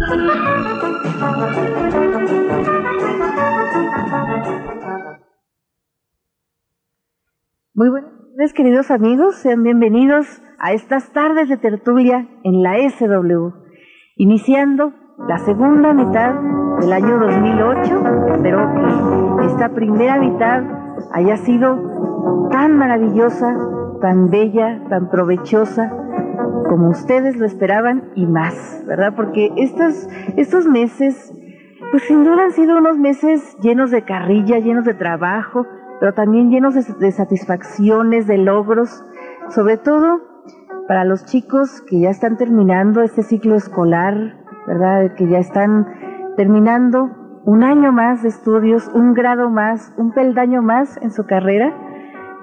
Muy 0.00 0.08
buenas 7.90 8.54
queridos 8.54 8.90
amigos. 8.90 9.34
Sean 9.34 9.62
bienvenidos 9.62 10.40
a 10.58 10.72
estas 10.72 11.12
tardes 11.12 11.50
de 11.50 11.58
tertulia 11.58 12.26
en 12.44 12.62
la 12.62 12.76
SW. 12.88 13.50
Iniciando 14.16 14.94
la 15.28 15.38
segunda 15.38 15.92
mitad 15.92 16.34
del 16.80 16.94
año 16.94 17.18
2008. 17.18 18.02
Espero 18.32 18.72
que 19.38 19.46
esta 19.46 19.68
primera 19.74 20.18
mitad 20.18 20.62
haya 21.12 21.36
sido 21.36 22.48
tan 22.50 22.78
maravillosa, 22.78 23.54
tan 24.00 24.30
bella, 24.30 24.82
tan 24.88 25.10
provechosa 25.10 25.92
como 26.70 26.90
ustedes 26.90 27.36
lo 27.36 27.46
esperaban 27.46 28.12
y 28.14 28.26
más, 28.26 28.84
¿verdad? 28.86 29.14
Porque 29.16 29.50
estos, 29.56 30.08
estos 30.36 30.68
meses, 30.68 31.34
pues 31.90 32.04
sin 32.04 32.22
duda 32.22 32.44
han 32.44 32.52
sido 32.52 32.78
unos 32.78 32.96
meses 32.96 33.58
llenos 33.60 33.90
de 33.90 34.04
carrilla, 34.04 34.60
llenos 34.60 34.84
de 34.84 34.94
trabajo, 34.94 35.66
pero 35.98 36.14
también 36.14 36.48
llenos 36.48 36.76
de, 36.76 37.10
satisfacciones, 37.10 38.28
de 38.28 38.38
logros, 38.38 39.04
sobre 39.48 39.78
todo 39.78 40.20
para 40.86 41.04
los 41.04 41.26
chicos 41.26 41.82
que 41.88 41.98
ya 41.98 42.10
están 42.10 42.36
terminando 42.36 43.02
este 43.02 43.24
ciclo 43.24 43.56
escolar, 43.56 44.36
¿verdad? 44.68 45.16
Que 45.16 45.26
ya 45.26 45.38
están 45.40 45.88
terminando 46.36 47.10
un 47.46 47.64
año 47.64 47.90
más 47.90 48.22
de 48.22 48.28
estudios, 48.28 48.88
un 48.94 49.12
grado 49.12 49.50
más, 49.50 49.92
un 49.96 50.12
peldaño 50.12 50.62
más 50.62 51.02
en 51.02 51.10
su 51.10 51.26
carrera 51.26 51.74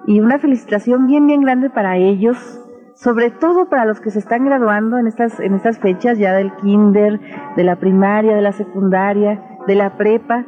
y 0.05 0.19
una 0.19 0.37
felicitación 0.37 1.07
bien, 1.07 1.27
bien 1.27 1.39
grande 1.39 1.69
para 1.69 1.95
ellos, 1.95 2.66
sobre 2.97 3.29
todo 3.29 3.69
para 3.69 3.85
los 3.85 4.01
que 4.01 4.09
se 4.09 4.17
están 4.17 4.45
graduando 4.45 4.97
en 4.97 5.05
estas, 5.05 5.39
en 5.39 5.53
estas 5.53 5.77
fechas 5.77 6.17
ya 6.17 6.33
del 6.33 6.51
kinder, 6.55 7.19
de 7.55 7.63
la 7.63 7.75
primaria, 7.75 8.35
de 8.35 8.41
la 8.41 8.53
secundaria, 8.53 9.59
de 9.67 9.75
la 9.75 9.97
prepa, 9.97 10.47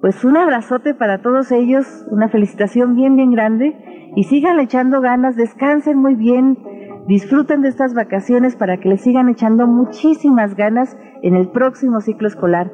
pues 0.00 0.24
un 0.24 0.36
abrazote 0.36 0.94
para 0.94 1.22
todos 1.22 1.52
ellos, 1.52 2.04
una 2.10 2.28
felicitación 2.28 2.96
bien, 2.96 3.14
bien 3.14 3.30
grande 3.30 4.12
y 4.16 4.24
sigan 4.24 4.58
echando 4.58 5.00
ganas, 5.00 5.36
descansen 5.36 5.96
muy 5.96 6.16
bien, 6.16 6.58
disfruten 7.06 7.62
de 7.62 7.68
estas 7.68 7.94
vacaciones 7.94 8.56
para 8.56 8.78
que 8.78 8.88
les 8.88 9.00
sigan 9.00 9.28
echando 9.28 9.68
muchísimas 9.68 10.56
ganas 10.56 10.96
en 11.22 11.36
el 11.36 11.48
próximo 11.48 12.00
ciclo 12.00 12.26
escolar. 12.26 12.72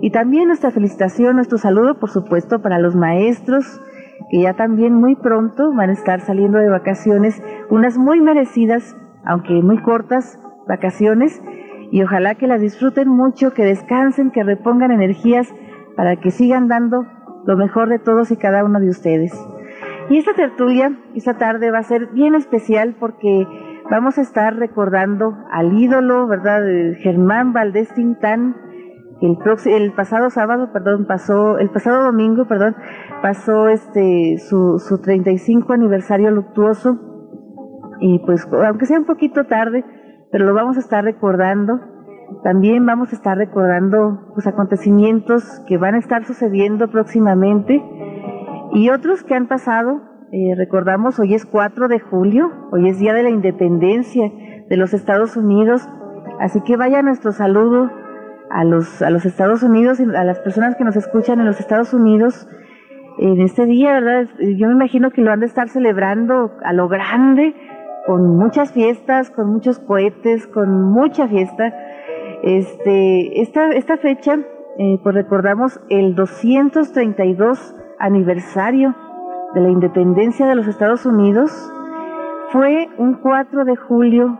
Y 0.00 0.12
también 0.12 0.46
nuestra 0.46 0.70
felicitación, 0.70 1.34
nuestro 1.34 1.58
saludo, 1.58 1.98
por 1.98 2.10
supuesto, 2.10 2.62
para 2.62 2.78
los 2.78 2.94
maestros, 2.94 3.80
que 4.30 4.40
ya 4.42 4.54
también 4.54 4.94
muy 4.94 5.16
pronto 5.16 5.72
van 5.74 5.90
a 5.90 5.94
estar 5.94 6.20
saliendo 6.20 6.58
de 6.58 6.68
vacaciones, 6.68 7.42
unas 7.70 7.98
muy 7.98 8.20
merecidas, 8.20 8.96
aunque 9.24 9.62
muy 9.62 9.78
cortas, 9.82 10.38
vacaciones, 10.68 11.42
y 11.90 12.02
ojalá 12.02 12.36
que 12.36 12.46
las 12.46 12.60
disfruten 12.60 13.08
mucho, 13.08 13.52
que 13.52 13.64
descansen, 13.64 14.30
que 14.30 14.44
repongan 14.44 14.92
energías 14.92 15.52
para 15.96 16.16
que 16.16 16.30
sigan 16.30 16.68
dando 16.68 17.06
lo 17.44 17.56
mejor 17.56 17.88
de 17.88 17.98
todos 17.98 18.30
y 18.30 18.36
cada 18.36 18.64
uno 18.64 18.78
de 18.80 18.88
ustedes. 18.88 19.32
Y 20.08 20.18
esta 20.18 20.34
tertulia, 20.34 20.92
esta 21.14 21.38
tarde 21.38 21.70
va 21.70 21.78
a 21.78 21.84
ser 21.84 22.08
bien 22.08 22.34
especial 22.34 22.96
porque 22.98 23.46
vamos 23.90 24.18
a 24.18 24.22
estar 24.22 24.56
recordando 24.56 25.36
al 25.50 25.78
ídolo, 25.78 26.26
¿verdad?, 26.26 26.62
de 26.62 26.96
Germán 26.96 27.52
Valdés 27.52 27.92
Tintán, 27.94 28.56
el, 29.20 29.92
pasado 29.92 30.30
sábado, 30.30 30.70
perdón, 30.72 31.06
pasó, 31.06 31.58
el 31.58 31.70
pasado 31.70 32.04
domingo, 32.04 32.46
perdón, 32.46 32.74
pasó 33.22 33.68
este 33.68 34.38
su, 34.38 34.78
su 34.78 34.98
35 35.00 35.72
aniversario 35.72 36.30
luctuoso. 36.30 36.98
Y 38.00 38.20
pues 38.20 38.48
aunque 38.50 38.86
sea 38.86 38.98
un 38.98 39.04
poquito 39.04 39.44
tarde, 39.44 39.84
pero 40.32 40.46
lo 40.46 40.54
vamos 40.54 40.76
a 40.78 40.80
estar 40.80 41.04
recordando. 41.04 41.80
También 42.44 42.86
vamos 42.86 43.12
a 43.12 43.16
estar 43.16 43.36
recordando 43.36 44.32
pues, 44.34 44.46
acontecimientos 44.46 45.44
que 45.66 45.76
van 45.76 45.96
a 45.96 45.98
estar 45.98 46.24
sucediendo 46.24 46.88
próximamente. 46.88 47.82
Y 48.72 48.88
otros 48.88 49.22
que 49.22 49.34
han 49.34 49.48
pasado. 49.48 50.00
Eh, 50.32 50.54
recordamos, 50.56 51.18
hoy 51.18 51.34
es 51.34 51.44
4 51.44 51.88
de 51.88 51.98
julio, 51.98 52.52
hoy 52.70 52.88
es 52.88 53.00
Día 53.00 53.12
de 53.14 53.24
la 53.24 53.30
Independencia 53.30 54.30
de 54.68 54.76
los 54.76 54.94
Estados 54.94 55.36
Unidos, 55.36 55.88
así 56.38 56.60
que 56.60 56.76
vaya 56.76 57.02
nuestro 57.02 57.32
saludo 57.32 57.90
a 58.50 58.64
los, 58.64 59.02
a 59.02 59.10
los 59.10 59.24
Estados 59.24 59.62
Unidos 59.62 60.00
y 60.00 60.04
a 60.04 60.24
las 60.24 60.40
personas 60.40 60.76
que 60.76 60.84
nos 60.84 60.96
escuchan 60.96 61.40
en 61.40 61.46
los 61.46 61.60
Estados 61.60 61.94
Unidos 61.94 62.48
en 63.18 63.40
este 63.40 63.66
día, 63.66 63.92
¿verdad? 63.92 64.28
Yo 64.38 64.68
me 64.68 64.74
imagino 64.74 65.10
que 65.10 65.22
lo 65.22 65.30
han 65.30 65.40
de 65.40 65.46
estar 65.46 65.68
celebrando 65.68 66.52
a 66.62 66.72
lo 66.72 66.88
grande, 66.88 67.54
con 68.06 68.36
muchas 68.36 68.72
fiestas, 68.72 69.30
con 69.30 69.52
muchos 69.52 69.78
cohetes, 69.78 70.46
con 70.46 70.90
mucha 70.90 71.28
fiesta. 71.28 71.74
Este, 72.42 73.42
esta, 73.42 73.68
esta 73.68 73.98
fecha, 73.98 74.38
eh, 74.78 74.98
pues 75.02 75.14
recordamos 75.14 75.78
el 75.90 76.14
232 76.14 77.74
aniversario 77.98 78.94
de 79.54 79.60
la 79.60 79.68
independencia 79.68 80.46
de 80.46 80.54
los 80.54 80.66
Estados 80.66 81.04
Unidos, 81.04 81.52
fue 82.50 82.88
un 82.98 83.14
4 83.14 83.64
de 83.64 83.76
julio 83.76 84.38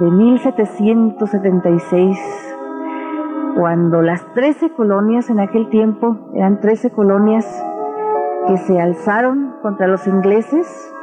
de 0.00 0.10
1776, 0.10 2.47
cuando 3.54 4.02
las 4.02 4.24
13 4.34 4.70
colonias 4.72 5.30
en 5.30 5.40
aquel 5.40 5.68
tiempo, 5.68 6.30
eran 6.34 6.60
13 6.60 6.90
colonias 6.90 7.44
que 8.46 8.56
se 8.56 8.80
alzaron 8.80 9.54
contra 9.62 9.86
los 9.86 10.06
ingleses, 10.06 10.94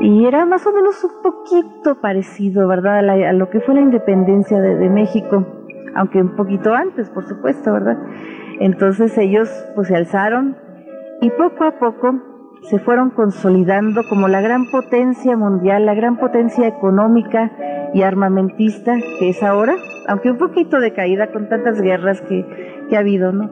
y 0.00 0.24
era 0.24 0.46
más 0.46 0.66
o 0.66 0.72
menos 0.72 1.04
un 1.04 1.22
poquito 1.22 2.00
parecido, 2.00 2.66
¿verdad?, 2.66 3.08
a, 3.08 3.32
lo 3.32 3.50
que 3.50 3.60
fue 3.60 3.74
la 3.74 3.82
independencia 3.82 4.58
de, 4.58 4.88
México, 4.88 5.44
aunque 5.94 6.22
un 6.22 6.36
poquito 6.36 6.74
antes, 6.74 7.10
por 7.10 7.24
supuesto, 7.24 7.72
¿verdad? 7.72 7.98
Entonces 8.60 9.16
ellos 9.18 9.50
pues 9.74 9.88
se 9.88 9.96
alzaron 9.96 10.56
y 11.20 11.30
poco 11.30 11.64
a 11.64 11.78
poco 11.78 12.18
se 12.62 12.78
fueron 12.78 13.10
consolidando 13.10 14.02
como 14.08 14.28
la 14.28 14.40
gran 14.40 14.70
potencia 14.70 15.36
mundial, 15.36 15.86
la 15.86 15.94
gran 15.94 16.16
potencia 16.16 16.66
económica 16.66 17.50
y 17.94 18.02
armamentista 18.02 18.96
que 19.18 19.30
es 19.30 19.42
ahora, 19.42 19.74
aunque 20.08 20.30
un 20.30 20.38
poquito 20.38 20.80
de 20.80 20.92
caída 20.92 21.32
con 21.32 21.48
tantas 21.48 21.80
guerras 21.80 22.20
que, 22.22 22.46
que 22.88 22.96
ha 22.96 23.00
habido, 23.00 23.32
¿no? 23.32 23.50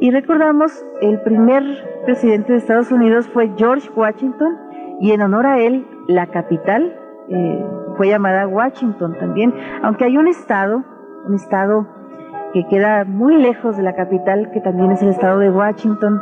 Y 0.00 0.10
recordamos, 0.12 0.84
el 1.00 1.20
primer 1.22 1.64
presidente 2.04 2.52
de 2.52 2.58
Estados 2.58 2.92
Unidos 2.92 3.28
fue 3.28 3.50
George 3.56 3.88
Washington, 3.96 4.56
y 5.00 5.12
en 5.12 5.22
honor 5.22 5.46
a 5.46 5.60
él 5.60 5.86
la 6.06 6.26
capital 6.26 6.96
eh, 7.28 7.64
fue 7.96 8.08
llamada 8.08 8.46
Washington 8.46 9.16
también, 9.18 9.54
aunque 9.82 10.04
hay 10.04 10.16
un 10.16 10.28
estado, 10.28 10.84
un 11.26 11.34
estado 11.34 11.86
que 12.52 12.66
queda 12.68 13.04
muy 13.04 13.36
lejos 13.36 13.76
de 13.76 13.82
la 13.82 13.94
capital, 13.94 14.50
que 14.52 14.60
también 14.60 14.92
es 14.92 15.02
el 15.02 15.10
estado 15.10 15.38
de 15.38 15.50
Washington, 15.50 16.20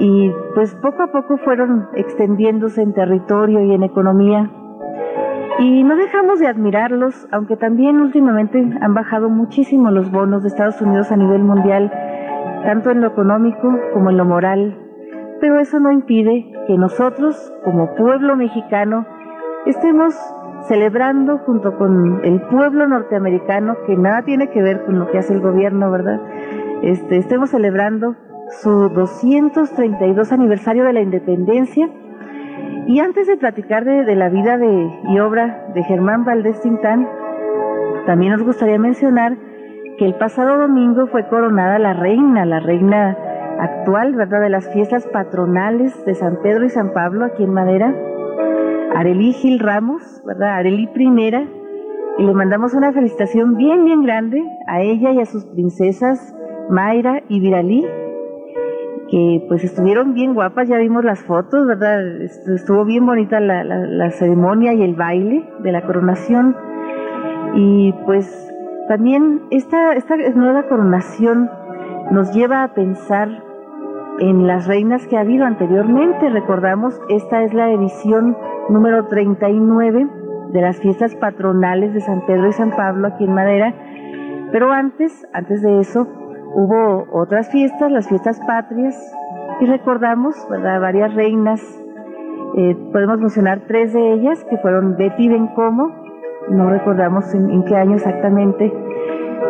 y 0.00 0.32
pues 0.54 0.74
poco 0.76 1.02
a 1.02 1.08
poco 1.08 1.36
fueron 1.38 1.88
extendiéndose 1.94 2.82
en 2.82 2.92
territorio 2.92 3.60
y 3.64 3.72
en 3.72 3.82
economía. 3.82 4.50
Y 5.58 5.82
no 5.82 5.96
dejamos 5.96 6.38
de 6.38 6.46
admirarlos, 6.46 7.26
aunque 7.32 7.56
también 7.56 8.00
últimamente 8.00 8.58
han 8.80 8.94
bajado 8.94 9.28
muchísimo 9.28 9.90
los 9.90 10.10
bonos 10.10 10.42
de 10.42 10.48
Estados 10.48 10.80
Unidos 10.80 11.10
a 11.10 11.16
nivel 11.16 11.42
mundial, 11.42 11.90
tanto 12.64 12.90
en 12.90 13.00
lo 13.00 13.08
económico 13.08 13.76
como 13.92 14.10
en 14.10 14.16
lo 14.16 14.24
moral, 14.24 14.78
pero 15.40 15.58
eso 15.58 15.80
no 15.80 15.90
impide 15.92 16.50
que 16.66 16.76
nosotros, 16.76 17.52
como 17.64 17.94
pueblo 17.94 18.36
mexicano, 18.36 19.06
estemos 19.66 20.14
celebrando 20.66 21.38
junto 21.38 21.76
con 21.76 22.20
el 22.24 22.40
pueblo 22.42 22.86
norteamericano, 22.86 23.76
que 23.86 23.96
nada 23.96 24.22
tiene 24.22 24.50
que 24.50 24.62
ver 24.62 24.84
con 24.84 24.98
lo 24.98 25.10
que 25.10 25.18
hace 25.18 25.34
el 25.34 25.40
gobierno, 25.40 25.90
¿verdad? 25.90 26.20
Este, 26.82 27.16
estemos 27.16 27.50
celebrando 27.50 28.16
su 28.62 28.88
232 28.88 30.32
aniversario 30.32 30.84
de 30.84 30.92
la 30.92 31.00
independencia. 31.00 31.88
Y 32.88 33.00
antes 33.00 33.26
de 33.26 33.36
platicar 33.36 33.84
de, 33.84 34.16
la 34.16 34.30
vida 34.30 34.56
de, 34.56 34.90
y 35.10 35.18
obra 35.18 35.68
de 35.74 35.82
Germán 35.82 36.24
Valdés 36.24 36.58
Tintán, 36.62 37.06
también 38.06 38.32
nos 38.32 38.42
gustaría 38.42 38.78
mencionar 38.78 39.36
que 39.98 40.06
el 40.06 40.14
pasado 40.14 40.56
domingo 40.56 41.06
fue 41.06 41.28
coronada 41.28 41.78
la 41.78 41.92
reina, 41.92 42.46
la 42.46 42.60
reina 42.60 43.14
actual, 43.58 44.14
¿verdad? 44.14 44.40
De 44.40 44.48
las 44.48 44.72
fiestas 44.72 45.06
patronales 45.06 46.02
de 46.06 46.14
San 46.14 46.40
Pedro 46.42 46.64
y 46.64 46.70
San 46.70 46.94
Pablo 46.94 47.26
aquí 47.26 47.44
en 47.44 47.52
Madera. 47.52 47.94
Arelí 48.94 49.34
Gil 49.34 49.58
Ramos, 49.58 50.22
¿verdad? 50.24 50.54
Arelí 50.54 50.86
Primera. 50.86 51.46
Y 52.16 52.22
le 52.22 52.32
mandamos 52.32 52.72
una 52.72 52.94
felicitación 52.94 53.58
bien, 53.58 53.84
bien 53.84 54.02
grande 54.02 54.42
a 54.66 54.80
ella 54.80 55.10
y 55.10 55.20
a 55.20 55.26
sus 55.26 55.44
princesas 55.44 56.34
Mayra 56.70 57.22
y 57.28 57.40
Viralí, 57.40 57.86
que 59.10 59.44
pues 59.48 59.64
estuvieron 59.64 60.14
bien 60.14 60.34
guapas, 60.34 60.68
ya 60.68 60.78
vimos 60.78 61.04
las 61.04 61.22
fotos, 61.22 61.66
¿verdad? 61.66 62.00
Estuvo 62.22 62.84
bien 62.84 63.06
bonita 63.06 63.40
la, 63.40 63.64
la 63.64 64.10
ceremonia 64.10 64.74
y 64.74 64.82
el 64.82 64.94
baile 64.94 65.48
de 65.60 65.72
la 65.72 65.82
coronación. 65.82 66.56
Y 67.54 67.92
pues 68.04 68.52
también 68.88 69.42
esta, 69.50 69.92
esta 69.92 70.16
nueva 70.34 70.64
coronación 70.64 71.50
nos 72.10 72.32
lleva 72.32 72.62
a 72.62 72.74
pensar 72.74 73.28
en 74.18 74.46
las 74.46 74.66
reinas 74.66 75.06
que 75.06 75.16
ha 75.16 75.20
habido 75.20 75.44
anteriormente. 75.44 76.30
Recordamos, 76.30 77.00
esta 77.08 77.42
es 77.42 77.52
la 77.54 77.70
edición 77.70 78.36
número 78.68 79.06
39 79.06 80.08
de 80.52 80.60
las 80.60 80.78
fiestas 80.78 81.14
patronales 81.16 81.92
de 81.92 82.00
San 82.00 82.24
Pedro 82.26 82.48
y 82.48 82.52
San 82.52 82.70
Pablo 82.70 83.08
aquí 83.08 83.24
en 83.24 83.34
Madera. 83.34 83.74
Pero 84.52 84.72
antes, 84.72 85.26
antes 85.32 85.62
de 85.62 85.80
eso, 85.80 86.08
hubo 86.54 87.06
otras 87.12 87.50
fiestas, 87.50 87.90
las 87.90 88.08
fiestas 88.08 88.40
patrias, 88.46 88.96
y 89.60 89.66
recordamos, 89.66 90.34
varias 90.48 91.14
reinas. 91.14 91.60
Eh, 92.56 92.76
podemos 92.92 93.18
mencionar 93.18 93.62
tres 93.66 93.92
de 93.92 94.12
ellas, 94.12 94.44
que 94.44 94.56
fueron 94.58 94.96
Betty 94.96 95.28
Bencomo, 95.28 95.92
no 96.50 96.70
recordamos 96.70 97.34
en, 97.34 97.62
qué 97.64 97.76
año 97.76 97.96
exactamente. 97.96 98.72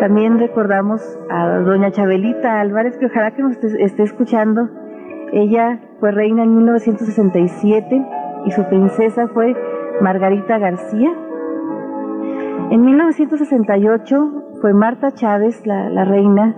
También 0.00 0.38
recordamos 0.38 1.00
a 1.30 1.58
doña 1.58 1.90
Chabelita 1.90 2.60
Álvarez, 2.60 2.96
que 2.98 3.06
ojalá 3.06 3.32
que 3.32 3.42
nos 3.42 3.56
esté 3.56 4.02
escuchando. 4.02 4.68
Ella 5.32 5.80
fue 6.00 6.10
reina 6.10 6.42
en 6.42 6.56
1967 6.56 8.06
y 8.46 8.50
su 8.50 8.64
princesa 8.64 9.28
fue 9.28 9.54
Margarita 10.00 10.58
García. 10.58 11.12
En 12.70 12.82
1968 12.82 14.32
fue 14.60 14.74
Marta 14.74 15.12
Chávez 15.12 15.66
la, 15.66 16.04
reina 16.04 16.56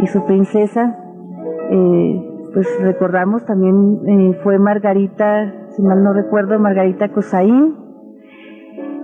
y 0.00 0.06
su 0.06 0.24
princesa, 0.24 0.96
eh, 1.70 2.50
pues 2.54 2.66
recordamos 2.82 3.44
también 3.44 3.98
eh, 4.06 4.40
fue 4.42 4.58
Margarita, 4.58 5.52
si 5.70 5.82
mal 5.82 6.02
no 6.02 6.12
recuerdo, 6.12 6.58
Margarita 6.58 7.10
Cosaín. 7.10 7.74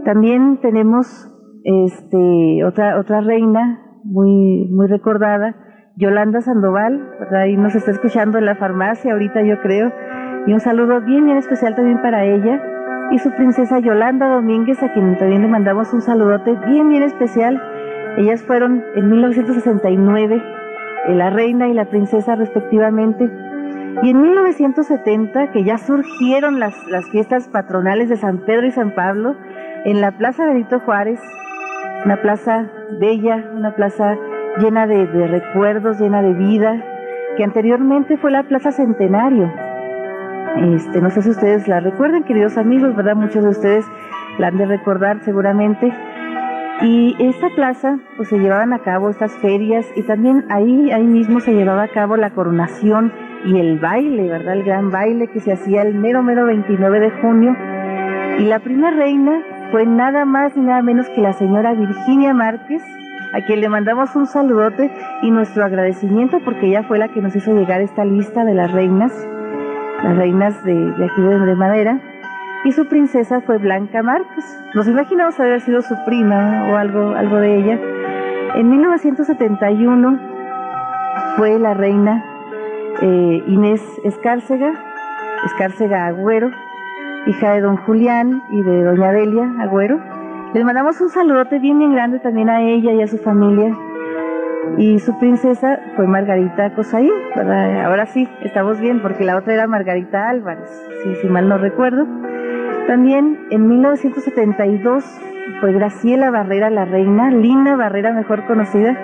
También 0.05 0.59
tenemos 0.61 1.31
este, 1.65 2.65
otra, 2.65 2.99
otra 2.99 3.21
reina 3.21 3.81
muy, 4.05 4.69
muy 4.71 4.87
recordada, 4.87 5.57
Yolanda 5.97 6.41
Sandoval, 6.41 7.09
ahí 7.31 7.57
nos 7.57 7.75
está 7.75 7.91
escuchando 7.91 8.39
en 8.39 8.47
la 8.47 8.57
farmacia 8.57 9.13
ahorita 9.13 9.43
yo 9.43 9.61
creo, 9.61 9.93
y 10.47 10.53
un 10.53 10.61
saludo 10.61 11.01
bien, 11.01 11.25
bien 11.25 11.39
especial 11.39 11.75
también 11.75 12.03
para 12.03 12.25
ella 12.25 12.61
y 13.11 13.19
su 13.19 13.31
princesa 13.31 13.79
Yolanda 13.79 14.29
Domínguez, 14.29 14.83
a 14.83 14.93
quien 14.93 15.17
también 15.19 15.43
le 15.43 15.49
mandamos 15.49 15.93
un 15.93 16.01
saludote 16.01 16.57
bien, 16.67 16.89
bien 16.89 17.03
especial. 17.03 17.61
Ellas 18.17 18.43
fueron 18.43 18.83
en 18.95 19.11
1969 19.11 20.37
eh, 20.37 20.43
la 21.09 21.31
reina 21.31 21.69
y 21.69 21.75
la 21.75 21.87
princesa 21.87 22.35
respectivamente. 22.37 23.31
Y 24.03 24.11
en 24.11 24.23
1970, 24.23 25.53
que 25.53 25.65
ya 25.65 25.79
surgieron 25.79 26.59
las, 26.59 26.75
las 26.89 27.09
fiestas 27.11 27.49
patronales 27.49 28.09
de 28.09 28.17
San 28.17 28.39
Pedro 28.39 28.67
y 28.67 28.73
San 28.73 28.95
Pablo, 28.95 29.37
en 29.85 30.01
la 30.01 30.13
Plaza 30.13 30.47
Benito 30.47 30.81
Juárez, 30.81 31.21
una 32.05 32.21
plaza 32.21 32.69
bella, 33.01 33.45
una 33.55 33.75
plaza 33.75 34.17
llena 34.59 34.87
de, 34.87 35.07
de 35.07 35.27
recuerdos, 35.27 36.01
llena 36.01 36.23
de 36.23 36.33
vida, 36.33 36.83
que 37.37 37.45
anteriormente 37.45 38.17
fue 38.17 38.31
la 38.31 38.43
Plaza 38.45 38.73
Centenario, 38.73 39.51
este, 40.57 41.01
no 41.01 41.11
sé 41.11 41.23
si 41.23 41.31
ustedes 41.31 41.67
la 41.67 41.81
recuerden, 41.81 42.23
queridos 42.23 42.57
amigos, 42.57 42.95
¿verdad? 42.95 43.17
Muchos 43.17 43.43
de 43.43 43.51
ustedes 43.51 43.85
la 44.39 44.49
han 44.49 44.57
de 44.57 44.67
recordar 44.67 45.21
seguramente. 45.25 45.93
Y 46.83 47.17
esta 47.19 47.49
plaza, 47.51 47.99
pues 48.17 48.29
se 48.29 48.39
llevaban 48.39 48.73
a 48.73 48.81
cabo 48.81 49.09
estas 49.09 49.33
ferias 49.39 49.87
y 49.95 50.03
también 50.03 50.45
ahí, 50.51 50.91
ahí 50.91 51.05
mismo 51.05 51.41
se 51.41 51.55
llevaba 51.55 51.85
a 51.85 51.89
cabo 51.89 52.17
la 52.17 52.31
coronación 52.31 53.13
y 53.45 53.59
el 53.59 53.79
baile, 53.79 54.29
¿verdad? 54.29 54.55
El 54.55 54.65
gran 54.65 54.91
baile 54.91 55.29
que 55.29 55.41
se 55.41 55.53
hacía 55.53 55.83
el 55.83 55.95
mero, 55.95 56.23
mero 56.23 56.47
29 56.47 57.01
de 57.01 57.11
junio. 57.21 57.57
Y 58.39 58.45
la 58.47 58.59
primera 58.59 58.91
reina 58.91 59.41
fue 59.71 59.87
nada 59.87 60.25
más 60.25 60.57
ni 60.57 60.65
nada 60.65 60.83
menos 60.83 61.09
que 61.11 61.21
la 61.21 61.33
señora 61.33 61.75
Virginia 61.75 62.35
Márquez, 62.35 62.83
a 63.33 63.41
quien 63.43 63.61
le 63.61 63.69
mandamos 63.69 64.15
un 64.17 64.27
saludote 64.27 64.91
y 65.23 65.31
nuestro 65.31 65.65
agradecimiento 65.65 66.41
porque 66.45 66.67
ella 66.67 66.83
fue 66.83 66.99
la 66.99 67.09
que 67.09 67.21
nos 67.21 67.35
hizo 67.37 67.55
llegar 67.55 67.81
esta 67.81 68.05
lista 68.05 68.45
de 68.45 68.55
las 68.55 68.73
reinas 68.73 69.13
las 70.05 70.17
reinas 70.17 70.65
de, 70.65 70.93
aquí 71.05 71.23
de, 71.23 71.55
Madera, 71.55 71.99
y 72.65 72.73
su 72.73 72.87
princesa 72.87 73.41
fue 73.43 73.59
Blanca 73.59 74.03
Márquez. 74.03 74.45
Nos 74.75 74.89
imaginamos 74.89 75.39
haber 75.39 75.61
sido 75.61 75.83
su 75.83 75.95
prima 76.05 76.69
o 76.71 76.77
algo, 76.77 77.15
algo 77.15 77.37
de 77.37 77.59
ella. 77.59 77.79
En 78.55 78.71
1971 78.71 80.19
fue 81.37 81.59
la 81.59 81.75
reina 81.75 82.25
eh, 83.03 83.43
Inés 83.47 83.83
Escárcega, 84.05 84.73
Escárcega 85.45 86.07
Agüero, 86.07 86.51
hija 87.27 87.53
de 87.53 87.61
don 87.61 87.77
Julián 87.77 88.43
y 88.51 88.63
de 88.63 88.85
doña 88.85 89.13
Delia 89.13 89.53
Agüero. 89.61 90.01
Les 90.55 90.65
mandamos 90.65 91.01
un 91.01 91.11
saludote 91.11 91.59
bien 91.59 91.79
bien 91.79 91.93
grande 91.93 92.19
también 92.21 92.49
a 92.49 92.63
ella 92.63 92.93
y 92.93 93.03
a 93.03 93.07
su 93.07 93.19
familia 93.19 93.77
y 94.79 94.99
su 94.99 95.17
princesa 95.19 95.79
fue 95.95 96.07
Margarita 96.07 96.73
¿verdad? 97.37 97.85
Ahora 97.85 98.07
sí, 98.07 98.29
estamos 98.43 98.81
bien, 98.81 99.01
porque 99.03 99.25
la 99.25 99.37
otra 99.37 99.55
era 99.55 99.67
Margarita 99.67 100.29
Álvarez, 100.29 100.71
si 101.21 101.29
mal 101.29 101.49
no 101.49 101.59
recuerdo. 101.59 102.07
También 102.87 103.39
en 103.51 103.67
1972 103.67 105.05
fue 105.61 105.73
Graciela 105.73 106.31
Barrera 106.31 106.69
la 106.69 106.85
reina, 106.85 107.31
Linda 107.31 107.77
Barrera 107.77 108.13
mejor 108.13 108.45
conocida, 108.47 108.97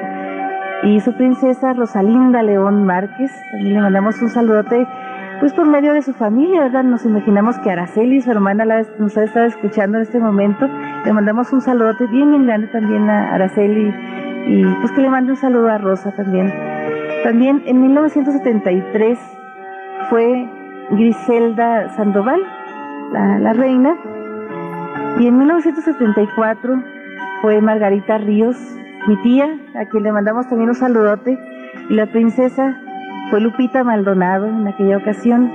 y 0.82 1.00
su 1.00 1.14
princesa 1.14 1.72
Rosalinda 1.72 2.42
León 2.42 2.84
Márquez. 2.84 3.32
También 3.50 3.74
le 3.74 3.80
mandamos 3.80 4.20
un 4.20 4.28
saludote, 4.28 4.86
pues 5.40 5.54
por 5.54 5.66
medio 5.66 5.94
de 5.94 6.02
su 6.02 6.12
familia, 6.12 6.60
¿verdad? 6.60 6.84
Nos 6.84 7.04
imaginamos 7.06 7.58
que 7.58 7.70
Araceli, 7.70 8.20
su 8.20 8.30
hermana, 8.30 8.64
nos 8.98 9.16
ha 9.16 9.24
estado 9.24 9.46
escuchando 9.46 9.96
en 9.96 10.02
este 10.02 10.18
momento. 10.18 10.68
Le 11.04 11.12
mandamos 11.12 11.52
un 11.52 11.62
saludote 11.62 12.06
bien, 12.06 12.30
bien 12.30 12.46
grande 12.46 12.66
también 12.68 13.08
a 13.08 13.34
Araceli 13.34 13.94
y 14.46 14.64
pues 14.80 14.92
que 14.92 15.00
le 15.00 15.10
mande 15.10 15.32
un 15.32 15.36
saludo 15.36 15.68
a 15.68 15.78
Rosa 15.78 16.12
también. 16.12 16.52
También 17.24 17.62
en 17.66 17.80
1973 17.80 19.18
fue 20.08 20.48
Griselda 20.90 21.88
Sandoval, 21.90 22.40
la, 23.12 23.52
reina, 23.52 23.96
y 25.18 25.26
en 25.26 25.38
1974 25.38 26.82
fue 27.42 27.60
Margarita 27.60 28.18
Ríos, 28.18 28.56
mi 29.06 29.16
tía, 29.22 29.48
a 29.74 29.86
quien 29.86 30.04
le 30.04 30.12
mandamos 30.12 30.48
también 30.48 30.70
un 30.70 30.74
saludote, 30.74 31.38
y 31.88 31.94
la 31.94 32.06
princesa 32.06 32.76
fue 33.30 33.40
Lupita 33.40 33.84
Maldonado 33.84 34.46
en 34.46 34.66
aquella 34.68 34.98
ocasión. 34.98 35.50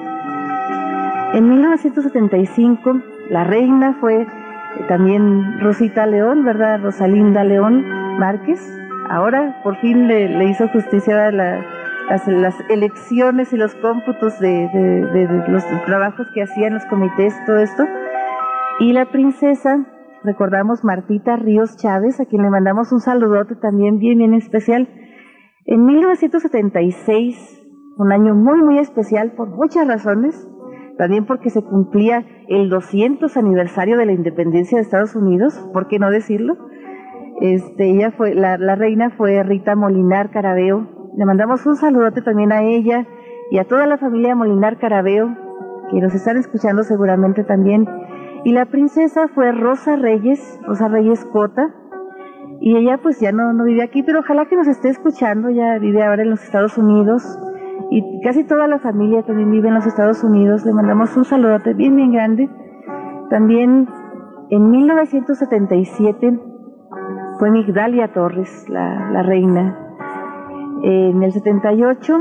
En 1.33 1.49
1975 1.49 3.01
la 3.29 3.43
reina 3.43 3.95
fue 3.99 4.27
también 4.87 5.59
Rosita 5.59 6.05
León, 6.05 6.43
¿verdad? 6.43 6.79
Rosalinda 6.81 7.43
León 7.43 7.85
Márquez. 8.19 8.61
Ahora 9.09 9.61
por 9.63 9.77
fin 9.77 10.07
le, 10.07 10.45
hizo 10.45 10.67
justicia 10.69 11.27
a 11.27 11.31
las, 12.09 12.59
elecciones 12.69 13.53
y 13.53 13.57
los 13.57 13.75
cómputos 13.75 14.39
de, 14.39 14.69
los 15.47 15.65
trabajos 15.85 16.27
que 16.33 16.43
hacían 16.43 16.73
los 16.75 16.85
comités, 16.85 17.33
todo 17.45 17.57
esto. 17.57 17.83
Y 18.79 18.93
la 18.93 19.11
princesa, 19.11 19.85
recordamos 20.23 20.83
Martita 20.83 21.35
Ríos 21.37 21.77
Chávez, 21.77 22.19
a 22.19 22.25
quien 22.25 22.43
le 22.43 22.49
mandamos 22.49 22.91
un 22.91 22.99
saludote 22.99 23.55
también 23.55 23.99
bien, 23.99 24.17
bien 24.17 24.33
especial. 24.33 24.89
En 25.65 25.85
1976, 25.85 27.63
un 27.97 28.11
año 28.11 28.35
muy, 28.35 28.61
muy 28.61 28.79
especial 28.79 29.33
por 29.35 29.49
muchas 29.49 29.87
razones, 29.87 30.47
también 30.97 31.25
porque 31.25 31.49
se 31.49 31.61
cumplía 31.61 32.25
el 32.47 32.69
200 32.69 33.35
aniversario 33.37 33.97
de 33.97 34.05
la 34.05 34.13
independencia 34.13 34.77
de 34.77 34.83
Estados 34.83 35.15
Unidos, 35.15 35.53
¿por 35.73 35.87
qué 35.87 35.99
no 35.99 36.09
decirlo? 36.09 36.55
Este, 37.41 37.89
ella 37.89 38.11
fue, 38.11 38.33
la, 38.33 38.57
reina 38.75 39.09
fue 39.11 39.43
Rita 39.43 39.75
Molinar 39.75 40.31
Carabeo. 40.31 40.87
Le 41.17 41.25
mandamos 41.25 41.65
un 41.65 41.75
saludote 41.75 42.21
también 42.21 42.51
a 42.51 42.63
ella 42.63 43.07
y 43.51 43.57
a 43.57 43.65
toda 43.65 43.87
la 43.87 43.97
familia 43.97 44.35
Molinar 44.35 44.77
Carabeo, 44.77 45.33
que 45.89 46.01
nos 46.01 46.13
están 46.13 46.37
escuchando 46.37 46.83
seguramente 46.83 47.43
también. 47.43 47.87
Y 48.43 48.51
la 48.51 48.65
princesa 48.65 49.27
fue 49.29 49.51
Rosa 49.51 49.95
Reyes, 49.95 50.59
Rosa 50.67 50.87
Reyes 50.89 51.23
Cota, 51.25 51.73
y 52.59 52.75
ella 52.75 52.99
pues 53.01 53.19
ya 53.19 53.31
no, 53.31 53.53
no 53.53 53.63
vive 53.63 53.83
aquí, 53.83 54.03
pero 54.03 54.19
ojalá 54.19 54.45
que 54.45 54.55
nos 54.55 54.67
esté 54.67 54.89
escuchando, 54.89 55.49
ya 55.49 55.77
vive 55.79 56.03
ahora 56.03 56.23
en 56.23 56.31
los 56.31 56.43
Estados 56.43 56.77
Unidos 56.77 57.39
y 57.91 58.21
casi 58.21 58.43
toda 58.43 58.67
la 58.67 58.79
familia 58.79 59.23
también 59.23 59.51
vive 59.51 59.67
en 59.67 59.75
los 59.75 59.85
Estados 59.85 60.23
Unidos. 60.23 60.65
Le 60.65 60.73
mandamos 60.73 61.15
un 61.15 61.25
saludote 61.25 61.73
bien, 61.73 61.95
bien 61.95 62.11
grande. 62.11 62.49
También 63.29 63.87
en 64.49 64.69
1977 64.69 66.39
fue 67.39 67.51
Migdalia 67.51 68.11
Torres, 68.13 68.67
la, 68.69 69.11
la 69.11 69.23
reina. 69.23 69.84
En 70.87 71.23
el 71.23 71.31
78 71.31 72.13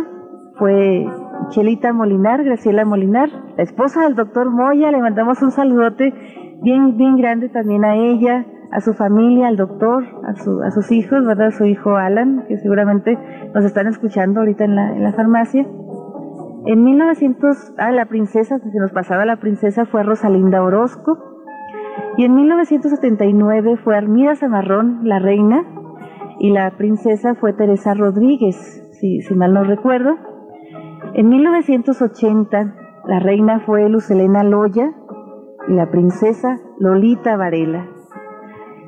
fue 0.55 1.07
Chelita 1.51 1.93
Molinar, 1.93 2.43
Graciela 2.45 2.87
Molinar, 2.87 3.29
la 3.59 3.63
esposa 3.63 4.05
del 4.05 4.15
doctor 4.15 4.51
Moya. 4.51 4.91
Le 4.91 5.03
mandamos 5.03 5.43
un 5.43 5.51
saludote 5.51 6.15
bien, 6.63 6.97
bien 6.97 7.19
grande 7.19 7.51
también 7.51 7.85
a 7.85 7.95
ella 7.97 8.47
a 8.73 8.81
su 8.81 8.95
familia, 8.95 9.49
al 9.49 9.59
doctor, 9.59 10.05
a, 10.27 10.35
su, 10.37 10.63
a 10.63 10.71
sus 10.71 10.91
hijos, 10.93 11.27
¿verdad? 11.27 11.51
Su 11.51 11.67
hijo 11.67 11.97
Alan, 11.97 12.47
que 12.49 12.57
seguramente 12.57 13.19
nos 13.55 13.67
están 13.67 13.87
escuchando 13.87 14.41
ahorita 14.41 14.65
en 14.65 14.77
la, 14.77 14.97
en 14.97 15.03
la 15.03 15.13
farmacia. 15.13 15.67
En 16.65 16.85
1900, 16.85 17.75
ah, 17.77 17.93
la 17.93 18.07
princesa, 18.07 18.59
se 18.59 18.79
nos 18.79 18.93
pasaba 18.93 19.27
la 19.27 19.37
princesa, 19.37 19.85
fue 19.85 20.05
Rosalinda 20.05 20.63
Orozco. 20.63 21.19
Y 22.17 22.25
en 22.25 22.35
1979 22.35 23.77
fue 23.77 23.95
Armida 23.95 24.35
Zamarrón, 24.37 25.01
la 25.03 25.19
reina, 25.19 25.65
y 26.39 26.51
la 26.51 26.71
princesa 26.77 27.35
fue 27.35 27.53
Teresa 27.53 27.95
Rodríguez, 27.95 28.57
si, 28.93 29.21
mal 29.35 29.55
no 29.55 29.65
recuerdo. 29.65 30.17
En 31.15 31.29
1980 31.29 32.75
la 33.07 33.19
reina 33.21 33.61
fue 33.61 33.89
Lucelena 33.89 34.43
Loya 34.43 34.93
y 35.69 35.73
la 35.73 35.91
princesa 35.91 36.59
Lolita 36.79 37.37
Varela. 37.37 37.87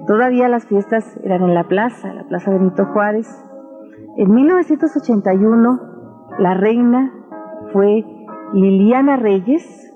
Todavía 0.06 0.48
las 0.48 0.66
fiestas 0.66 1.18
eran 1.24 1.42
en 1.42 1.54
la 1.54 1.64
plaza, 1.64 2.12
la 2.14 2.24
Plaza 2.24 2.50
Benito 2.50 2.86
Juárez. 2.86 3.28
En 4.16 4.32
1981, 4.32 5.80
la 6.38 6.54
reina 6.54 7.12
fue 7.72 8.04
Liliana 8.54 9.16
Reyes 9.16 9.92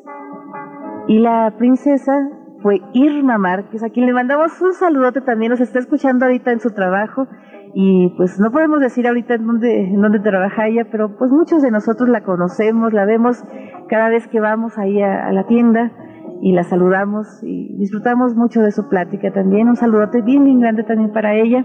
y 1.07 1.19
la 1.21 1.55
princesa 1.57 2.29
fue 2.63 2.83
Irma 2.93 3.39
Márquez, 3.39 3.83
a 3.83 3.91
quien 3.91 4.07
le 4.07 4.13
mandamos 4.13 4.61
un 4.61 4.73
saludote 4.73 5.21
también, 5.21 5.51
nos 5.51 5.61
está 5.61 5.79
escuchando 5.79 6.27
ahorita 6.27 6.53
en 6.53 6.61
su 6.61 6.71
trabajo 6.71 7.27
y 7.75 8.13
pues 8.17 8.39
no 8.41 8.51
podemos 8.51 8.81
decir 8.81 9.07
ahorita 9.07 9.35
en 9.35 9.47
dónde, 9.47 9.81
en 9.85 10.01
dónde 10.01 10.21
trabaja 10.21 10.67
ella, 10.67 10.87
pero 10.91 11.17
pues 11.17 11.31
muchos 11.31 11.63
de 11.63 11.71
nosotros 11.71 12.09
la 12.09 12.23
conocemos, 12.23 12.93
la 12.93 13.05
vemos 13.05 13.45
cada 13.89 14.09
vez 14.09 14.27
que 14.29 14.41
vamos 14.41 14.77
ahí 14.79 15.01
a, 15.03 15.31
la 15.33 15.47
tienda 15.47 15.93
y 16.43 16.53
la 16.53 16.65
saludamos 16.65 17.43
y 17.43 17.77
disfrutamos 17.77 18.35
mucho 18.35 18.61
de 18.63 18.73
su 18.73 18.89
plática 18.89 19.33
también. 19.33 19.69
Un 19.69 19.77
saludote 19.77 20.23
bien, 20.23 20.45
bien 20.45 20.61
grande 20.61 20.83
también 20.85 21.13
para 21.13 21.35
ella. 21.35 21.65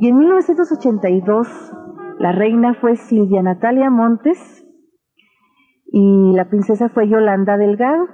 Y 0.00 0.08
en 0.08 0.18
1982 0.18 1.72
la 2.18 2.32
reina 2.32 2.74
fue 2.74 2.96
Silvia 2.96 3.42
Natalia 3.42 3.90
Montes 3.90 4.66
y 5.86 6.32
la 6.34 6.48
princesa 6.48 6.88
fue 6.88 7.08
Yolanda 7.08 7.56
Delgado. 7.56 8.06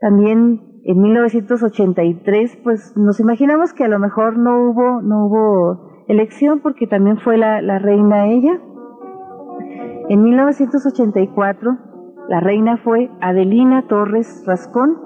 También 0.00 0.60
en 0.84 1.00
1983 1.00 2.58
pues 2.62 2.94
nos 2.96 3.20
imaginamos 3.20 3.72
que 3.72 3.84
a 3.84 3.88
lo 3.88 3.98
mejor 3.98 4.38
no 4.38 4.68
hubo, 4.68 5.02
no 5.02 5.26
hubo 5.26 6.04
elección 6.08 6.60
porque 6.60 6.86
también 6.86 7.18
fue 7.18 7.38
la, 7.38 7.62
la 7.62 7.78
reina 7.78 8.26
ella. 8.26 8.60
En 10.08 10.22
1984 10.22 11.78
la 12.28 12.40
reina 12.40 12.78
fue 12.78 13.10
Adelina 13.20 13.86
Torres 13.86 14.44
Rascón. 14.46 14.98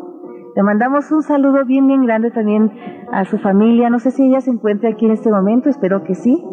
Le 0.54 0.62
mandamos 0.62 1.10
un 1.10 1.22
saludo 1.22 1.64
bien, 1.64 1.86
bien 1.86 2.04
grande 2.04 2.30
también 2.30 2.72
a 3.12 3.24
su 3.24 3.38
familia. 3.38 3.90
No 3.90 3.98
sé 3.98 4.10
si 4.10 4.26
ella 4.26 4.40
se 4.40 4.50
encuentra 4.50 4.90
aquí 4.90 5.06
en 5.06 5.12
este 5.12 5.30
momento, 5.30 5.68
espero 5.68 6.04
que 6.04 6.14
sí. 6.14 6.44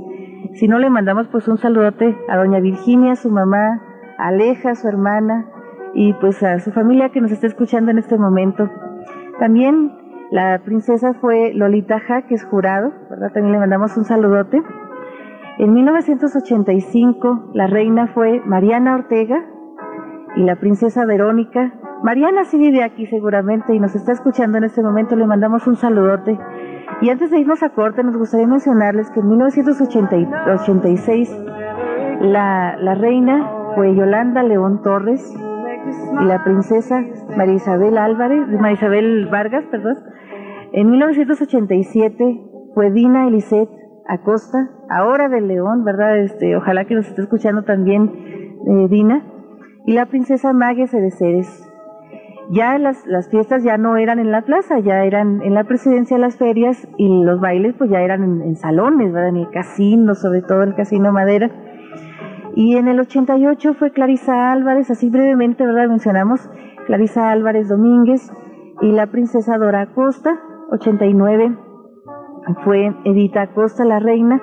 Si 0.54 0.68
no, 0.68 0.80
le 0.80 0.90
mandamos 0.90 1.28
pues 1.28 1.48
un 1.48 1.58
saludote 1.58 2.18
a 2.30 2.38
doña 2.38 2.60
Virginia, 2.60 3.16
su 3.16 3.30
mamá, 3.30 3.82
Aleja, 4.18 4.76
su 4.76 4.88
hermana, 4.88 5.48
y 5.96 6.14
pues 6.14 6.44
a 6.44 6.60
su 6.60 6.72
familia 6.72 7.10
que 7.10 7.22
nos 7.22 7.32
está 7.32 7.48
escuchando 7.48 7.90
en 7.90 7.98
este 7.98 8.18
momento. 8.18 8.70
También 9.40 9.94
la 10.30 10.62
princesa 10.64 11.14
fue 11.14 11.54
Lolita 11.54 12.00
Jaques 12.00 12.46
Jurado, 12.46 12.92
¿verdad? 13.10 13.32
También 13.32 13.54
le 13.54 13.60
mandamos 13.60 13.96
un 13.96 14.04
saludote. 14.04 14.62
En 15.58 15.74
1985 15.74 17.52
la 17.54 17.68
reina 17.68 18.08
fue 18.08 18.42
Mariana 18.46 18.96
Ortega 18.96 19.46
y 20.36 20.44
la 20.44 20.58
princesa 20.58 21.06
Verónica. 21.06 21.74
Mariana 22.04 22.44
sí 22.44 22.58
vive 22.58 22.84
aquí 22.84 23.08
seguramente 23.08 23.74
y 23.74 23.80
nos 23.80 23.96
está 23.96 24.12
escuchando 24.12 24.58
en 24.58 24.66
este 24.66 24.84
momento, 24.84 25.16
le 25.16 25.26
mandamos 25.26 25.66
un 25.66 25.78
saludote. 25.78 26.38
Y 27.02 27.10
antes 27.10 27.32
de 27.32 27.40
irnos 27.40 27.64
a 27.64 27.70
corte, 27.70 28.04
nos 28.04 28.18
gustaría 28.18 28.48
mencionarles 28.48 29.10
que 29.12 29.22
en 29.22 29.30
1986 29.30 31.38
la, 32.20 32.76
la 32.78 32.96
reina 32.96 33.50
fue 33.76 33.96
Yolanda 33.96 34.44
León 34.44 34.82
Torres 34.82 35.34
y 36.22 36.26
la 36.26 36.44
princesa 36.44 37.04
María 37.36 37.56
Isabel 37.56 37.98
Álvarez, 37.98 38.48
María 38.48 38.74
Isabel 38.74 39.28
Vargas, 39.32 39.66
perdón. 39.70 39.98
En 40.72 40.90
1987 40.92 42.42
fue 42.74 42.92
Dina 42.92 43.28
Elisette 43.28 43.70
Acosta, 44.08 44.70
ahora 44.90 45.30
de 45.30 45.42
León, 45.42 45.84
¿verdad? 45.84 46.20
Este, 46.20 46.56
ojalá 46.56 46.86
que 46.86 46.96
nos 46.96 47.08
esté 47.08 47.22
escuchando 47.22 47.64
también 47.64 48.12
eh, 48.68 48.88
Dina, 48.90 49.26
y 49.86 49.94
la 49.94 50.06
princesa 50.08 50.54
Mague 50.54 50.88
Ceres. 50.88 51.62
Ya 52.52 52.78
las, 52.78 53.08
las 53.08 53.30
fiestas 53.30 53.64
ya 53.64 53.78
no 53.78 53.98
eran 53.98 54.20
en 54.20 54.32
la 54.32 54.44
plaza, 54.44 54.78
ya 54.80 55.04
eran 55.04 55.42
en 55.42 55.56
la 55.56 55.64
presidencia 55.64 56.18
las 56.20 56.38
ferias 56.38 56.88
y 56.98 57.24
los 57.24 57.40
bailes 57.40 57.74
pues 57.76 57.90
ya 57.90 58.02
eran 58.02 58.24
en, 58.24 58.42
en 58.44 58.56
salones, 58.56 59.12
¿verdad? 59.12 59.30
En 59.30 59.38
el 59.38 59.50
casino, 59.50 60.14
sobre 60.14 60.44
todo 60.44 60.62
el 60.62 60.76
casino 60.76 61.12
Madera. 61.12 61.50
Y 62.56 62.78
en 62.78 62.88
el 62.88 63.00
88 63.00 63.74
fue 63.74 63.92
Clarisa 63.92 64.52
Álvarez, 64.52 64.90
así 64.90 65.10
brevemente, 65.10 65.66
¿verdad? 65.66 65.90
Mencionamos 65.90 66.50
Clarisa 66.88 67.30
Álvarez 67.30 67.68
Domínguez 67.68 68.32
y 68.82 68.92
la 68.92 69.08
princesa 69.08 69.58
Dora 69.58 69.82
Acosta, 69.82 70.40
89 70.72 71.58
fue 72.64 72.96
Edita 73.06 73.42
Acosta, 73.42 73.86
la 73.86 74.00
reina, 74.00 74.42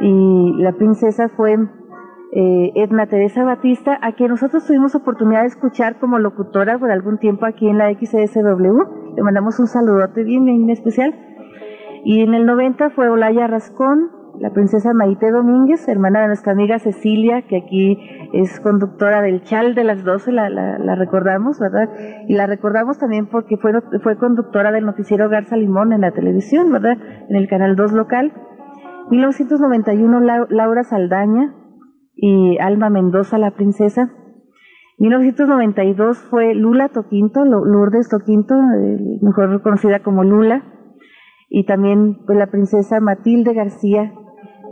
y 0.00 0.54
la 0.56 0.72
princesa 0.72 1.28
fue 1.28 1.56
eh, 2.32 2.72
Edna 2.74 3.06
Teresa 3.06 3.44
Batista, 3.44 3.98
a 4.00 4.12
quien 4.12 4.30
nosotros 4.30 4.66
tuvimos 4.66 4.94
oportunidad 4.94 5.42
de 5.42 5.48
escuchar 5.48 5.98
como 5.98 6.18
locutora 6.18 6.78
por 6.78 6.90
algún 6.90 7.18
tiempo 7.18 7.46
aquí 7.46 7.68
en 7.68 7.78
la 7.78 7.92
XSW. 7.92 9.14
Le 9.16 9.22
mandamos 9.22 9.60
un 9.60 9.66
saludote 9.66 10.24
bien, 10.24 10.44
bien 10.46 10.70
especial. 10.70 11.14
Y 12.04 12.22
en 12.22 12.34
el 12.34 12.46
90 12.46 12.90
fue 12.90 13.08
Olaya 13.08 13.46
Rascón, 13.46 14.10
la 14.42 14.50
princesa 14.50 14.92
Maite 14.92 15.30
Domínguez, 15.30 15.86
hermana 15.86 16.22
de 16.22 16.26
nuestra 16.26 16.50
amiga 16.50 16.80
Cecilia, 16.80 17.42
que 17.42 17.58
aquí 17.58 17.96
es 18.32 18.58
conductora 18.58 19.22
del 19.22 19.44
Chal 19.44 19.76
de 19.76 19.84
las 19.84 20.02
12, 20.02 20.32
la, 20.32 20.50
la, 20.50 20.94
recordamos, 20.96 21.60
¿verdad? 21.60 21.88
Y 22.26 22.34
la 22.34 22.48
recordamos 22.48 22.98
también 22.98 23.26
porque 23.26 23.56
fue, 23.56 23.70
fue 24.02 24.18
conductora 24.18 24.72
del 24.72 24.84
noticiero 24.84 25.28
Garza 25.28 25.56
Limón 25.56 25.92
en 25.92 26.00
la 26.00 26.10
televisión, 26.10 26.72
¿verdad? 26.72 26.98
En 27.28 27.36
el 27.36 27.46
Canal 27.46 27.76
2 27.76 27.92
local. 27.92 28.32
1991 29.10 30.46
Laura 30.48 30.82
Saldaña 30.82 31.54
y 32.16 32.58
Alma 32.58 32.90
Mendoza, 32.90 33.38
la 33.38 33.52
princesa. 33.52 34.10
1992 34.98 36.18
fue 36.18 36.52
Lula 36.56 36.88
Toquinto, 36.88 37.44
Lourdes 37.44 38.08
Toquinto, 38.08 38.56
mejor 39.20 39.62
conocida 39.62 40.00
como 40.00 40.24
Lula, 40.24 40.64
y 41.48 41.64
también 41.64 42.24
pues, 42.26 42.36
la 42.36 42.48
princesa 42.48 42.98
Matilde 42.98 43.54
García 43.54 44.12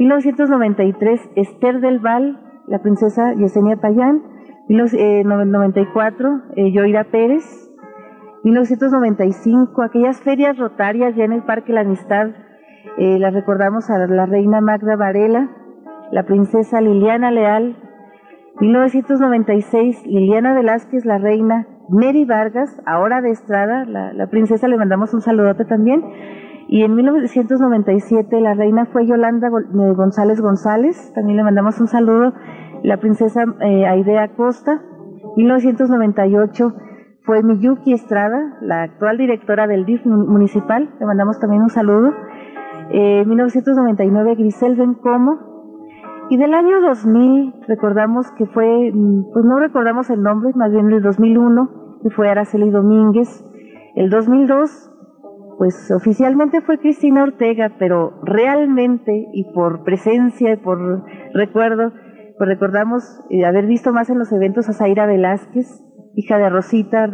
1993, 0.01 1.31
Esther 1.37 1.81
del 1.81 1.99
Val, 1.99 2.41
la 2.67 2.79
princesa 2.79 3.35
Yesenia 3.35 3.77
Payán. 3.77 4.23
1994, 4.69 6.43
eh, 6.57 6.73
Yoira 6.73 7.05
Pérez. 7.05 7.45
1995, 8.43 9.83
aquellas 9.83 10.23
ferias 10.23 10.57
rotarias 10.57 11.15
ya 11.15 11.25
en 11.25 11.33
el 11.33 11.43
Parque 11.43 11.75
La 11.75 11.83
Amistad, 11.83 12.29
eh, 12.97 13.19
las 13.19 13.35
recordamos 13.35 13.91
a 13.91 13.99
la 13.99 14.25
reina 14.25 14.63
Magda 14.63 14.97
Varela, 14.97 15.51
la 16.11 16.25
princesa 16.25 16.81
Liliana 16.81 17.31
Leal. 17.31 17.77
1996, 18.59 20.07
Liliana 20.07 20.55
Velázquez, 20.55 21.05
la 21.05 21.19
reina, 21.19 21.67
Mary 21.91 22.25
Vargas, 22.25 22.81
ahora 22.87 23.21
de 23.21 23.33
Estrada, 23.33 23.85
la, 23.85 24.15
la 24.15 24.29
princesa, 24.29 24.67
le 24.67 24.79
mandamos 24.79 25.13
un 25.13 25.21
saludote 25.21 25.67
también. 25.67 26.03
Y 26.73 26.85
en 26.85 26.95
1997 26.95 28.41
la 28.41 28.55
reina 28.55 28.87
fue 28.87 29.05
Yolanda 29.05 29.49
eh, 29.49 29.93
González 29.93 30.41
González, 30.41 31.13
también 31.17 31.37
le 31.39 31.43
mandamos 31.43 31.81
un 31.81 31.89
saludo, 31.89 32.33
la 32.85 32.99
princesa 32.99 33.43
eh, 33.61 33.87
Aidea 33.87 34.29
Costa. 34.37 34.81
1998 35.37 36.73
fue 37.25 37.43
Miyuki 37.43 37.93
Estrada, 37.93 38.57
la 38.61 38.83
actual 38.83 39.19
directora 39.19 39.67
del 39.67 39.85
DIF 39.85 40.07
municipal, 40.07 40.95
le 41.01 41.07
mandamos 41.07 41.41
también 41.41 41.61
un 41.61 41.71
saludo. 41.71 42.15
Eh, 42.93 43.25
1999 43.27 44.37
Grisel 44.37 44.77
Bencomo. 44.77 45.41
Y 46.31 46.37
del 46.37 46.55
año 46.55 46.81
2000 46.83 47.53
recordamos 47.67 48.31
que 48.39 48.47
fue, 48.47 48.93
mm, 48.95 49.33
pues 49.33 49.45
no 49.45 49.59
recordamos 49.59 50.09
el 50.11 50.23
nombre, 50.23 50.53
más 50.55 50.71
bien 50.71 50.89
el 50.93 51.03
2001, 51.03 51.99
que 52.05 52.11
fue 52.11 52.29
Araceli 52.29 52.71
Domínguez. 52.71 53.45
El 53.97 54.09
2002 54.09 54.90
pues 55.61 55.91
oficialmente 55.91 56.63
fue 56.63 56.79
Cristina 56.79 57.23
Ortega, 57.23 57.73
pero 57.79 58.19
realmente 58.23 59.27
y 59.35 59.53
por 59.53 59.85
presencia 59.85 60.55
y 60.55 60.57
por 60.57 61.05
recuerdo, 61.35 61.93
pues 62.39 62.49
recordamos 62.49 63.23
eh, 63.29 63.45
haber 63.45 63.67
visto 63.67 63.93
más 63.93 64.09
en 64.09 64.19
los 64.19 64.33
eventos 64.33 64.71
a 64.71 64.73
Zaira 64.73 65.05
Velázquez, 65.05 65.85
hija 66.15 66.39
de 66.39 66.49
Rosita 66.49 67.07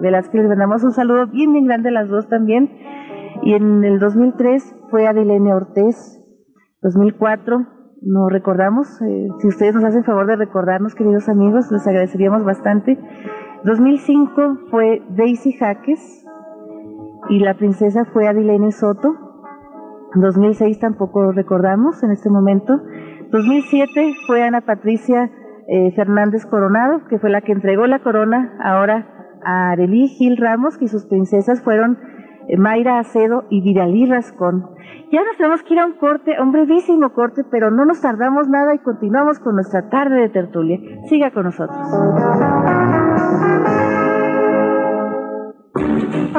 Velázquez, 0.00 0.42
les 0.42 0.48
mandamos 0.48 0.84
un 0.84 0.92
saludo 0.92 1.26
bien, 1.26 1.52
bien 1.52 1.66
grande 1.66 1.88
a 1.88 1.92
las 1.92 2.08
dos 2.08 2.28
también. 2.28 2.70
Y 3.42 3.54
en 3.54 3.82
el 3.82 3.98
2003 3.98 4.76
fue 4.92 5.08
Adilene 5.08 5.52
Ortez, 5.52 6.22
2004 6.82 7.66
no 8.00 8.28
recordamos, 8.28 8.86
eh, 9.02 9.26
si 9.40 9.48
ustedes 9.48 9.74
nos 9.74 9.82
hacen 9.82 10.04
favor 10.04 10.28
de 10.28 10.36
recordarnos, 10.36 10.94
queridos 10.94 11.28
amigos, 11.28 11.72
les 11.72 11.84
agradeceríamos 11.84 12.44
bastante. 12.44 12.96
2005 13.64 14.68
fue 14.70 15.02
Daisy 15.16 15.50
Jaques, 15.54 16.24
y 17.28 17.40
la 17.40 17.54
princesa 17.54 18.04
fue 18.06 18.26
Adilene 18.26 18.72
Soto. 18.72 19.14
2006 20.14 20.80
tampoco 20.80 21.32
recordamos 21.32 22.02
en 22.02 22.10
este 22.10 22.30
momento. 22.30 22.80
2007 23.30 24.14
fue 24.26 24.42
Ana 24.42 24.62
Patricia 24.62 25.30
eh, 25.68 25.92
Fernández 25.92 26.46
Coronado, 26.46 27.04
que 27.08 27.18
fue 27.18 27.30
la 27.30 27.42
que 27.42 27.52
entregó 27.52 27.86
la 27.86 27.98
corona 27.98 28.56
ahora 28.62 29.06
a 29.44 29.70
Arelí 29.70 30.08
Gil 30.08 30.38
Ramos, 30.38 30.80
y 30.80 30.88
sus 30.88 31.06
princesas 31.06 31.62
fueron 31.62 31.98
eh, 32.48 32.56
Mayra 32.56 32.98
Acedo 32.98 33.44
y 33.50 33.60
Viralí 33.60 34.06
Rascón. 34.06 34.64
Ya 35.12 35.22
nos 35.24 35.36
tenemos 35.36 35.62
que 35.62 35.74
ir 35.74 35.80
a 35.80 35.86
un 35.86 35.98
corte, 35.98 36.36
un 36.40 36.52
brevísimo 36.52 37.12
corte, 37.12 37.42
pero 37.50 37.70
no 37.70 37.84
nos 37.84 38.00
tardamos 38.00 38.48
nada 38.48 38.74
y 38.74 38.78
continuamos 38.78 39.38
con 39.38 39.54
nuestra 39.54 39.90
tarde 39.90 40.22
de 40.22 40.28
tertulia. 40.30 40.78
Siga 41.08 41.30
con 41.30 41.44
nosotros. 41.44 41.78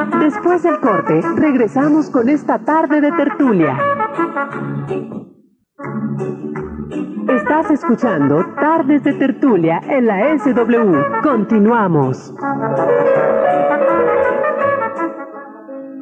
Después 0.05 0.63
del 0.63 0.79
corte, 0.79 1.19
regresamos 1.35 2.09
con 2.09 2.29
esta 2.29 2.59
tarde 2.59 3.01
de 3.01 3.11
tertulia. 3.11 3.77
Estás 7.27 7.71
escuchando 7.71 8.45
Tardes 8.55 9.03
de 9.03 9.13
Tertulia 9.13 9.81
en 9.89 10.05
la 10.05 10.37
SW. 10.37 11.21
Continuamos. 11.21 12.33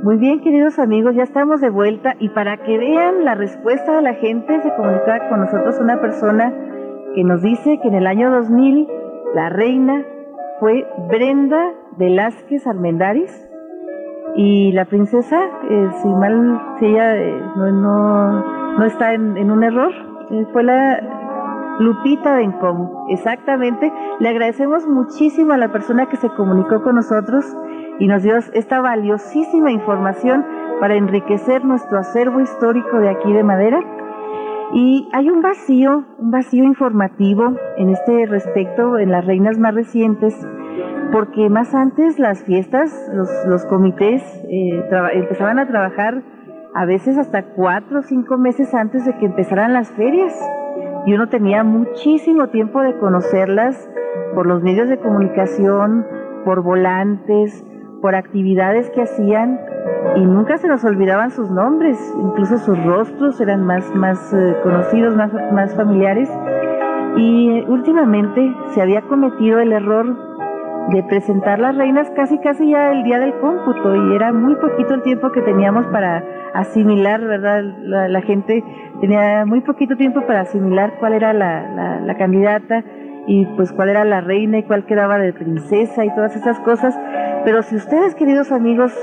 Muy 0.03 0.17
bien, 0.17 0.41
queridos 0.41 0.77
amigos, 0.77 1.15
ya 1.15 1.23
estamos 1.23 1.59
de 1.59 1.71
vuelta 1.71 2.15
y 2.19 2.29
para 2.29 2.57
que 2.57 2.77
vean 2.77 3.25
la 3.25 3.33
respuesta 3.33 3.95
de 3.95 4.03
la 4.03 4.13
gente, 4.13 4.61
se 4.61 4.75
comunica 4.75 5.27
con 5.27 5.39
nosotros 5.39 5.79
una 5.79 5.99
persona 5.99 6.53
que 7.15 7.23
nos 7.23 7.41
dice 7.41 7.79
que 7.81 7.87
en 7.87 7.95
el 7.95 8.05
año 8.05 8.29
2000 8.29 8.87
la 9.33 9.49
reina 9.49 10.05
fue 10.59 10.87
Brenda 11.09 11.73
Velázquez 11.97 12.67
Armendáriz 12.67 13.46
y 14.37 14.71
la 14.71 14.85
princesa, 14.85 15.39
eh, 15.67 15.89
si 15.99 16.07
mal, 16.07 16.61
si 16.77 16.85
ella 16.85 17.17
eh, 17.17 17.41
no, 17.55 17.71
no, 18.77 18.85
está 18.85 19.13
en, 19.13 19.49
un 19.49 19.63
error, 19.63 19.91
eh, 20.29 20.45
fue 20.53 20.63
la 20.63 21.01
Lupita 21.79 22.35
Bencom, 22.35 22.87
exactamente. 23.09 23.91
Le 24.19 24.29
agradecemos 24.29 24.87
muchísimo 24.87 25.53
a 25.53 25.57
la 25.57 25.71
persona 25.71 26.05
que 26.05 26.17
se 26.17 26.29
comunicó 26.29 26.83
con 26.83 26.95
nosotros 26.95 27.45
y 27.97 28.07
nos 28.07 28.21
dio 28.21 28.35
esta 28.53 28.79
valiosísima 28.79 29.71
información 29.71 30.45
para 30.79 30.95
enriquecer 30.95 31.65
nuestro 31.65 31.97
acervo 31.97 32.39
histórico 32.39 32.99
de 32.99 33.09
aquí 33.09 33.33
de 33.33 33.43
Madera. 33.43 33.79
Y 34.73 35.07
hay 35.13 35.29
un 35.29 35.41
vacío, 35.41 36.03
un 36.19 36.31
vacío 36.31 36.63
informativo 36.63 37.55
en 37.77 37.89
este 37.89 38.25
respecto 38.25 38.97
en 38.97 39.11
las 39.11 39.25
reinas 39.25 39.57
más 39.57 39.73
recientes, 39.73 40.35
porque 41.11 41.49
más 41.49 41.73
antes 41.73 42.19
las 42.19 42.43
fiestas, 42.43 43.09
los, 43.13 43.29
los 43.47 43.65
comités 43.65 44.21
eh, 44.49 44.83
empezaban 45.13 45.59
a 45.59 45.67
trabajar 45.67 46.21
a 46.75 46.85
veces 46.85 47.17
hasta 47.17 47.43
cuatro 47.55 47.99
o 47.99 48.03
cinco 48.03 48.37
meses 48.37 48.73
antes 48.73 49.05
de 49.05 49.17
que 49.17 49.25
empezaran 49.25 49.73
las 49.73 49.89
ferias. 49.91 50.37
Y 51.05 51.13
uno 51.13 51.29
tenía 51.29 51.63
muchísimo 51.63 52.49
tiempo 52.49 52.81
de 52.81 52.97
conocerlas 52.97 53.89
por 54.35 54.45
los 54.45 54.61
medios 54.61 54.89
de 54.89 54.97
comunicación, 54.97 56.05
por 56.43 56.61
volantes, 56.61 57.65
por 58.01 58.15
actividades 58.15 58.89
que 58.89 59.03
hacían 59.03 59.59
y 60.15 60.25
nunca 60.25 60.57
se 60.57 60.67
nos 60.67 60.83
olvidaban 60.83 61.29
sus 61.29 61.51
nombres, 61.51 61.97
incluso 62.19 62.57
sus 62.57 62.81
rostros 62.85 63.39
eran 63.39 63.63
más, 63.63 63.93
más 63.93 64.33
eh, 64.33 64.55
conocidos, 64.63 65.15
más, 65.15 65.31
más 65.51 65.75
familiares. 65.75 66.29
Y 67.17 67.63
últimamente 67.67 68.55
se 68.73 68.81
había 68.81 69.01
cometido 69.03 69.59
el 69.59 69.73
error 69.73 70.17
de 70.89 71.03
presentar 71.03 71.59
las 71.59 71.75
reinas 71.75 72.09
casi 72.15 72.39
casi 72.39 72.69
ya 72.71 72.91
el 72.93 73.03
día 73.03 73.19
del 73.19 73.33
cómputo 73.39 73.95
y 73.95 74.15
era 74.15 74.31
muy 74.31 74.55
poquito 74.55 74.93
el 74.93 75.03
tiempo 75.03 75.31
que 75.31 75.41
teníamos 75.41 75.85
para 75.87 76.23
asimilar, 76.53 77.19
¿verdad? 77.21 77.61
La, 77.83 78.21
gente 78.21 78.63
tenía 79.01 79.45
muy 79.45 79.61
poquito 79.61 79.97
tiempo 79.97 80.25
para 80.25 80.41
asimilar 80.41 80.93
cuál 80.99 81.13
era 81.13 81.33
la, 81.33 81.69
la, 81.69 81.99
la 81.99 82.17
candidata 82.17 82.83
y 83.27 83.45
pues 83.57 83.73
cuál 83.73 83.89
era 83.89 84.05
la 84.05 84.21
reina 84.21 84.59
y 84.59 84.63
cuál 84.63 84.85
quedaba 84.85 85.17
de 85.17 85.33
princesa 85.33 86.05
y 86.05 86.15
todas 86.15 86.35
esas 86.35 86.59
cosas. 86.61 86.97
Pero 87.43 87.61
si 87.63 87.75
ustedes, 87.75 88.15
queridos 88.15 88.51
amigos, 88.51 88.93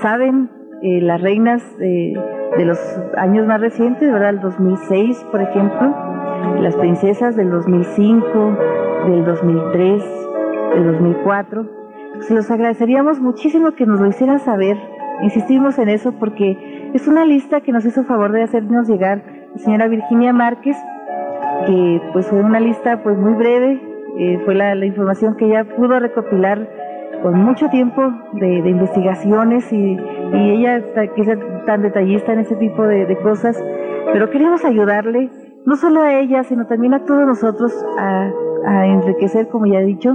saben 0.00 0.50
eh, 0.82 1.00
las 1.00 1.20
reinas 1.20 1.62
de 1.78 2.64
los 2.64 2.78
años 3.16 3.46
más 3.46 3.60
recientes, 3.60 4.12
¿verdad? 4.12 4.30
El 4.30 4.40
2006, 4.40 5.26
por 5.30 5.40
ejemplo, 5.40 5.94
las 6.60 6.76
princesas 6.76 7.36
del 7.36 7.50
2005, 7.50 8.58
del 9.06 9.24
2003, 9.24 10.02
del 10.74 10.92
2004, 10.92 11.66
se 12.20 12.34
los 12.34 12.50
agradeceríamos 12.50 13.20
muchísimo 13.20 13.72
que 13.72 13.86
nos 13.86 14.00
lo 14.00 14.06
hicieran 14.06 14.38
saber. 14.38 14.76
Insistimos 15.22 15.78
en 15.78 15.88
eso 15.88 16.12
porque 16.12 16.90
es 16.94 17.08
una 17.08 17.24
lista 17.24 17.60
que 17.60 17.72
nos 17.72 17.84
hizo 17.84 18.04
favor 18.04 18.32
de 18.32 18.42
hacernos 18.42 18.88
llegar 18.88 19.22
la 19.52 19.58
señora 19.58 19.88
Virginia 19.88 20.32
Márquez, 20.32 20.76
que 21.66 22.00
pues 22.12 22.26
fue 22.26 22.40
una 22.40 22.60
lista 22.60 23.02
pues 23.02 23.16
muy 23.16 23.34
breve, 23.34 23.80
eh, 24.18 24.40
fue 24.44 24.54
la, 24.54 24.74
la 24.74 24.86
información 24.86 25.36
que 25.36 25.46
ella 25.46 25.64
pudo 25.64 25.98
recopilar 25.98 26.68
con 27.24 27.42
mucho 27.42 27.70
tiempo 27.70 28.02
de, 28.34 28.58
investigaciones 28.68 29.72
y, 29.72 29.96
ella 30.34 30.82
que 31.14 31.22
es 31.22 31.28
tan 31.64 31.80
detallista 31.80 32.34
en 32.34 32.40
ese 32.40 32.54
tipo 32.56 32.82
de, 32.86 33.16
cosas, 33.22 33.56
pero 34.12 34.28
queremos 34.28 34.62
ayudarle, 34.64 35.30
no 35.64 35.76
solo 35.76 36.02
a 36.02 36.12
ella, 36.20 36.42
sino 36.44 36.66
también 36.66 36.92
a 36.92 37.06
todos 37.06 37.26
nosotros 37.26 37.72
a, 37.98 38.30
enriquecer, 38.86 39.48
como 39.48 39.64
ya 39.64 39.80
he 39.80 39.84
dicho, 39.84 40.14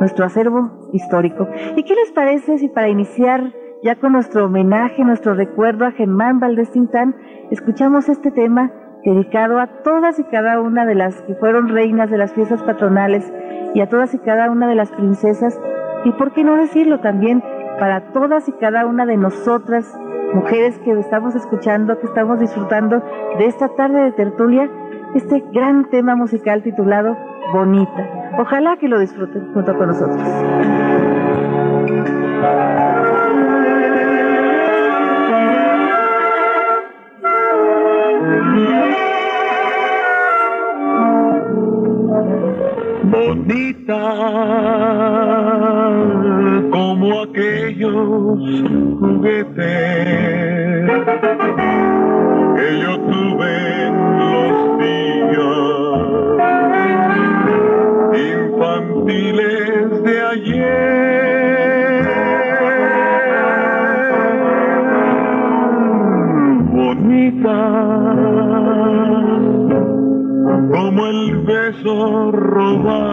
nuestro 0.00 0.24
acervo 0.24 0.90
histórico. 0.92 1.46
¿Y 1.76 1.84
qué 1.84 1.94
les 1.94 2.10
parece 2.10 2.58
si 2.58 2.68
para 2.68 2.88
iniciar 2.88 3.52
ya 3.84 3.94
con 3.94 4.12
nuestro 4.12 4.46
homenaje, 4.46 5.04
nuestro 5.04 5.34
recuerdo 5.34 5.86
a 5.86 5.92
Germán 5.92 6.40
Valdés 6.40 6.72
Tintán, 6.72 7.14
escuchamos 7.52 8.08
este 8.08 8.32
tema 8.32 8.72
dedicado 9.04 9.60
a 9.60 9.68
todas 9.84 10.18
y 10.18 10.24
cada 10.24 10.60
una 10.60 10.84
de 10.84 10.96
las 10.96 11.22
que 11.22 11.34
fueron 11.36 11.68
reinas 11.68 12.10
de 12.10 12.18
las 12.18 12.32
fiestas 12.32 12.62
patronales 12.64 13.32
y 13.72 13.80
a 13.80 13.88
todas 13.88 14.14
y 14.14 14.18
cada 14.18 14.50
una 14.50 14.66
de 14.68 14.74
las 14.74 14.90
princesas 14.90 15.58
y 16.04 16.12
por 16.12 16.32
qué 16.32 16.44
no 16.44 16.56
decirlo 16.56 17.00
también 17.00 17.42
para 17.78 18.12
todas 18.12 18.48
y 18.48 18.52
cada 18.52 18.86
una 18.86 19.06
de 19.06 19.16
nosotras, 19.16 19.98
mujeres 20.34 20.78
que 20.80 20.92
estamos 20.92 21.34
escuchando, 21.34 21.98
que 21.98 22.06
estamos 22.06 22.38
disfrutando 22.38 23.02
de 23.38 23.46
esta 23.46 23.68
tarde 23.68 24.02
de 24.02 24.12
tertulia, 24.12 24.70
este 25.14 25.44
gran 25.52 25.88
tema 25.90 26.14
musical 26.14 26.62
titulado 26.62 27.16
Bonita. 27.52 28.32
Ojalá 28.38 28.76
que 28.76 28.88
lo 28.88 28.98
disfruten 28.98 29.52
junto 29.52 29.76
con 29.76 29.88
nosotros. 29.88 30.20
Bonita 43.20 44.00
como 46.70 47.20
aquellos 47.20 48.38
juguetes 49.00 49.60
que 52.56 52.68
yo 52.82 52.92
tuve 53.10 53.52
en 53.86 53.94
los 54.30 54.52
días 54.80 55.40
infantiles 58.32 60.02
de 60.02 60.14
ayer. 60.32 60.80
Bonita 66.72 67.58
como 70.72 71.00
el 71.06 71.20
beso 71.42 72.30
robado, 72.32 73.09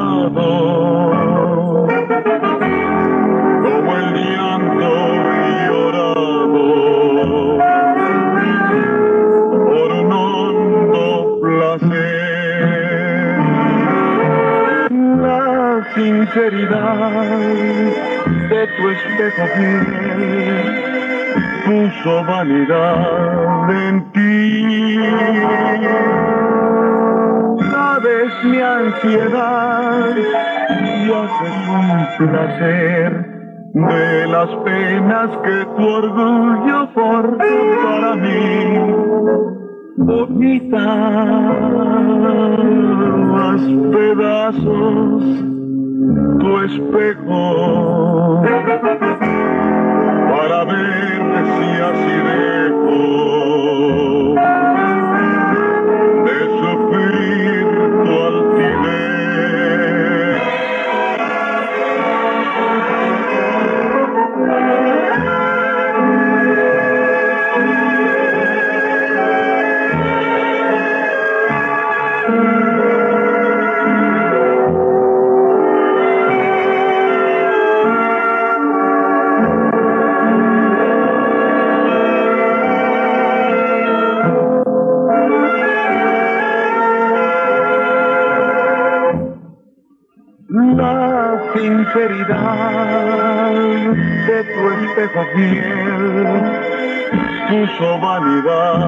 sinceridad 16.38 17.32
de 18.50 18.68
tu 18.68 18.90
espejo 18.90 19.46
fiel 19.56 20.68
puso 21.66 22.24
vanidad 22.26 23.70
en 23.88 24.12
ti 24.12 25.00
sabes 27.72 28.32
mi 28.44 28.62
ansiedad 28.62 30.16
y 30.70 31.12
haces 31.12 31.58
un 31.70 31.88
placer 32.18 33.10
de 33.74 34.28
las 34.28 34.50
penas 34.64 35.30
que 35.44 35.66
tu 35.76 35.88
orgullo 35.88 36.90
porta 36.94 37.46
para 37.84 38.16
mí. 38.16 38.80
Bonita, 39.98 40.86
más 43.34 43.62
pedazos 43.92 45.57
tu 46.40 46.60
espejo 46.62 48.42
para 50.30 50.64
ver 50.66 51.22
si 51.56 51.70
así 51.90 52.16
dejo 52.30 53.00
espejo 95.18 95.26
fiel 95.34 96.28
puso 97.50 98.00
vanidad 98.00 98.80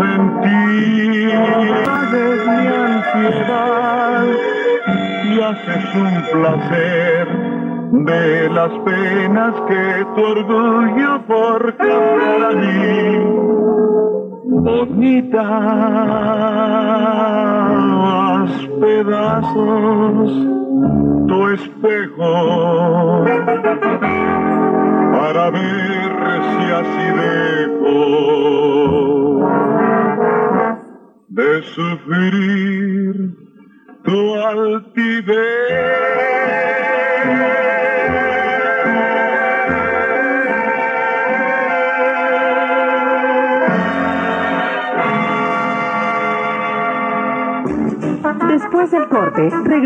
en 0.00 0.22
ti. 0.42 1.30
Sabes 1.84 2.40
mi 2.46 2.66
ansiedad 2.86 4.24
y 5.24 5.40
haces 5.40 5.84
un 5.94 6.14
placer 6.32 7.24
de 7.92 8.50
las 8.50 8.72
penas 8.84 9.54
que 9.68 10.06
tu 10.14 10.22
orgullo 10.22 11.12
por 11.26 11.76
cambiar 11.76 12.42
a 12.42 12.52
mí. 12.52 13.18
Bonitas 14.46 15.40
pedazos 18.80 20.30
tu 21.28 21.48
espejo 21.48 21.93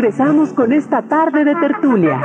regresamos 0.09 0.53
con 0.53 0.73
esta 0.73 1.03
tarde 1.03 1.45
de 1.45 1.53
tertulia. 1.55 2.19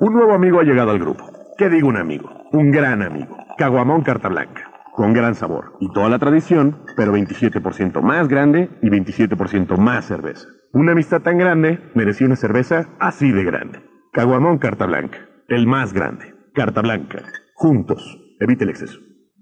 Un 0.00 0.14
nuevo 0.14 0.32
amigo 0.32 0.58
ha 0.58 0.62
llegado 0.62 0.90
al 0.90 0.98
grupo. 0.98 1.22
¿Qué 1.58 1.68
digo 1.68 1.88
un 1.88 1.98
amigo? 1.98 2.30
Un 2.52 2.70
gran 2.70 3.02
amigo. 3.02 3.36
Caguamón 3.58 4.00
Carta 4.00 4.30
Blanca. 4.30 4.70
Con 4.94 5.12
gran 5.12 5.34
sabor. 5.34 5.74
Y 5.80 5.92
toda 5.92 6.08
la 6.08 6.18
tradición, 6.18 6.82
pero 6.96 7.12
27% 7.12 8.00
más 8.00 8.26
grande 8.28 8.70
y 8.80 8.88
27% 8.88 9.76
más 9.76 10.06
cerveza. 10.06 10.48
Una 10.72 10.92
amistad 10.92 11.20
tan 11.20 11.36
grande 11.36 11.80
merecía 11.94 12.26
una 12.26 12.36
cerveza 12.36 12.88
así 13.00 13.32
de 13.32 13.44
grande. 13.44 13.80
Caguamón 14.14 14.56
Carta 14.56 14.86
Blanca. 14.86 15.18
El 15.48 15.66
más 15.66 15.92
grande. 15.92 16.32
Carta 16.54 16.80
Blanca. 16.80 17.22
Juntos. 17.54 18.18
Evite 18.40 18.64
el 18.64 18.70
exceso. 18.70 18.98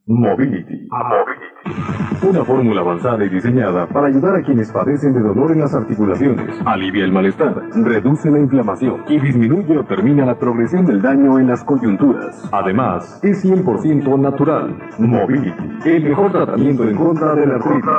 Mobility. 0.07 0.89
Una 2.23 2.45
fórmula 2.45 2.83
avanzada 2.83 3.25
y 3.25 3.29
diseñada 3.29 3.87
para 3.87 4.09
ayudar 4.09 4.37
a 4.37 4.43
quienes 4.43 4.71
padecen 4.71 5.15
de 5.15 5.21
dolor 5.21 5.53
en 5.53 5.61
las 5.61 5.75
articulaciones. 5.75 6.61
Alivia 6.67 7.05
el 7.05 7.13
malestar, 7.13 7.63
reduce 7.75 8.31
la 8.31 8.39
inflamación 8.39 9.05
y 9.09 9.19
disminuye 9.19 9.79
o 9.79 9.85
termina 9.85 10.27
la 10.27 10.39
progresión 10.39 10.85
del 10.87 11.01
daño 11.01 11.39
en 11.39 11.47
las 11.49 11.65
coyunturas. 11.65 12.47
Además, 12.53 13.19
es 13.23 13.43
100% 13.45 14.19
natural. 14.19 14.77
Mobility, 14.99 15.79
el 15.87 16.05
mejor 16.05 16.33
tratamiento 16.33 16.87
en 16.89 16.97
contra 16.97 17.35
de 17.35 17.47
la 17.47 17.55
artritis. 17.55 17.91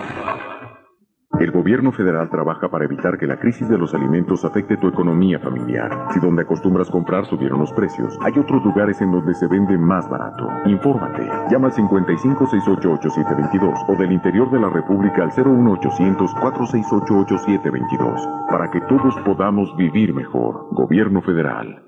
El 1.40 1.52
gobierno 1.52 1.92
federal 1.92 2.32
trabaja 2.32 2.68
para 2.68 2.86
evitar 2.86 3.20
que 3.20 3.28
la 3.28 3.40
crisis 3.40 3.70
de 3.70 3.78
los 3.78 3.94
alimentos 3.94 4.44
afecte 4.44 4.76
tu 4.78 4.88
economía 4.88 5.38
familiar. 5.38 6.08
Si 6.12 6.20
donde 6.20 6.42
acostumbras 6.42 6.90
comprar 6.90 7.28
subieron 7.28 7.60
los 7.60 7.72
precios, 7.74 8.18
hay 8.22 8.34
otros 8.40 8.66
lugares 8.66 9.00
en 9.02 9.12
donde 9.12 9.36
se 9.36 9.46
vende 9.46 9.78
más 9.78 10.10
barato. 10.10 10.50
Infórmate. 10.66 11.30
Llama 11.52 11.68
al 11.68 11.74
55688722 11.74 13.86
o 13.88 13.96
del 13.96 14.14
interior 14.14 14.50
de 14.50 14.60
la 14.60 14.70
República 14.70 15.22
al 15.24 15.30
01800 15.30 16.34
4688722 16.34 18.48
para 18.50 18.72
que 18.72 18.82
todos 18.82 19.16
podamos 19.24 19.78
vivir 19.78 20.16
mejor. 20.16 20.70
Gobierno 20.72 21.22
federal. 21.22 21.84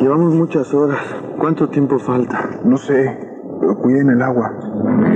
Llevamos 0.00 0.34
muchas 0.34 0.72
horas. 0.72 1.00
¿Cuánto 1.36 1.68
tiempo 1.68 1.98
falta? 1.98 2.60
No 2.64 2.76
sé, 2.76 3.33
cuiden 3.80 4.10
el 4.10 4.22
agua. 4.22 4.52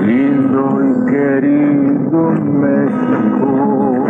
Lindo 0.07 0.81
y 0.83 1.11
querido 1.11 2.31
México, 2.33 4.07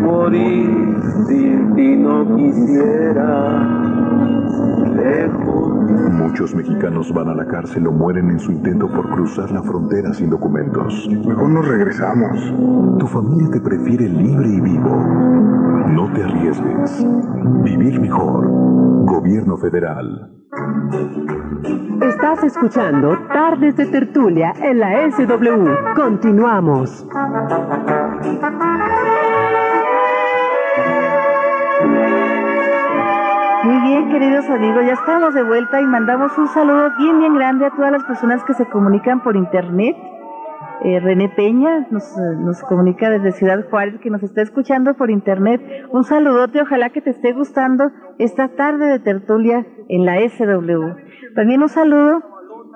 morir 0.00 0.96
sin 1.26 1.74
ti 1.74 1.96
no 1.96 2.36
quisiera, 2.36 4.11
lejos. 4.94 5.72
Muchos 6.12 6.54
mexicanos 6.54 7.12
van 7.12 7.28
a 7.28 7.34
la 7.34 7.46
cárcel 7.46 7.86
o 7.86 7.92
mueren 7.92 8.30
en 8.30 8.38
su 8.38 8.52
intento 8.52 8.88
por 8.88 9.10
cruzar 9.10 9.50
la 9.50 9.62
frontera 9.62 10.12
sin 10.12 10.30
documentos. 10.30 11.08
Mejor 11.08 11.48
nos 11.50 11.66
regresamos. 11.66 12.38
Tu 12.98 13.06
familia 13.06 13.50
te 13.50 13.60
prefiere 13.60 14.08
libre 14.08 14.48
y 14.48 14.60
vivo. 14.60 14.96
No 15.88 16.12
te 16.12 16.22
arriesgues. 16.22 17.06
Vivir 17.62 18.00
mejor. 18.00 18.46
Gobierno 19.04 19.56
federal. 19.56 20.32
Estás 22.02 22.44
escuchando 22.44 23.18
Tardes 23.28 23.76
de 23.76 23.86
Tertulia 23.86 24.52
en 24.60 24.80
la 24.80 25.10
SW. 25.10 25.94
Continuamos. 25.94 27.06
Muy 33.64 33.80
bien, 33.80 34.10
queridos 34.10 34.50
amigos, 34.50 34.84
ya 34.84 34.94
estamos 34.94 35.34
de 35.34 35.44
vuelta 35.44 35.80
y 35.80 35.84
mandamos 35.84 36.36
un 36.36 36.48
saludo 36.48 36.90
bien, 36.98 37.20
bien 37.20 37.34
grande 37.36 37.66
a 37.66 37.70
todas 37.70 37.92
las 37.92 38.02
personas 38.02 38.42
que 38.42 38.54
se 38.54 38.66
comunican 38.66 39.22
por 39.22 39.36
internet. 39.36 39.96
Eh, 40.84 40.98
René 40.98 41.28
Peña 41.28 41.86
nos, 41.92 42.02
eh, 42.18 42.36
nos 42.40 42.60
comunica 42.62 43.08
desde 43.08 43.30
Ciudad 43.30 43.64
Juárez 43.70 44.00
que 44.00 44.10
nos 44.10 44.24
está 44.24 44.42
escuchando 44.42 44.94
por 44.94 45.12
internet. 45.12 45.60
Un 45.92 46.02
saludote, 46.02 46.60
ojalá 46.60 46.90
que 46.90 47.02
te 47.02 47.10
esté 47.10 47.32
gustando 47.32 47.92
esta 48.18 48.48
tarde 48.48 48.86
de 48.86 48.98
tertulia 48.98 49.64
en 49.88 50.06
la 50.06 50.18
SW. 50.28 50.96
También 51.36 51.62
un 51.62 51.68
saludo 51.68 52.20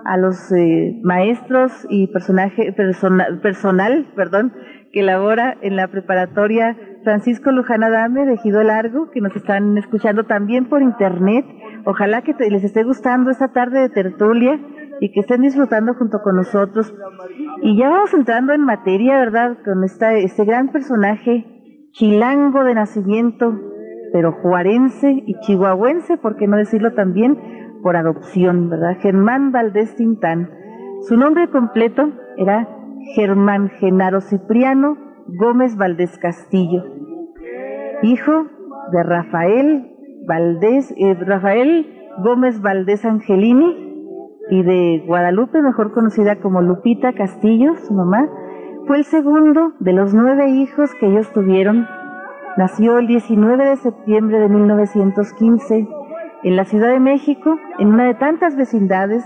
a 0.05 0.17
los 0.17 0.53
eh, 0.53 1.01
maestros 1.03 1.85
y 1.91 2.07
personaje, 2.13 2.73
persona, 2.73 3.27
personal 3.43 4.07
perdón, 4.15 4.53
que 4.93 5.03
labora 5.03 5.57
en 5.63 5.75
la 5.75 5.89
preparatoria 5.89 6.77
Francisco 7.07 7.53
Luján 7.53 7.85
Adame 7.85 8.27
de 8.27 8.37
Gido 8.37 8.65
Largo, 8.65 9.13
que 9.13 9.21
nos 9.21 9.37
están 9.37 9.79
escuchando 9.79 10.25
también 10.25 10.69
por 10.69 10.83
internet. 10.83 11.47
Ojalá 11.85 12.23
que 12.23 12.35
les 12.51 12.65
esté 12.65 12.83
gustando 12.83 13.31
esta 13.31 13.53
tarde 13.53 13.79
de 13.79 13.91
tertulia 13.91 14.59
y 15.01 15.13
que 15.13 15.21
estén 15.21 15.43
disfrutando 15.43 15.95
junto 15.95 16.21
con 16.21 16.35
nosotros. 16.35 16.93
Y 17.63 17.79
ya 17.79 17.91
vamos 17.91 18.13
entrando 18.13 18.53
en 18.55 18.63
materia, 18.63 19.21
¿verdad? 19.21 19.57
Con 19.65 19.85
este 19.85 20.45
gran 20.45 20.73
personaje, 20.73 21.47
chilango 21.93 22.65
de 22.65 22.75
nacimiento, 22.75 23.57
pero 24.13 24.33
juarense 24.33 25.23
y 25.27 25.39
chihuahuense, 25.39 26.17
por 26.17 26.35
qué 26.35 26.49
no 26.49 26.57
decirlo 26.57 26.95
también, 26.95 27.39
por 27.85 27.95
adopción, 27.95 28.69
¿verdad? 28.69 28.97
Germán 29.01 29.53
Valdés 29.53 29.95
Tintán. 29.95 30.51
Su 31.03 31.17
nombre 31.17 31.51
completo 31.51 32.11
era 32.37 32.69
Germán 33.15 33.69
Genaro 33.79 34.21
Cipriano 34.21 35.07
Gómez 35.29 35.77
Valdés 35.77 36.17
Castillo, 36.19 36.85
hijo 38.03 38.47
de 38.93 39.03
Rafael 39.03 39.93
Valdés, 40.27 40.93
eh, 40.97 41.15
Rafael 41.15 41.87
Gómez 42.23 42.61
Valdés 42.61 43.05
Angelini 43.05 43.85
y 44.51 44.63
de 44.63 45.05
Guadalupe, 45.07 45.61
mejor 45.63 45.93
conocida 45.93 46.37
como 46.41 46.63
Lupita 46.63 47.13
Castillo, 47.13 47.75
su 47.77 47.95
mamá, 47.95 48.29
fue 48.87 48.99
el 48.99 49.05
segundo 49.05 49.73
de 49.81 49.93
los 49.93 50.15
nueve 50.15 50.49
hijos 50.51 50.95
que 50.95 51.07
ellos 51.07 51.33
tuvieron. 51.33 51.87
Nació 52.57 52.99
el 52.99 53.07
19 53.07 53.65
de 53.67 53.77
septiembre 53.77 54.39
de 54.39 54.49
1915 54.49 55.89
en 56.45 56.57
la 56.57 56.65
Ciudad 56.65 56.89
de 56.91 57.01
México, 57.01 57.57
en 57.79 57.89
una 57.89 58.05
de 58.05 58.15
tantas 58.15 58.57
vecindades, 58.57 59.25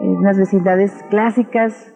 en 0.00 0.10
unas 0.16 0.38
vecindades 0.38 1.02
clásicas, 1.10 1.92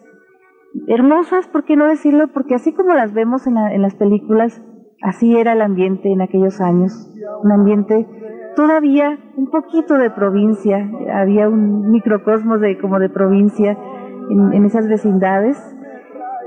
hermosas, 0.87 1.47
¿por 1.47 1.63
qué 1.63 1.75
no 1.75 1.87
decirlo? 1.87 2.27
Porque 2.33 2.55
así 2.55 2.73
como 2.73 2.93
las 2.93 3.13
vemos 3.13 3.47
en, 3.47 3.55
la- 3.55 3.73
en 3.73 3.81
las 3.81 3.95
películas, 3.95 4.61
así 5.01 5.35
era 5.35 5.53
el 5.53 5.61
ambiente 5.61 6.11
en 6.11 6.21
aquellos 6.21 6.61
años, 6.61 7.09
un 7.43 7.51
ambiente 7.51 8.07
todavía 8.55 9.17
un 9.35 9.49
poquito 9.49 9.97
de 9.97 10.09
provincia, 10.09 10.89
había 11.13 11.49
un 11.49 11.91
microcosmos 11.91 12.59
de 12.61 12.77
como 12.77 12.99
de 12.99 13.09
provincia 13.09 13.77
en, 14.29 14.65
esas 14.65 14.87
vecindades 14.87 15.57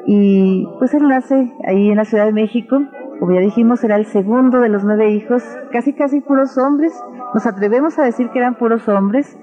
y 0.06 0.68
pues 0.78 0.94
él 0.94 1.08
nace 1.08 1.52
ahí 1.66 1.90
en 1.90 1.96
la 1.96 2.04
Ciudad 2.04 2.26
de 2.26 2.32
México, 2.32 2.80
como 3.18 3.32
ya 3.32 3.40
dijimos 3.40 3.82
era 3.84 3.96
el 3.96 4.06
segundo 4.06 4.60
de 4.60 4.68
los 4.68 4.84
nueve 4.84 5.10
hijos, 5.10 5.42
casi 5.72 5.92
casi 5.92 6.20
puros 6.20 6.56
hombres, 6.58 6.92
nos 7.32 7.46
atrevemos 7.46 7.98
a 7.98 8.04
decir 8.04 8.30
que 8.30 8.38
eran 8.38 8.56
puros 8.56 8.88
hombres, 8.88 9.38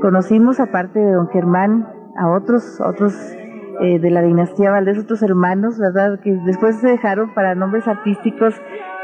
conocimos 0.00 0.60
aparte 0.60 0.98
de 0.98 1.12
don 1.12 1.28
Germán 1.28 1.88
a 2.16 2.30
otros, 2.30 2.80
otros 2.80 3.14
eh, 3.80 3.98
de 3.98 4.10
la 4.10 4.22
dinastía 4.22 4.70
Valdés, 4.70 4.98
otros 4.98 5.22
hermanos, 5.22 5.78
¿verdad? 5.78 6.18
Que 6.22 6.32
después 6.46 6.76
se 6.80 6.88
dejaron 6.88 7.34
para 7.34 7.54
nombres 7.54 7.86
artísticos 7.88 8.54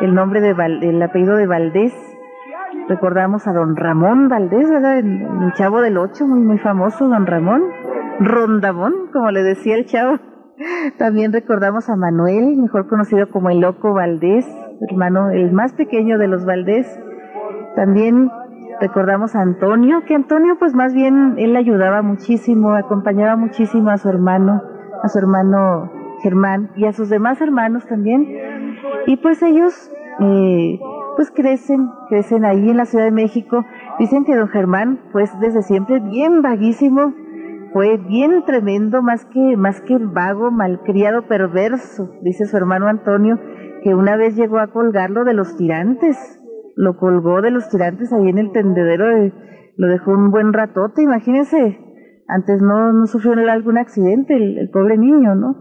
el 0.00 0.14
nombre 0.14 0.40
de 0.40 0.54
Val- 0.54 0.82
el 0.82 1.02
apellido 1.02 1.36
de 1.36 1.46
Valdés, 1.46 1.92
recordamos 2.88 3.46
a 3.46 3.52
don 3.52 3.76
Ramón 3.76 4.28
Valdés, 4.28 4.70
¿verdad? 4.70 4.98
El, 4.98 5.22
el 5.22 5.52
chavo 5.54 5.80
del 5.80 5.98
ocho, 5.98 6.26
muy, 6.26 6.40
muy 6.40 6.58
famoso, 6.58 7.08
don 7.08 7.26
Ramón. 7.26 7.62
Rondamón, 8.20 8.92
como 9.12 9.30
le 9.30 9.42
decía 9.42 9.76
el 9.76 9.86
chavo. 9.86 10.18
También 10.98 11.32
recordamos 11.32 11.88
a 11.88 11.96
Manuel, 11.96 12.56
mejor 12.58 12.86
conocido 12.86 13.28
como 13.30 13.48
el 13.48 13.60
Loco 13.60 13.94
Valdés, 13.94 14.46
hermano, 14.90 15.30
el 15.30 15.52
más 15.52 15.72
pequeño 15.72 16.18
de 16.18 16.28
los 16.28 16.44
Valdés. 16.44 16.86
También 17.76 18.30
recordamos 18.80 19.36
a 19.36 19.42
Antonio, 19.42 20.02
que 20.06 20.14
Antonio 20.14 20.56
pues 20.58 20.74
más 20.74 20.94
bien 20.94 21.34
él 21.38 21.56
ayudaba 21.56 22.02
muchísimo, 22.02 22.74
acompañaba 22.74 23.36
muchísimo 23.36 23.90
a 23.90 23.98
su 23.98 24.08
hermano, 24.08 24.62
a 25.02 25.08
su 25.08 25.18
hermano 25.18 25.90
Germán 26.22 26.70
y 26.76 26.86
a 26.86 26.92
sus 26.92 27.08
demás 27.08 27.40
hermanos 27.40 27.86
también. 27.86 28.26
Y 29.06 29.16
pues 29.18 29.42
ellos 29.42 29.90
eh, 30.20 30.78
pues 31.16 31.30
crecen, 31.30 31.90
crecen 32.08 32.44
ahí 32.44 32.70
en 32.70 32.76
la 32.76 32.86
Ciudad 32.86 33.04
de 33.04 33.10
México. 33.10 33.64
Dicen 33.98 34.24
que 34.24 34.34
don 34.34 34.48
Germán 34.48 35.00
pues 35.12 35.30
desde 35.40 35.62
siempre 35.62 36.00
bien 36.00 36.42
vaguísimo, 36.42 37.12
fue 37.72 37.98
bien 37.98 38.44
tremendo, 38.44 39.00
más 39.00 39.24
que, 39.26 39.56
más 39.56 39.80
que 39.80 39.96
vago, 39.98 40.50
malcriado, 40.50 41.22
perverso, 41.28 42.10
dice 42.20 42.46
su 42.46 42.56
hermano 42.56 42.88
Antonio, 42.88 43.38
que 43.84 43.94
una 43.94 44.16
vez 44.16 44.34
llegó 44.34 44.58
a 44.58 44.66
colgarlo 44.68 45.24
de 45.24 45.34
los 45.34 45.56
tirantes, 45.56 46.39
lo 46.80 46.96
colgó 46.96 47.42
de 47.42 47.50
los 47.50 47.68
tirantes 47.68 48.10
ahí 48.10 48.30
en 48.30 48.38
el 48.38 48.52
tendedero, 48.52 49.06
de, 49.06 49.32
lo 49.76 49.86
dejó 49.86 50.12
un 50.12 50.30
buen 50.30 50.54
ratote, 50.54 51.02
imagínense, 51.02 51.78
antes 52.26 52.62
no, 52.62 53.06
sufrió 53.06 53.34
algún 53.50 53.76
accidente 53.76 54.34
el, 54.34 54.70
pobre 54.70 54.96
niño, 54.96 55.34
¿no? 55.34 55.56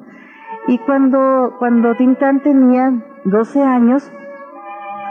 Y 0.69 0.77
cuando, 0.77 1.55
cuando 1.59 1.95
Tintán 1.95 2.41
tenía 2.41 3.03
12 3.25 3.61
años, 3.61 4.09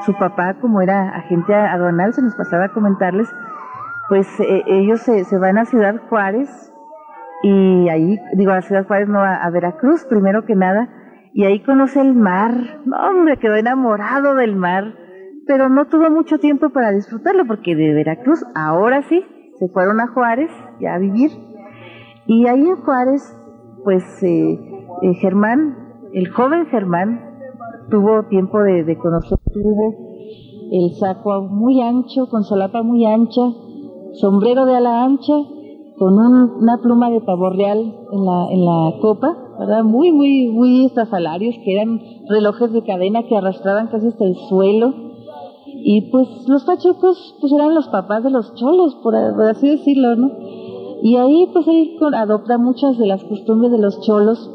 su 0.07 0.15
papá, 0.15 0.55
como 0.55 0.81
era 0.81 1.11
agente 1.11 1.55
aduanal, 1.55 2.15
se 2.15 2.23
nos 2.23 2.35
pasaba 2.37 2.67
a 2.67 2.73
comentarles, 2.73 3.29
pues 4.09 4.27
eh, 4.41 4.63
ellos 4.67 5.01
se, 5.01 5.25
se 5.25 5.37
van 5.37 5.59
a 5.59 5.67
Ciudad 5.67 6.01
Juárez, 6.09 6.73
y 7.43 7.89
ahí, 7.91 8.19
digo, 8.33 8.53
a 8.53 8.63
Ciudad 8.63 8.87
Juárez, 8.87 9.09
no, 9.09 9.21
a, 9.21 9.35
a, 9.35 9.51
Veracruz, 9.51 10.07
primero 10.07 10.47
que 10.47 10.55
nada, 10.55 10.89
y 11.35 11.45
ahí 11.45 11.63
conoce 11.63 12.01
el 12.01 12.15
mar. 12.15 12.53
No, 12.87 12.97
hombre, 13.11 13.37
quedó 13.37 13.57
enamorado 13.57 14.35
del 14.37 14.57
mar, 14.57 14.95
pero 15.49 15.71
no 15.71 15.87
tuvo 15.87 16.11
mucho 16.11 16.39
tiempo 16.39 16.69
para 16.69 16.93
disfrutarlo, 16.93 17.47
porque 17.47 17.75
de 17.75 17.95
Veracruz, 17.95 18.45
ahora 18.55 19.03
sí, 19.09 19.25
se 19.59 19.69
fueron 19.69 19.99
a 19.99 20.09
Juárez 20.09 20.51
ya 20.79 20.95
a 20.95 20.99
vivir. 20.99 21.31
Y 22.27 22.47
ahí 22.47 22.61
en 22.61 22.77
Juárez, 22.77 23.23
pues 23.83 24.05
eh, 24.23 24.61
eh, 25.03 25.15
Germán, 25.15 25.75
el 26.13 26.29
joven 26.29 26.67
Germán, 26.67 27.25
tuvo 27.91 28.25
tiempo 28.29 28.61
de, 28.63 28.99
conocer, 28.99 29.39
tuvo 29.51 29.95
el 30.71 30.93
saco 31.01 31.41
muy 31.41 31.81
ancho, 31.81 32.29
con 32.29 32.45
solapa 32.45 32.83
muy 32.83 33.07
ancha, 33.07 33.41
sombrero 34.21 34.67
de 34.67 34.77
ala 34.77 35.03
ancha, 35.03 35.33
con 35.99 36.13
un, 36.13 36.63
una 36.63 36.77
pluma 36.83 37.09
de 37.09 37.23
pavo 37.23 37.49
real 37.49 37.79
en 38.13 38.25
la, 38.27 38.53
en 38.53 38.65
la 38.67 39.01
copa, 39.01 39.35
¿verdad? 39.59 39.83
Muy, 39.83 40.13
muy, 40.13 40.49
muy 40.49 40.85
estrafalarios, 40.85 41.55
que 41.65 41.73
eran 41.73 42.01
relojes 42.29 42.71
de 42.71 42.85
cadena 42.85 43.23
que 43.27 43.35
arrastraban 43.35 43.89
casi 43.89 44.09
hasta 44.09 44.27
el 44.27 44.35
suelo. 44.51 45.08
Y 45.81 46.11
pues 46.11 46.29
los 46.49 46.65
pachucos, 46.65 47.37
pues 47.41 47.53
eran 47.53 47.75
los 47.75 47.89
papás 47.89 48.25
de 48.25 48.31
los 48.31 48.55
cholos, 48.55 48.97
por, 48.97 49.15
así 49.15 49.69
decirlo, 49.69 50.17
¿no? 50.17 50.31
Y 51.03 51.17
ahí 51.17 51.49
pues 51.53 51.67
él 51.69 51.97
adopta 52.15 52.59
muchas 52.59 52.99
de 52.99 53.07
las 53.07 53.23
costumbres 53.25 53.71
de 53.71 53.79
los 53.79 54.01
cholos 54.01 54.51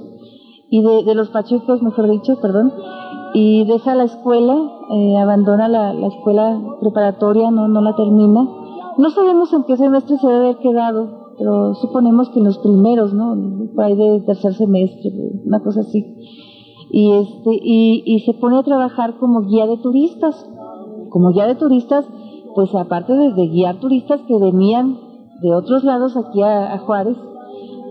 y 0.70 0.82
de, 0.82 1.16
los 1.16 1.30
pachucos, 1.30 1.82
mejor 1.82 2.10
dicho, 2.10 2.42
perdón, 2.42 2.74
y 3.34 3.64
deja 3.66 3.96
la 3.96 4.04
escuela, 4.04 4.56
eh, 4.92 5.18
abandona 5.18 5.68
la, 5.68 5.94
la 5.94 6.08
escuela 6.08 6.60
preparatoria, 6.82 7.52
no, 7.52 7.68
no 7.68 7.82
la 7.82 7.96
termina. 7.96 8.48
No 8.98 9.10
sabemos 9.12 9.54
en 9.54 9.64
qué 9.64 9.78
semestre 9.78 10.18
se 10.18 10.28
debe 10.28 10.46
haber 10.46 10.58
quedado, 10.58 11.36
pero 11.38 11.76
suponemos 11.76 12.30
que 12.30 12.40
en 12.40 12.46
los 12.46 12.58
primeros, 12.60 13.14
¿no? 13.14 13.36
Por 13.74 13.86
ahí 13.86 13.96
de 13.96 14.22
tercer 14.22 14.54
semestre, 14.54 15.12
una 15.46 15.62
cosa 15.62 15.82
así. 15.82 16.06
Y, 16.92 17.12
este, 17.12 17.60
y 17.62 18.20
se 18.26 18.34
pone 18.34 18.58
a 18.58 18.64
trabajar 18.64 19.18
como 19.18 19.42
guía 19.42 19.66
de 19.66 19.78
turistas. 19.78 20.48
Como 21.14 21.30
guía 21.30 21.46
de 21.46 21.54
turistas, 21.54 22.08
pues 22.56 22.74
aparte 22.74 23.14
de, 23.14 23.48
guiar 23.48 23.76
turistas 23.76 24.20
que 24.28 24.36
venían 24.40 24.98
de 25.44 25.54
otros 25.54 25.84
lados 25.84 26.18
aquí 26.18 26.42
a, 26.42 26.76
Juárez, 26.80 27.16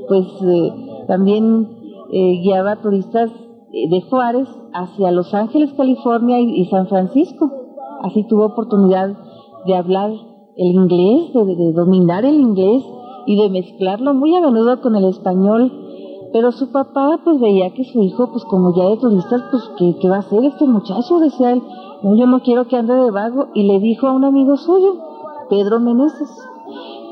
pues 0.09 0.27
eh, 0.43 0.73
también 1.07 1.69
eh, 2.11 2.41
guiaba 2.43 2.83
turistas 2.83 3.31
de 3.71 4.01
Juárez 4.11 4.49
hacia 4.75 5.13
Los 5.13 5.33
Ángeles, 5.35 5.73
California 5.75 6.41
y, 6.41 6.65
San 6.65 6.89
Francisco. 6.89 7.49
Así 8.03 8.27
tuvo 8.27 8.47
oportunidad 8.47 9.17
de 9.67 9.75
hablar 9.77 10.11
el 10.57 10.67
inglés, 10.67 11.33
de, 11.33 11.45
de 11.45 11.73
dominar 11.75 12.25
el 12.25 12.41
inglés 12.41 12.83
y 13.27 13.41
de 13.41 13.51
mezclarlo 13.51 14.15
muy 14.15 14.35
a 14.35 14.41
menudo 14.41 14.81
con 14.81 14.97
el 14.97 15.05
español. 15.05 15.71
Pero 16.33 16.51
su 16.51 16.73
papá 16.73 17.21
pues 17.23 17.39
veía 17.39 17.73
que 17.73 17.85
su 17.85 18.03
hijo, 18.03 18.33
pues 18.33 18.45
como 18.47 18.75
ya 18.75 18.89
de 18.89 18.97
turistas, 18.97 19.43
pues 19.53 19.71
¿qué, 19.79 19.95
qué 20.01 20.09
va 20.09 20.17
a 20.17 20.21
hacer 20.21 20.43
este 20.45 20.67
muchacho? 20.67 21.21
Decía 21.21 21.53
él, 21.53 21.63
no, 22.03 22.17
yo 22.17 22.27
no 22.27 22.41
quiero 22.41 22.67
que 22.67 22.77
ande 22.77 22.95
de 22.95 23.11
vago. 23.11 23.49
Y 23.55 23.65
le 23.65 23.81
dijo 23.81 24.07
a 24.07 24.13
un 24.13 24.25
amigo 24.25 24.57
suyo, 24.57 24.97
Pedro 25.49 25.81
Meneses. 25.81 26.31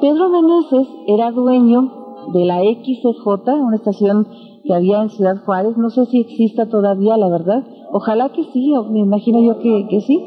Pedro 0.00 0.28
Meneses 0.28 0.88
era 1.06 1.30
dueño 1.30 1.92
de 2.32 2.44
la 2.44 2.60
XCJ, 2.60 3.52
una 3.60 3.76
estación 3.76 4.26
que 4.64 4.74
había 4.74 5.02
en 5.02 5.10
Ciudad 5.10 5.42
Juárez, 5.44 5.76
no 5.76 5.90
sé 5.90 6.06
si 6.06 6.20
exista 6.20 6.66
todavía, 6.66 7.16
la 7.16 7.28
verdad, 7.28 7.64
ojalá 7.92 8.28
que 8.30 8.44
sí, 8.44 8.72
me 8.90 9.00
imagino 9.00 9.40
yo 9.40 9.58
que, 9.58 9.86
que 9.88 10.00
sí. 10.00 10.22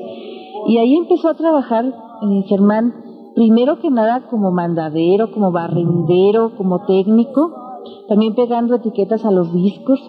Y 0.67 0.77
ahí 0.77 0.95
empezó 0.95 1.29
a 1.29 1.35
trabajar 1.35 1.93
Germán 2.47 2.93
primero 3.35 3.79
que 3.79 3.89
nada 3.89 4.27
como 4.29 4.51
mandadero, 4.51 5.31
como 5.31 5.51
barrendero, 5.51 6.55
como 6.55 6.85
técnico, 6.85 7.51
también 8.07 8.35
pegando 8.35 8.75
etiquetas 8.75 9.25
a 9.25 9.31
los 9.31 9.53
discos. 9.53 9.99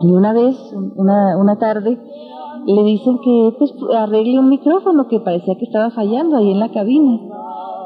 Y 0.00 0.12
una 0.12 0.32
vez, 0.32 0.56
una, 0.96 1.36
una 1.38 1.58
tarde, 1.58 1.98
le 2.64 2.82
dicen 2.82 3.18
que 3.18 3.54
pues 3.58 3.74
arregle 3.94 4.38
un 4.38 4.48
micrófono 4.48 5.08
que 5.08 5.20
parecía 5.20 5.56
que 5.56 5.64
estaba 5.64 5.90
fallando 5.90 6.36
ahí 6.36 6.50
en 6.50 6.60
la 6.60 6.70
cabina. 6.70 7.20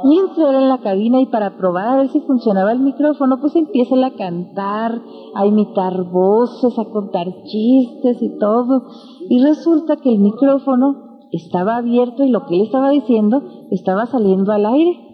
Y 0.02 0.18
entra 0.18 0.58
en 0.58 0.68
la 0.68 0.78
cabina 0.78 1.20
y 1.20 1.26
para 1.26 1.58
probar 1.58 1.88
a 1.88 1.96
ver 1.96 2.08
si 2.08 2.20
funcionaba 2.20 2.72
el 2.72 2.80
micrófono, 2.80 3.38
pues 3.40 3.54
empieza 3.54 3.94
a 4.04 4.10
cantar, 4.12 5.02
a 5.34 5.46
imitar 5.46 6.04
voces, 6.04 6.78
a 6.78 6.86
contar 6.86 7.26
chistes 7.44 8.22
y 8.22 8.38
todo. 8.38 8.84
Y 9.28 9.42
resulta 9.42 9.96
que 9.96 10.10
el 10.10 10.20
micrófono 10.20 11.10
estaba 11.32 11.76
abierto 11.76 12.24
y 12.24 12.30
lo 12.30 12.46
que 12.46 12.56
él 12.56 12.62
estaba 12.62 12.90
diciendo 12.90 13.42
estaba 13.70 14.06
saliendo 14.06 14.52
al 14.52 14.66
aire. 14.66 15.10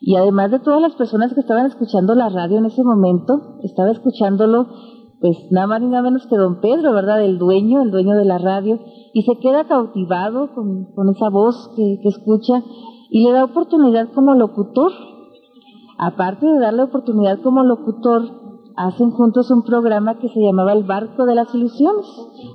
Y 0.00 0.16
además 0.16 0.50
de 0.50 0.58
todas 0.58 0.80
las 0.80 0.96
personas 0.96 1.32
que 1.32 1.40
estaban 1.40 1.66
escuchando 1.66 2.16
la 2.16 2.28
radio 2.28 2.58
en 2.58 2.66
ese 2.66 2.82
momento, 2.82 3.58
estaba 3.62 3.92
escuchándolo 3.92 4.66
pues 5.22 5.38
nada 5.52 5.68
más 5.68 5.80
ni 5.80 5.86
nada 5.86 6.02
menos 6.02 6.26
que 6.26 6.36
don 6.36 6.60
Pedro, 6.60 6.92
¿verdad? 6.92 7.22
El 7.22 7.38
dueño, 7.38 7.80
el 7.80 7.92
dueño 7.92 8.16
de 8.16 8.24
la 8.24 8.38
radio, 8.38 8.80
y 9.14 9.22
se 9.22 9.38
queda 9.38 9.68
cautivado 9.68 10.52
con, 10.52 10.92
con 10.96 11.08
esa 11.10 11.30
voz 11.30 11.70
que, 11.76 12.00
que 12.02 12.08
escucha 12.08 12.62
y 13.08 13.22
le 13.22 13.30
da 13.30 13.44
oportunidad 13.44 14.08
como 14.12 14.34
locutor. 14.34 14.90
Aparte 15.96 16.44
de 16.44 16.58
darle 16.58 16.82
oportunidad 16.82 17.40
como 17.40 17.62
locutor, 17.62 18.22
hacen 18.76 19.12
juntos 19.12 19.50
un 19.52 19.62
programa 19.62 20.18
que 20.18 20.28
se 20.28 20.40
llamaba 20.40 20.72
El 20.72 20.82
Barco 20.82 21.24
de 21.24 21.36
las 21.36 21.54
Ilusiones, 21.54 22.06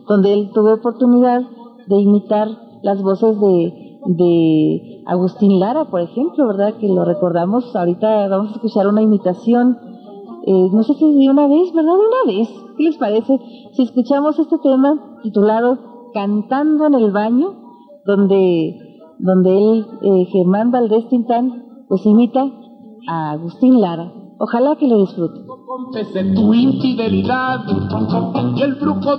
donde 0.08 0.34
él 0.34 0.52
tuvo 0.54 0.74
oportunidad 0.74 1.42
de 1.88 1.96
imitar 2.02 2.50
las 2.84 3.02
voces 3.02 3.40
de, 3.40 4.00
de 4.08 5.04
Agustín 5.06 5.60
Lara, 5.60 5.86
por 5.86 6.02
ejemplo, 6.02 6.48
¿verdad? 6.48 6.76
Que 6.80 6.90
lo 6.90 7.06
recordamos, 7.06 7.74
ahorita 7.76 8.28
vamos 8.28 8.52
a 8.52 8.56
escuchar 8.56 8.88
una 8.88 9.02
imitación, 9.02 9.78
eh, 10.50 10.70
no 10.72 10.82
sé 10.84 10.94
si 10.94 11.04
de 11.14 11.30
una 11.30 11.46
vez, 11.46 11.74
¿verdad? 11.74 11.92
De 11.92 12.08
una 12.08 12.38
vez, 12.38 12.48
¿qué 12.78 12.84
les 12.84 12.98
parece? 12.98 13.38
Si 13.74 13.84
escuchamos 13.84 14.40
este 14.40 14.58
tema 14.60 15.20
titulado 15.22 15.78
Cantando 16.14 16.88
en 16.88 16.94
el 16.94 17.12
baño, 17.12 17.54
donde, 18.06 18.80
donde 19.20 19.58
él, 19.58 19.86
eh, 20.02 20.26
Germán 20.32 20.72
Valdés 20.72 21.10
Tintán, 21.10 21.66
pues 21.90 22.06
imita 22.06 22.50
a 23.10 23.32
Agustín 23.32 23.82
Lara. 23.82 24.14
Ojalá 24.40 24.78
que 24.78 24.88
lo 24.88 25.00
disfruten. 25.00 25.46
Confesé 25.68 26.24
tu 26.34 26.54
infidelidad 26.54 27.66
y 28.56 28.62
el 28.62 28.76
brujo 28.76 29.18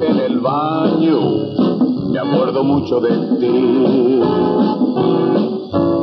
en 0.00 0.18
el 0.18 0.40
baño, 0.40 1.20
me 2.10 2.18
acuerdo 2.18 2.64
mucho 2.64 3.00
de 3.00 3.10
ti. 3.38 4.20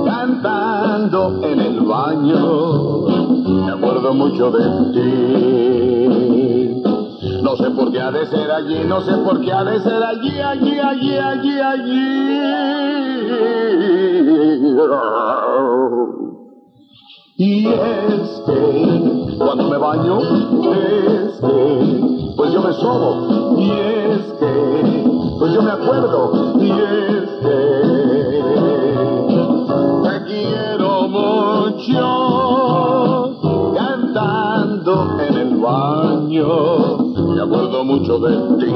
Cantando 0.05 1.43
en 1.43 1.59
el 1.59 1.81
baño, 1.81 3.01
me 3.65 3.71
acuerdo 3.71 4.13
mucho 4.13 4.51
de 4.51 4.91
ti. 4.93 6.27
No 7.41 7.55
sé 7.55 7.69
por 7.71 7.91
qué 7.91 7.99
ha 8.01 8.11
de 8.11 8.25
ser 8.27 8.51
allí, 8.51 8.83
no 8.85 9.01
sé 9.01 9.13
por 9.17 9.41
qué 9.41 9.51
ha 9.51 9.63
de 9.63 9.79
ser 9.79 10.03
allí, 10.03 10.39
allí, 10.39 10.79
allí, 10.79 11.17
allí, 11.17 11.59
allí. 11.59 12.17
Y 17.39 17.67
es 17.67 18.41
que 18.45 19.37
cuando 19.37 19.69
me 19.69 19.77
baño, 19.77 20.19
es 20.73 21.39
que 21.39 22.16
pues 22.37 22.53
yo 22.53 22.61
me 22.61 22.71
sobo. 22.73 23.59
Y 23.59 23.71
es 23.71 24.21
que 24.39 25.03
pues 25.39 25.51
yo 25.53 25.61
me 25.63 25.71
acuerdo. 25.71 26.53
Y 26.61 26.71
es 26.71 27.29
que 27.41 28.43
te 30.03 30.23
quiero 30.25 31.07
mucho 31.09 32.03
cantando 33.75 35.19
en 35.27 35.35
el 35.35 35.57
baño. 35.57 36.97
Me 37.35 37.41
acuerdo 37.41 37.83
mucho 37.83 38.19
de 38.19 38.37
ti. 38.63 38.73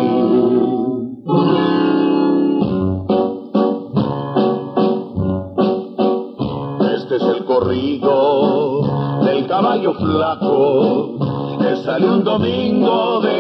Este 6.96 7.16
es 7.16 7.24
el 7.24 7.46
corrido 7.46 8.82
del 9.24 9.46
caballo 9.48 9.94
flaco 9.94 11.16
que 11.60 11.76
sale 11.84 12.10
un 12.10 12.24
domingo 12.24 13.20
de 13.22 13.31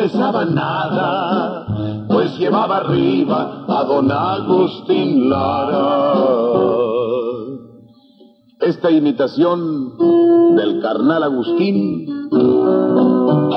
pesaba 0.00 0.46
nada, 0.46 1.66
pues 2.08 2.38
llevaba 2.38 2.78
arriba 2.78 3.66
a 3.68 3.84
don 3.84 4.10
Agustín 4.10 5.28
Lara. 5.28 6.14
Esta 8.60 8.90
imitación 8.90 9.98
del 10.56 10.80
carnal 10.80 11.22
Agustín 11.22 12.06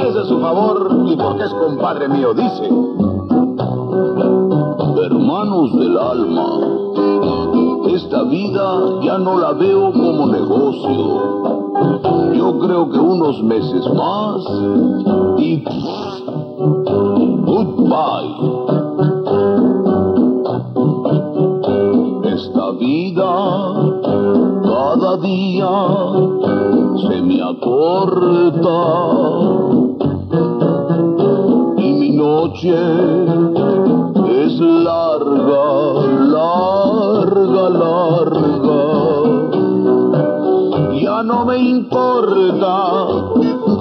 es 0.06 0.14
de 0.16 0.26
su 0.26 0.40
favor 0.42 1.06
y 1.08 1.16
porque 1.16 1.44
es 1.46 1.54
compadre 1.54 2.10
mío, 2.10 2.34
dice. 2.34 2.70
Hermanos 5.06 5.80
del 5.80 5.98
alma, 5.98 6.48
esta 7.88 8.24
vida 8.24 9.02
ya 9.02 9.18
no 9.18 9.40
la 9.40 9.54
veo 9.54 9.94
como 9.94 10.28
negocio. 10.28 11.63
Yo 11.74 12.60
creo 12.60 12.90
que 12.90 13.00
unos 13.00 13.42
meses 13.44 13.84
más 13.94 14.42
y 15.38 15.64
goodbye. 17.46 18.54
Esta 22.26 22.72
vida 22.72 23.34
cada 24.64 25.18
día 25.18 25.72
se 27.08 27.22
me 27.22 27.42
acorta 27.42 28.80
y 31.78 31.94
mi 31.94 32.10
noche 32.12 32.76
es 34.28 34.60
larga, 34.60 35.13
me 41.54 41.60
importa 41.70 42.76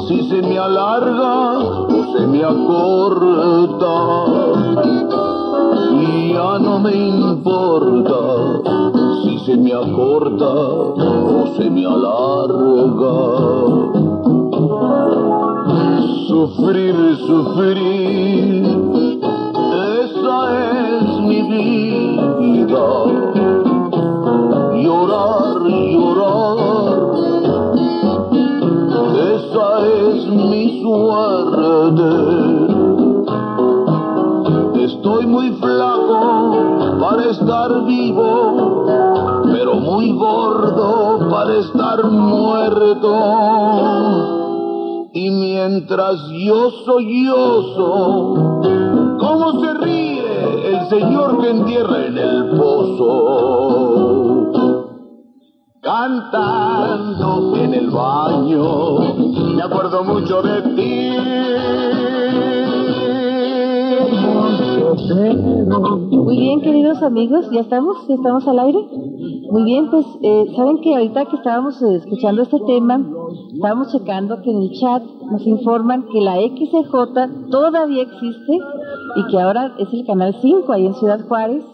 si 0.06 0.28
se 0.28 0.42
me 0.42 0.58
alarga 0.58 1.58
o 1.96 2.12
se 2.12 2.26
me 2.26 2.44
acorta. 2.44 3.94
Ya 6.34 6.58
no 6.58 6.78
me 6.80 6.94
importa 6.94 8.20
si 9.22 9.38
se 9.46 9.56
me 9.56 9.72
acorta 9.72 10.52
o 11.34 11.46
se 11.56 11.70
me 11.70 11.86
alarga. 11.86 13.16
Sufrir, 16.28 16.96
sufrir, 17.26 18.51
flaco 35.62 36.98
para 37.00 37.30
estar 37.30 37.84
vivo, 37.84 38.84
pero 39.52 39.74
muy 39.76 40.12
gordo 40.12 41.28
para 41.30 41.54
estar 41.54 42.04
muerto. 42.04 43.12
Y 45.14 45.30
mientras 45.30 46.16
yo 46.30 46.70
sollozo, 46.84 48.34
¿cómo 49.20 49.60
se 49.60 49.74
ríe 49.74 50.70
el 50.70 50.88
señor 50.88 51.40
que 51.40 51.50
entierra 51.50 52.06
en 52.06 52.18
el 52.18 52.50
pozo? 52.56 53.82
Cantando 55.82 57.56
en 57.56 57.74
el 57.74 57.90
baño, 57.90 59.00
me 59.54 59.62
acuerdo 59.62 60.04
mucho 60.04 60.40
de 60.42 60.62
ti. 60.76 61.41
Muy 65.08 66.36
bien, 66.38 66.60
queridos 66.60 67.02
amigos, 67.02 67.50
¿ya 67.50 67.60
estamos? 67.60 68.06
¿Ya 68.08 68.14
estamos 68.14 68.46
al 68.46 68.58
aire? 68.60 68.78
Muy 69.50 69.64
bien, 69.64 69.90
pues 69.90 70.06
eh, 70.22 70.46
saben 70.54 70.80
que 70.80 70.94
ahorita 70.94 71.24
que 71.24 71.36
estábamos 71.36 71.82
eh, 71.82 71.96
escuchando 71.96 72.42
este 72.42 72.60
tema, 72.60 73.04
estábamos 73.52 73.90
checando 73.90 74.40
que 74.42 74.50
en 74.50 74.62
el 74.62 74.70
chat 74.72 75.02
nos 75.30 75.44
informan 75.44 76.06
que 76.12 76.20
la 76.20 76.36
XJ 76.36 77.50
todavía 77.50 78.02
existe 78.02 78.58
y 79.16 79.26
que 79.30 79.40
ahora 79.40 79.74
es 79.78 79.92
el 79.92 80.06
canal 80.06 80.36
5 80.40 80.72
ahí 80.72 80.86
en 80.86 80.94
Ciudad 80.94 81.26
Juárez. 81.26 81.64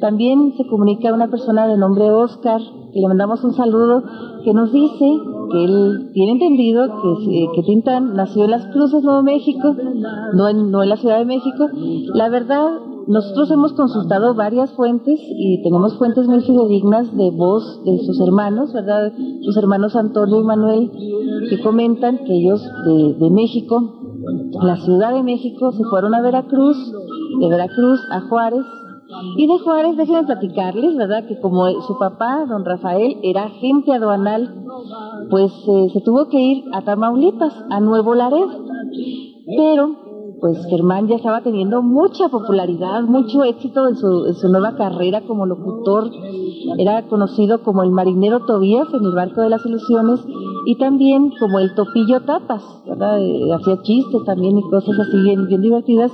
También 0.00 0.54
se 0.56 0.66
comunica 0.66 1.12
una 1.12 1.28
persona 1.28 1.66
de 1.66 1.76
nombre 1.76 2.10
Oscar, 2.10 2.60
que 2.92 3.00
le 3.00 3.08
mandamos 3.08 3.42
un 3.42 3.54
saludo, 3.54 4.04
que 4.44 4.52
nos 4.54 4.72
dice 4.72 5.04
que 5.50 5.64
él 5.64 6.10
tiene 6.12 6.32
entendido 6.32 6.86
que, 6.86 7.46
que 7.54 7.62
Tintán 7.62 8.14
nació 8.14 8.44
en 8.44 8.50
Las 8.50 8.66
Cruces, 8.66 9.02
Nuevo 9.02 9.22
México, 9.22 9.76
no 10.34 10.48
en, 10.48 10.70
no 10.70 10.82
en 10.82 10.88
la 10.88 10.96
Ciudad 10.96 11.18
de 11.18 11.24
México. 11.24 11.68
La 12.14 12.28
verdad, 12.28 12.68
nosotros 13.06 13.50
hemos 13.50 13.72
consultado 13.72 14.34
varias 14.34 14.70
fuentes 14.72 15.20
y 15.20 15.62
tenemos 15.62 15.98
fuentes 15.98 16.26
muy 16.26 16.40
fidedignas 16.40 17.14
de 17.16 17.30
voz 17.30 17.84
de 17.84 17.98
sus 17.98 18.20
hermanos, 18.20 18.72
¿verdad? 18.72 19.12
Sus 19.42 19.56
hermanos 19.56 19.96
Antonio 19.96 20.40
y 20.40 20.44
Manuel, 20.44 20.90
que 21.50 21.60
comentan 21.60 22.18
que 22.24 22.34
ellos 22.34 22.62
de, 22.86 23.14
de 23.14 23.30
México, 23.30 23.98
la 24.62 24.76
Ciudad 24.76 25.14
de 25.14 25.22
México, 25.22 25.72
se 25.72 25.84
fueron 25.84 26.14
a 26.14 26.22
Veracruz, 26.22 26.76
de 27.40 27.48
Veracruz 27.48 28.00
a 28.10 28.20
Juárez, 28.22 28.64
y 29.36 29.46
de 29.46 29.58
Juárez, 29.58 29.96
déjenme 29.96 30.24
platicarles, 30.24 30.96
¿verdad? 30.96 31.26
Que 31.26 31.40
como 31.40 31.68
su 31.82 31.98
papá, 31.98 32.44
don 32.48 32.64
Rafael, 32.64 33.18
era 33.22 33.44
agente 33.44 33.92
aduanal, 33.92 34.64
pues 35.30 35.52
eh, 35.68 35.90
se 35.92 36.00
tuvo 36.00 36.28
que 36.28 36.40
ir 36.40 36.64
a 36.72 36.82
Tamaulipas, 36.82 37.54
a 37.70 37.80
Nuevo 37.80 38.14
Laredo. 38.14 38.64
Pero, 39.56 39.96
pues 40.40 40.64
Germán 40.66 41.08
ya 41.08 41.16
estaba 41.16 41.42
teniendo 41.42 41.82
mucha 41.82 42.28
popularidad, 42.28 43.02
mucho 43.02 43.44
éxito 43.44 43.88
en 43.88 43.96
su, 43.96 44.32
su 44.34 44.48
nueva 44.48 44.76
carrera 44.76 45.22
como 45.22 45.46
locutor. 45.46 46.10
Era 46.78 47.06
conocido 47.08 47.62
como 47.62 47.82
el 47.82 47.90
marinero 47.90 48.44
Tobías 48.46 48.92
en 48.92 49.04
el 49.04 49.14
barco 49.14 49.40
de 49.40 49.50
las 49.50 49.64
ilusiones 49.66 50.20
y 50.64 50.76
también 50.76 51.32
como 51.38 51.58
el 51.58 51.74
topillo 51.74 52.20
tapas, 52.22 52.62
¿verdad? 52.86 53.20
Eh, 53.20 53.52
hacía 53.52 53.82
chistes 53.82 54.24
también 54.24 54.58
y 54.58 54.62
cosas 54.62 54.98
así 54.98 55.20
bien, 55.22 55.46
bien 55.46 55.60
divertidas. 55.60 56.12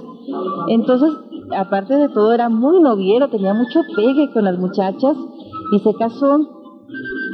Entonces, 0.69 1.11
aparte 1.57 1.97
de 1.97 2.09
todo, 2.09 2.33
era 2.33 2.49
muy 2.49 2.81
noviero, 2.81 3.29
tenía 3.29 3.55
mucho 3.55 3.81
pegue 3.97 4.31
con 4.33 4.44
las 4.44 4.59
muchachas 4.59 5.17
y 5.73 5.79
se 5.81 5.94
casó 5.94 6.38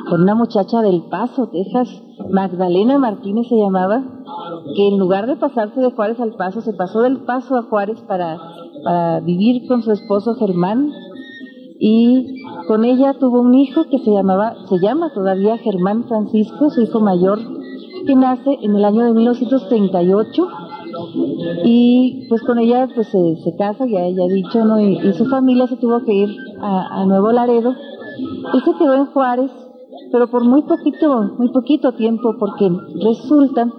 con 0.08 0.22
una 0.22 0.34
muchacha 0.34 0.82
del 0.82 1.02
Paso, 1.02 1.48
Texas, 1.48 1.88
Magdalena 2.30 2.98
Martínez 2.98 3.48
se 3.48 3.56
llamaba, 3.56 4.04
que 4.76 4.88
en 4.88 4.98
lugar 4.98 5.26
de 5.26 5.36
pasarse 5.36 5.80
de 5.80 5.90
Juárez 5.92 6.20
al 6.20 6.34
Paso, 6.34 6.60
se 6.60 6.72
pasó 6.72 7.02
del 7.02 7.18
Paso 7.18 7.56
a 7.56 7.62
Juárez 7.62 8.00
para, 8.02 8.38
para 8.84 9.20
vivir 9.20 9.66
con 9.66 9.82
su 9.82 9.92
esposo 9.92 10.34
Germán. 10.34 10.90
Y 11.78 12.42
con 12.68 12.84
ella 12.84 13.14
tuvo 13.18 13.40
un 13.40 13.54
hijo 13.54 13.84
que 13.90 13.98
se 13.98 14.10
llamaba, 14.10 14.54
se 14.68 14.78
llama 14.78 15.12
todavía 15.12 15.58
Germán 15.58 16.04
Francisco, 16.04 16.70
su 16.70 16.82
hijo 16.82 17.00
mayor, 17.00 17.38
que 18.06 18.14
nace 18.14 18.58
en 18.62 18.76
el 18.76 18.84
año 18.84 19.04
de 19.04 19.12
1938 19.12 20.48
y 21.64 22.26
pues 22.28 22.42
con 22.42 22.58
ella 22.58 22.88
pues 22.94 23.08
se, 23.08 23.36
se 23.36 23.56
casa, 23.56 23.86
ya 23.86 24.04
ella 24.06 24.24
ha 24.24 24.32
dicho, 24.32 24.64
¿no? 24.64 24.80
Y, 24.80 25.12
su 25.14 25.26
familia 25.26 25.66
se 25.66 25.76
tuvo 25.76 26.04
que 26.04 26.12
ir 26.12 26.36
a, 26.60 27.04
Nuevo 27.06 27.32
Laredo. 27.32 27.74
Él 28.54 28.62
se 28.64 28.72
quedó 28.78 28.94
en 28.94 29.06
Juárez, 29.06 29.50
pero 30.12 30.28
por 30.28 30.44
muy 30.44 30.62
poquito, 30.62 31.32
muy 31.38 31.48
poquito 31.50 31.92
tiempo, 31.92 32.36
porque 32.38 32.70
resulta 33.02 33.72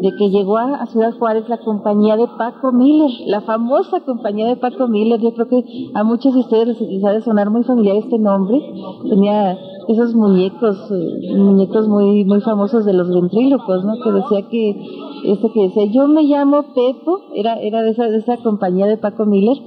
de 0.00 0.10
que 0.16 0.30
llegó 0.30 0.58
a, 0.58 0.86
Ciudad 0.86 1.12
Juárez 1.18 1.48
la 1.48 1.58
compañía 1.58 2.16
de 2.16 2.26
Paco 2.38 2.72
Miller, 2.72 3.10
la 3.26 3.40
famosa 3.42 4.00
compañía 4.00 4.46
de 4.46 4.56
Paco 4.56 4.88
Miller. 4.88 5.20
Yo 5.20 5.32
creo 5.34 5.48
que 5.48 5.64
a 5.94 6.02
muchos 6.04 6.34
de 6.34 6.40
ustedes 6.40 6.68
les, 6.68 6.80
les 6.80 7.04
ha 7.04 7.12
de 7.12 7.22
sonar 7.22 7.50
muy 7.50 7.62
familiar 7.64 7.96
este 7.96 8.18
nombre. 8.18 8.60
Tenía 9.08 9.58
esos 9.88 10.14
muñecos, 10.14 10.90
eh, 10.90 11.36
muñecos 11.36 11.88
muy, 11.88 12.24
muy 12.24 12.40
famosos 12.40 12.84
de 12.84 12.92
los 12.92 13.08
ventrílocos, 13.08 13.84
¿no? 13.84 13.94
Que 14.02 14.12
decía 14.12 14.48
que 14.48 14.76
este 15.24 15.50
que 15.52 15.62
decía, 15.62 15.84
yo 15.86 16.08
me 16.08 16.22
llamo 16.22 16.74
Pepo, 16.74 17.20
era, 17.34 17.60
era 17.60 17.82
de, 17.82 17.90
esa, 17.90 18.08
de 18.08 18.18
esa 18.18 18.36
compañía 18.38 18.86
de 18.86 18.96
Paco 18.96 19.24
Miller, 19.26 19.58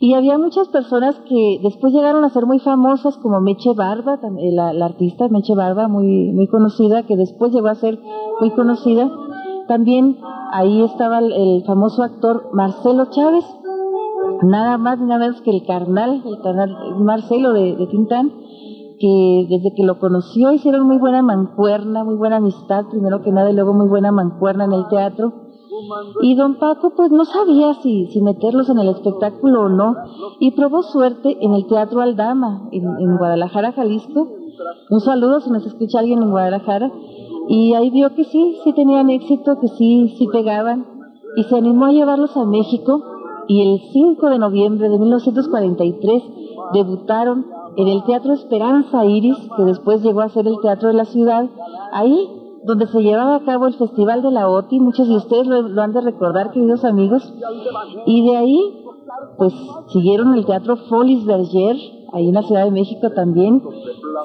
y 0.00 0.14
había 0.14 0.36
muchas 0.36 0.68
personas 0.68 1.18
que 1.28 1.60
después 1.62 1.92
llegaron 1.92 2.24
a 2.24 2.28
ser 2.28 2.46
muy 2.46 2.58
famosas, 2.58 3.16
como 3.18 3.40
Meche 3.40 3.72
Barba, 3.74 4.18
eh, 4.38 4.52
la, 4.52 4.72
la, 4.72 4.86
artista 4.86 5.28
Meche 5.28 5.54
Barba, 5.54 5.88
muy, 5.88 6.30
muy 6.32 6.46
conocida, 6.46 7.04
que 7.04 7.16
después 7.16 7.52
llegó 7.52 7.68
a 7.68 7.74
ser 7.74 7.98
muy 8.40 8.50
conocida. 8.50 9.10
También 9.66 10.18
ahí 10.52 10.82
estaba 10.82 11.20
el, 11.20 11.32
el 11.32 11.64
famoso 11.64 12.02
actor 12.02 12.50
Marcelo 12.52 13.06
Chávez, 13.10 13.44
nada 14.42 14.76
más 14.78 14.98
ni 14.98 15.06
nada 15.06 15.20
menos 15.20 15.40
que 15.40 15.50
el 15.50 15.64
carnal, 15.64 16.22
el 16.26 16.40
carnal 16.42 16.76
Marcelo 16.98 17.52
de, 17.52 17.76
de 17.76 17.86
Tintán, 17.86 18.32
que 19.04 19.46
desde 19.50 19.74
que 19.74 19.82
lo 19.82 19.98
conoció 19.98 20.50
hicieron 20.50 20.86
muy 20.86 20.96
buena 20.96 21.20
mancuerna, 21.20 22.04
muy 22.04 22.14
buena 22.14 22.36
amistad, 22.36 22.86
primero 22.90 23.20
que 23.20 23.32
nada, 23.32 23.50
y 23.50 23.54
luego 23.54 23.74
muy 23.74 23.86
buena 23.86 24.10
mancuerna 24.12 24.64
en 24.64 24.72
el 24.72 24.88
teatro. 24.88 25.34
Y 26.22 26.34
don 26.36 26.58
Paco 26.58 26.94
pues 26.96 27.10
no 27.10 27.26
sabía 27.26 27.74
si, 27.82 28.06
si 28.06 28.22
meterlos 28.22 28.70
en 28.70 28.78
el 28.78 28.88
espectáculo 28.88 29.64
o 29.64 29.68
no, 29.68 29.94
y 30.40 30.52
probó 30.52 30.82
suerte 30.82 31.36
en 31.38 31.52
el 31.52 31.66
Teatro 31.66 32.00
Aldama, 32.00 32.70
en, 32.72 32.86
en 32.98 33.18
Guadalajara, 33.18 33.72
Jalisco. 33.72 34.28
Un 34.88 35.00
saludo 35.00 35.40
si 35.40 35.50
nos 35.50 35.66
escucha 35.66 35.98
alguien 35.98 36.22
en 36.22 36.30
Guadalajara. 36.30 36.90
Y 37.46 37.74
ahí 37.74 37.90
vio 37.90 38.14
que 38.14 38.24
sí, 38.24 38.56
sí 38.64 38.72
tenían 38.72 39.10
éxito, 39.10 39.60
que 39.60 39.68
sí, 39.68 40.14
sí 40.16 40.28
pegaban, 40.32 40.86
y 41.36 41.42
se 41.42 41.56
animó 41.58 41.86
a 41.86 41.92
llevarlos 41.92 42.34
a 42.38 42.46
México, 42.46 43.02
y 43.48 43.60
el 43.60 43.80
5 43.92 44.30
de 44.30 44.38
noviembre 44.38 44.88
de 44.88 44.98
1943 44.98 46.22
debutaron 46.72 47.53
en 47.76 47.88
el 47.88 48.04
Teatro 48.04 48.32
Esperanza 48.32 49.04
Iris, 49.04 49.36
que 49.56 49.64
después 49.64 50.02
llegó 50.02 50.20
a 50.20 50.28
ser 50.28 50.46
el 50.46 50.60
Teatro 50.60 50.88
de 50.88 50.94
la 50.94 51.04
Ciudad, 51.04 51.48
ahí 51.92 52.28
donde 52.64 52.86
se 52.86 53.02
llevaba 53.02 53.36
a 53.36 53.44
cabo 53.44 53.66
el 53.66 53.74
Festival 53.74 54.22
de 54.22 54.30
la 54.30 54.48
OTI, 54.48 54.80
muchos 54.80 55.08
de 55.08 55.16
ustedes 55.16 55.46
lo, 55.46 55.82
han 55.82 55.92
de 55.92 56.00
recordar, 56.00 56.50
queridos 56.50 56.84
amigos, 56.84 57.34
y 58.06 58.26
de 58.26 58.36
ahí, 58.36 58.84
pues 59.36 59.52
siguieron 59.88 60.34
el 60.34 60.46
Teatro 60.46 60.76
Folis 60.88 61.26
Berger, 61.26 61.76
ahí 62.12 62.28
en 62.28 62.34
la 62.34 62.42
Ciudad 62.42 62.64
de 62.64 62.70
México 62.70 63.10
también, 63.10 63.62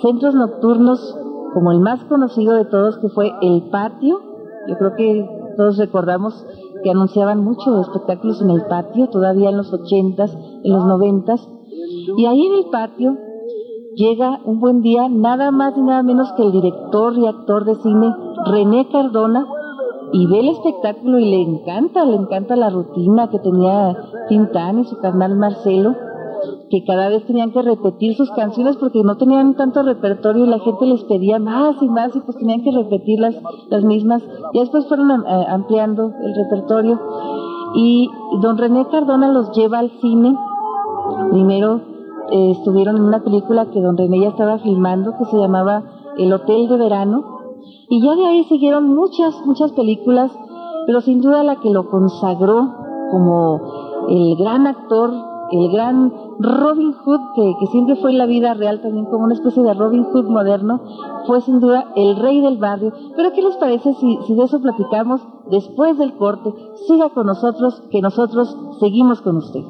centros 0.01 0.35
nocturnos, 0.35 1.17
como 1.53 1.71
el 1.71 1.79
más 1.79 2.03
conocido 2.05 2.53
de 2.53 2.65
todos, 2.65 2.97
que 2.99 3.09
fue 3.09 3.33
El 3.41 3.63
Patio, 3.63 4.21
yo 4.67 4.77
creo 4.77 4.95
que 4.95 5.29
todos 5.57 5.77
recordamos 5.77 6.45
que 6.83 6.91
anunciaban 6.91 7.43
muchos 7.43 7.87
espectáculos 7.87 8.41
en 8.41 8.51
el 8.51 8.65
patio, 8.65 9.09
todavía 9.09 9.49
en 9.49 9.57
los 9.57 9.73
ochentas, 9.73 10.33
en 10.63 10.71
los 10.71 10.85
noventas, 10.85 11.49
y 12.17 12.25
ahí 12.25 12.45
en 12.45 12.53
el 12.53 12.65
patio 12.69 13.17
llega 13.99 14.39
un 14.45 14.61
buen 14.61 14.81
día 14.81 15.09
nada 15.09 15.51
más 15.51 15.75
y 15.75 15.81
nada 15.81 16.03
menos 16.03 16.31
que 16.31 16.43
el 16.43 16.53
director 16.53 17.17
y 17.17 17.27
actor 17.27 17.65
de 17.65 17.75
cine 17.75 18.15
René 18.45 18.87
Cardona 18.87 19.45
y 20.13 20.25
ve 20.25 20.39
el 20.39 20.47
espectáculo 20.47 21.19
y 21.19 21.29
le 21.29 21.41
encanta, 21.41 22.05
le 22.05 22.15
encanta 22.15 22.55
la 22.55 22.69
rutina 22.69 23.29
que 23.29 23.39
tenía 23.39 23.97
Tintán 24.29 24.79
y 24.79 24.85
su 24.85 24.97
carnal 24.99 25.35
Marcelo, 25.35 25.95
que 26.69 26.85
cada 26.85 27.09
vez 27.09 27.25
tenían 27.25 27.51
que 27.51 27.61
repetir 27.61 28.15
sus 28.15 28.31
canciones 28.31 28.77
porque 28.77 29.03
no 29.03 29.17
tenían 29.17 29.55
tanto 29.55 29.83
repertorio 29.83 30.45
y 30.45 30.49
la 30.49 30.59
gente 30.59 30.85
les 30.85 31.03
pedía 31.03 31.37
más 31.37 31.75
y 31.81 31.89
más 31.89 32.15
y 32.15 32.21
pues 32.21 32.37
tenían 32.37 32.63
que 32.63 32.71
repetir 32.71 33.19
las, 33.19 33.83
mismas. 33.83 34.23
Y 34.53 34.61
después 34.61 34.87
fueron 34.87 35.11
eh, 35.11 35.45
ampliando 35.49 36.13
el 36.23 36.35
repertorio 36.35 36.99
y 37.75 38.09
don 38.41 38.57
René 38.57 38.87
Cardona 38.89 39.27
los 39.27 39.51
lleva 39.51 39.79
al 39.79 39.91
cine. 39.99 40.35
Primero 41.31 41.98
estuvieron 42.31 42.97
en 42.97 43.03
una 43.03 43.23
película 43.23 43.67
que 43.71 43.81
don 43.81 43.97
René 43.97 44.21
ya 44.21 44.29
estaba 44.29 44.59
filmando 44.59 45.17
que 45.17 45.25
se 45.25 45.37
llamaba 45.37 45.83
El 46.17 46.31
Hotel 46.33 46.67
de 46.67 46.77
Verano 46.77 47.39
y 47.89 48.01
ya 48.01 48.15
de 48.15 48.25
ahí 48.25 48.43
siguieron 48.43 48.87
muchas, 48.87 49.35
muchas 49.45 49.71
películas, 49.71 50.31
pero 50.85 51.01
sin 51.01 51.21
duda 51.21 51.43
la 51.43 51.59
que 51.59 51.71
lo 51.71 51.89
consagró 51.89 52.71
como 53.11 53.59
el 54.09 54.35
gran 54.37 54.67
actor, 54.67 55.11
el 55.51 55.71
gran 55.71 56.13
Robin 56.39 56.93
Hood, 56.93 57.19
que, 57.35 57.53
que, 57.59 57.67
siempre 57.67 57.95
fue 57.95 58.11
en 58.11 58.19
la 58.19 58.27
vida 58.27 58.53
real 58.53 58.81
también 58.81 59.05
como 59.05 59.25
una 59.25 59.33
especie 59.33 59.63
de 59.63 59.73
Robin 59.73 60.03
Hood 60.03 60.29
moderno, 60.29 60.81
fue 61.25 61.41
sin 61.41 61.59
duda 61.59 61.87
el 61.95 62.15
rey 62.17 62.41
del 62.41 62.57
barrio. 62.57 62.93
Pero 63.15 63.33
¿qué 63.33 63.41
les 63.41 63.57
parece 63.57 63.93
si 63.95 64.35
de 64.35 64.43
eso 64.43 64.61
platicamos 64.61 65.21
después 65.49 65.97
del 65.97 66.13
corte? 66.13 66.53
Siga 66.87 67.09
con 67.09 67.25
nosotros, 67.25 67.81
que 67.89 68.01
nosotros 68.01 68.55
seguimos 68.79 69.21
con 69.21 69.37
usted. 69.37 69.63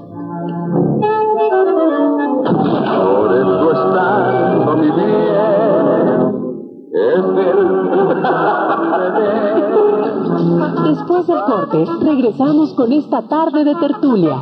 Después 10.83 11.27
del 11.27 11.41
corte, 11.41 11.85
regresamos 12.01 12.73
con 12.73 12.91
esta 12.91 13.21
tarde 13.23 13.63
de 13.63 13.75
tertulia. 13.75 14.39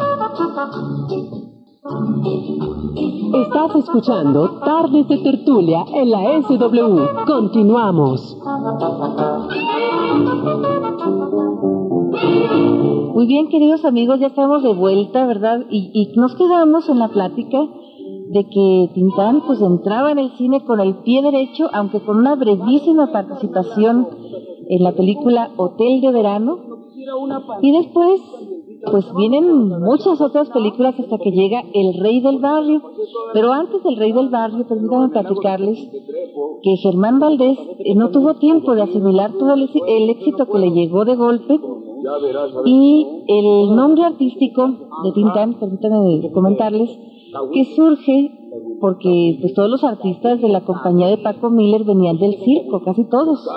Estás 3.33 3.75
escuchando 3.75 4.59
Tardes 4.59 5.07
de 5.07 5.17
Tertulia 5.19 5.85
en 5.93 6.11
la 6.11 6.41
SW. 6.41 7.25
Continuamos. 7.25 8.37
Muy 13.13 13.25
bien, 13.27 13.47
queridos 13.49 13.85
amigos, 13.85 14.19
ya 14.19 14.27
estamos 14.27 14.63
de 14.63 14.73
vuelta, 14.73 15.25
¿verdad? 15.25 15.65
Y, 15.69 15.91
y 15.93 16.17
nos 16.17 16.35
quedamos 16.35 16.89
en 16.89 16.99
la 16.99 17.07
plática 17.09 17.67
de 18.29 18.43
que 18.43 18.89
Tintán 18.93 19.41
pues 19.45 19.61
entraba 19.61 20.11
en 20.11 20.19
el 20.19 20.31
cine 20.37 20.63
con 20.65 20.79
el 20.79 20.95
pie 20.97 21.21
derecho, 21.21 21.69
aunque 21.73 21.99
con 22.01 22.17
una 22.17 22.35
brevísima 22.35 23.11
participación 23.11 24.07
en 24.69 24.83
la 24.83 24.93
película 24.93 25.51
Hotel 25.57 26.01
de 26.01 26.11
Verano. 26.11 26.59
Y 27.61 27.71
después 27.71 28.21
pues 28.91 29.05
vienen 29.15 29.69
muchas 29.81 30.21
otras 30.21 30.49
películas 30.49 30.99
hasta 30.99 31.17
que 31.17 31.31
llega 31.31 31.63
El 31.73 31.99
Rey 31.99 32.21
del 32.21 32.39
Barrio. 32.39 32.81
Pero 33.33 33.51
antes 33.51 33.83
del 33.83 33.97
Rey 33.97 34.11
del 34.11 34.29
Barrio, 34.29 34.67
permítanme 34.67 35.09
platicarles 35.09 35.89
que 36.61 36.77
Germán 36.77 37.19
Valdés 37.19 37.57
eh, 37.79 37.95
no 37.95 38.09
tuvo 38.09 38.35
tiempo 38.35 38.75
de 38.75 38.83
asimilar 38.83 39.31
todo 39.33 39.53
el, 39.53 40.09
éxito 40.09 40.47
que 40.47 40.59
le 40.59 40.71
llegó 40.71 41.05
de 41.05 41.15
golpe 41.15 41.59
y 42.65 43.05
el 43.27 43.75
nombre 43.75 44.03
artístico 44.03 44.67
de 45.03 45.11
Tintán, 45.13 45.55
permítanme 45.59 46.31
comentarles, 46.31 46.89
que 47.53 47.75
surge 47.75 48.31
porque 48.79 49.37
pues 49.41 49.53
todos 49.53 49.69
los 49.69 49.83
artistas 49.83 50.41
de 50.41 50.49
la 50.49 50.61
compañía 50.61 51.07
de 51.07 51.17
Paco 51.17 51.49
Miller 51.49 51.83
venían 51.83 52.17
del 52.17 52.37
circo, 52.43 52.81
casi 52.83 53.03
todos. 53.05 53.47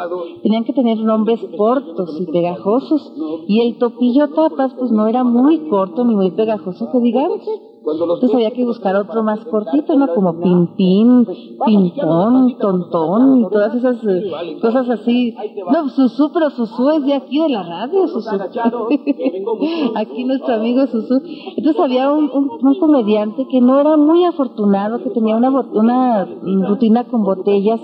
Tenían 0.43 0.65
que 0.65 0.73
tener 0.73 0.99
nombres 0.99 1.41
cortos 1.57 2.21
y 2.21 2.27
pegajosos 2.27 3.13
y 3.47 3.61
el 3.61 3.79
topillo 3.79 4.29
tapas 4.29 4.75
pues 4.79 4.91
no 4.91 5.07
era 5.07 5.25
muy 5.25 5.69
corto 5.69 6.05
ni 6.05 6.15
muy 6.15 6.31
pegajoso 6.31 6.91
que 6.91 7.01
digamos. 7.01 7.41
Entonces 7.81 8.35
había 8.35 8.51
que 8.51 8.65
buscar 8.65 8.95
otro 8.95 9.23
más 9.23 9.43
cortito, 9.47 9.97
¿no? 9.97 10.09
Como 10.15 10.39
pin, 10.77 11.27
pintón, 11.65 12.57
tontón 12.59 13.41
y 13.41 13.49
todas 13.49 13.75
esas 13.75 13.97
eh, 14.05 14.59
cosas 14.61 14.89
así. 14.91 15.35
No, 15.73 15.89
Susu, 15.89 16.31
pero 16.33 16.51
Susu 16.51 16.91
es 16.91 17.05
de 17.07 17.15
aquí 17.15 17.41
de 17.41 17.49
la 17.49 17.63
radio, 17.63 18.07
Susu. 18.07 18.37
aquí 19.95 20.25
nuestro 20.25 20.55
amigo 20.55 20.87
Susu. 20.89 21.23
Entonces 21.57 21.81
había 21.83 22.13
un, 22.13 22.31
un, 22.31 22.51
un, 22.61 22.79
comediante 22.79 23.47
que 23.49 23.61
no 23.63 23.81
era 23.81 23.97
muy 23.97 24.25
afortunado, 24.25 25.03
que 25.03 25.11
tenía 25.11 25.37
una, 25.37 25.49
una 25.49 26.27
rutina 26.69 27.05
con 27.05 27.25
botellas, 27.25 27.81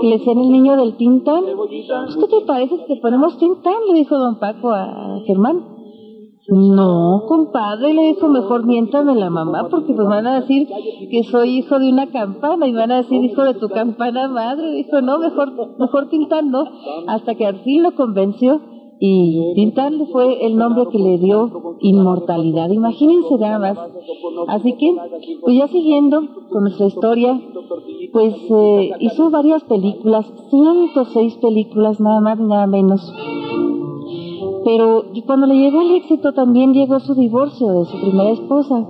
que 0.00 0.06
le 0.08 0.18
decían 0.18 0.38
el 0.38 0.50
niño 0.50 0.76
del 0.76 0.96
tintán. 0.96 1.44
Pues, 1.56 2.16
¿Qué 2.16 2.26
te 2.26 2.44
parece 2.46 2.78
si 2.78 2.86
te 2.86 2.96
ponemos 2.96 3.38
tintán? 3.38 3.76
Le 3.88 3.94
dijo 3.94 4.18
don 4.18 4.40
Paco 4.40 4.70
a 4.70 5.20
Germán. 5.24 5.75
No, 6.48 7.24
compadre, 7.26 7.92
le 7.92 8.02
dijo, 8.08 8.28
mejor 8.28 8.64
miéntame 8.66 9.16
la 9.16 9.30
mamá, 9.30 9.68
porque 9.68 9.92
pues 9.94 10.06
van 10.06 10.28
a 10.28 10.40
decir 10.40 10.68
que 11.10 11.24
soy 11.24 11.58
hijo 11.58 11.78
de 11.80 11.90
una 11.90 12.06
campana 12.06 12.68
y 12.68 12.72
van 12.72 12.92
a 12.92 12.98
decir 12.98 13.24
hijo 13.24 13.42
de 13.42 13.54
tu 13.54 13.68
campana 13.68 14.28
madre. 14.28 14.70
Dijo, 14.70 15.00
no, 15.00 15.18
mejor, 15.18 15.52
mejor 15.78 16.08
Tintán 16.08 16.52
no. 16.52 16.64
Hasta 17.08 17.34
que 17.34 17.46
al 17.46 17.60
fin 17.60 17.82
lo 17.82 17.96
convenció 17.96 18.60
y 19.00 19.54
Tintán 19.54 20.06
fue 20.12 20.46
el 20.46 20.56
nombre 20.56 20.84
que 20.90 20.98
le 20.98 21.18
dio 21.18 21.50
inmortalidad. 21.80 22.70
Imagínense 22.70 23.36
nada 23.38 23.58
más. 23.58 23.78
Así 24.46 24.72
que, 24.74 24.94
pues 25.42 25.56
ya 25.56 25.66
siguiendo 25.66 26.22
con 26.48 26.62
nuestra 26.62 26.86
historia, 26.86 27.40
pues 28.12 28.34
eh, 28.50 28.92
hizo 29.00 29.30
varias 29.30 29.64
películas, 29.64 30.32
106 30.50 31.38
películas, 31.38 32.00
nada 32.00 32.20
más 32.20 32.38
nada 32.38 32.66
menos 32.68 33.12
pero 34.66 35.04
cuando 35.26 35.46
le 35.46 35.54
llegó 35.54 35.80
el 35.80 35.92
éxito 35.92 36.32
también 36.32 36.74
llegó 36.74 36.98
su 36.98 37.14
divorcio 37.14 37.68
de 37.68 37.84
su 37.84 38.00
primera 38.00 38.30
esposa. 38.30 38.84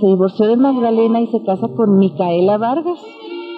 Se 0.00 0.06
divorció 0.06 0.46
de 0.46 0.56
Magdalena 0.56 1.20
y 1.20 1.26
se 1.26 1.42
casa 1.42 1.66
con 1.66 1.98
Micaela 1.98 2.58
Vargas, 2.58 3.04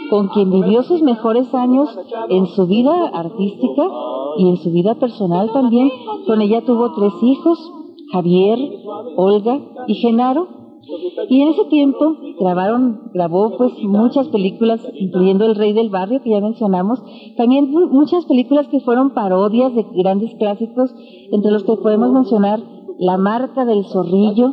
con 0.08 0.28
quien 0.28 0.50
vivió 0.50 0.82
sus 0.82 1.02
mejores 1.02 1.54
años 1.54 1.90
en 2.30 2.46
su 2.46 2.66
vida 2.66 3.06
artística 3.08 3.86
y 4.38 4.48
en 4.48 4.56
su 4.56 4.70
vida 4.70 4.94
personal 4.94 5.52
también. 5.52 5.90
Con 6.26 6.40
ella 6.40 6.64
tuvo 6.64 6.94
tres 6.94 7.12
hijos, 7.20 7.58
Javier, 8.12 8.58
Olga 9.16 9.60
y 9.88 9.96
Genaro. 9.96 10.61
Y 11.28 11.42
en 11.42 11.48
ese 11.48 11.64
tiempo 11.66 12.16
grabaron, 12.40 13.10
grabó 13.14 13.56
pues 13.56 13.72
muchas 13.82 14.28
películas, 14.28 14.80
incluyendo 14.94 15.46
El 15.46 15.54
Rey 15.54 15.72
del 15.72 15.90
Barrio, 15.90 16.22
que 16.22 16.30
ya 16.30 16.40
mencionamos, 16.40 17.02
también 17.36 17.70
muchas 17.70 18.24
películas 18.26 18.68
que 18.68 18.80
fueron 18.80 19.14
parodias 19.14 19.74
de 19.74 19.86
grandes 19.94 20.34
clásicos, 20.34 20.94
entre 21.30 21.52
los 21.52 21.64
que 21.64 21.76
podemos 21.76 22.12
mencionar 22.12 22.60
La 22.98 23.16
marca 23.16 23.64
del 23.64 23.84
zorrillo, 23.84 24.52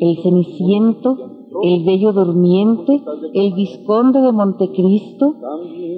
El 0.00 0.22
Ceniciento, 0.22 1.39
el 1.62 1.84
Bello 1.84 2.12
Durmiente, 2.12 3.02
el 3.34 3.52
Visconde 3.54 4.20
de 4.20 4.32
Montecristo, 4.32 5.34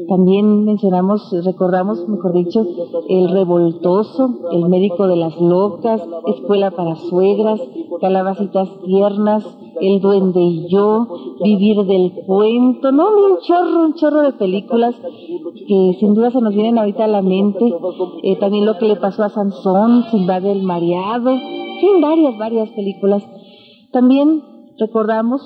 también 0.08 0.64
mencionamos, 0.64 1.30
recordamos, 1.44 2.06
mejor 2.08 2.32
dicho, 2.32 2.66
el 3.08 3.30
Revoltoso, 3.30 4.30
el 4.52 4.68
Médico 4.68 5.06
de 5.06 5.16
las 5.16 5.40
Locas, 5.40 6.02
Escuela 6.26 6.70
para 6.70 6.96
Suegras, 6.96 7.60
Calabacitas 8.00 8.68
Tiernas, 8.84 9.46
El 9.80 10.00
Duende 10.00 10.40
y 10.40 10.68
Yo, 10.68 11.06
Vivir 11.42 11.84
del 11.84 12.12
Cuento, 12.26 12.92
no, 12.92 13.08
un 13.08 13.38
chorro, 13.40 13.84
un 13.84 13.94
chorro 13.94 14.22
de 14.22 14.32
películas 14.32 14.94
que 15.66 15.96
sin 15.98 16.14
duda 16.14 16.30
se 16.30 16.40
nos 16.40 16.54
vienen 16.54 16.78
ahorita 16.78 17.04
a 17.04 17.08
la 17.08 17.22
mente, 17.22 17.72
eh, 18.22 18.36
también 18.36 18.66
lo 18.66 18.78
que 18.78 18.86
le 18.86 18.96
pasó 18.96 19.24
a 19.24 19.28
Sansón, 19.28 20.04
Simba 20.10 20.40
del 20.40 20.62
Mareado, 20.62 21.30
en 21.30 22.00
varias, 22.00 22.36
varias 22.38 22.70
películas. 22.70 23.24
También 23.92 24.51
recordamos 24.82 25.40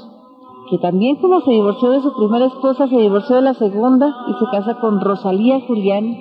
que 0.70 0.78
también 0.78 1.16
como 1.16 1.40
se 1.42 1.50
divorció 1.52 1.90
de 1.90 2.00
su 2.00 2.12
primera 2.14 2.46
esposa, 2.46 2.88
se 2.88 2.96
divorció 2.96 3.36
de 3.36 3.42
la 3.42 3.54
segunda 3.54 4.16
y 4.28 4.32
se 4.32 4.50
casa 4.50 4.80
con 4.80 5.00
Rosalía 5.00 5.60
Julián. 5.66 6.16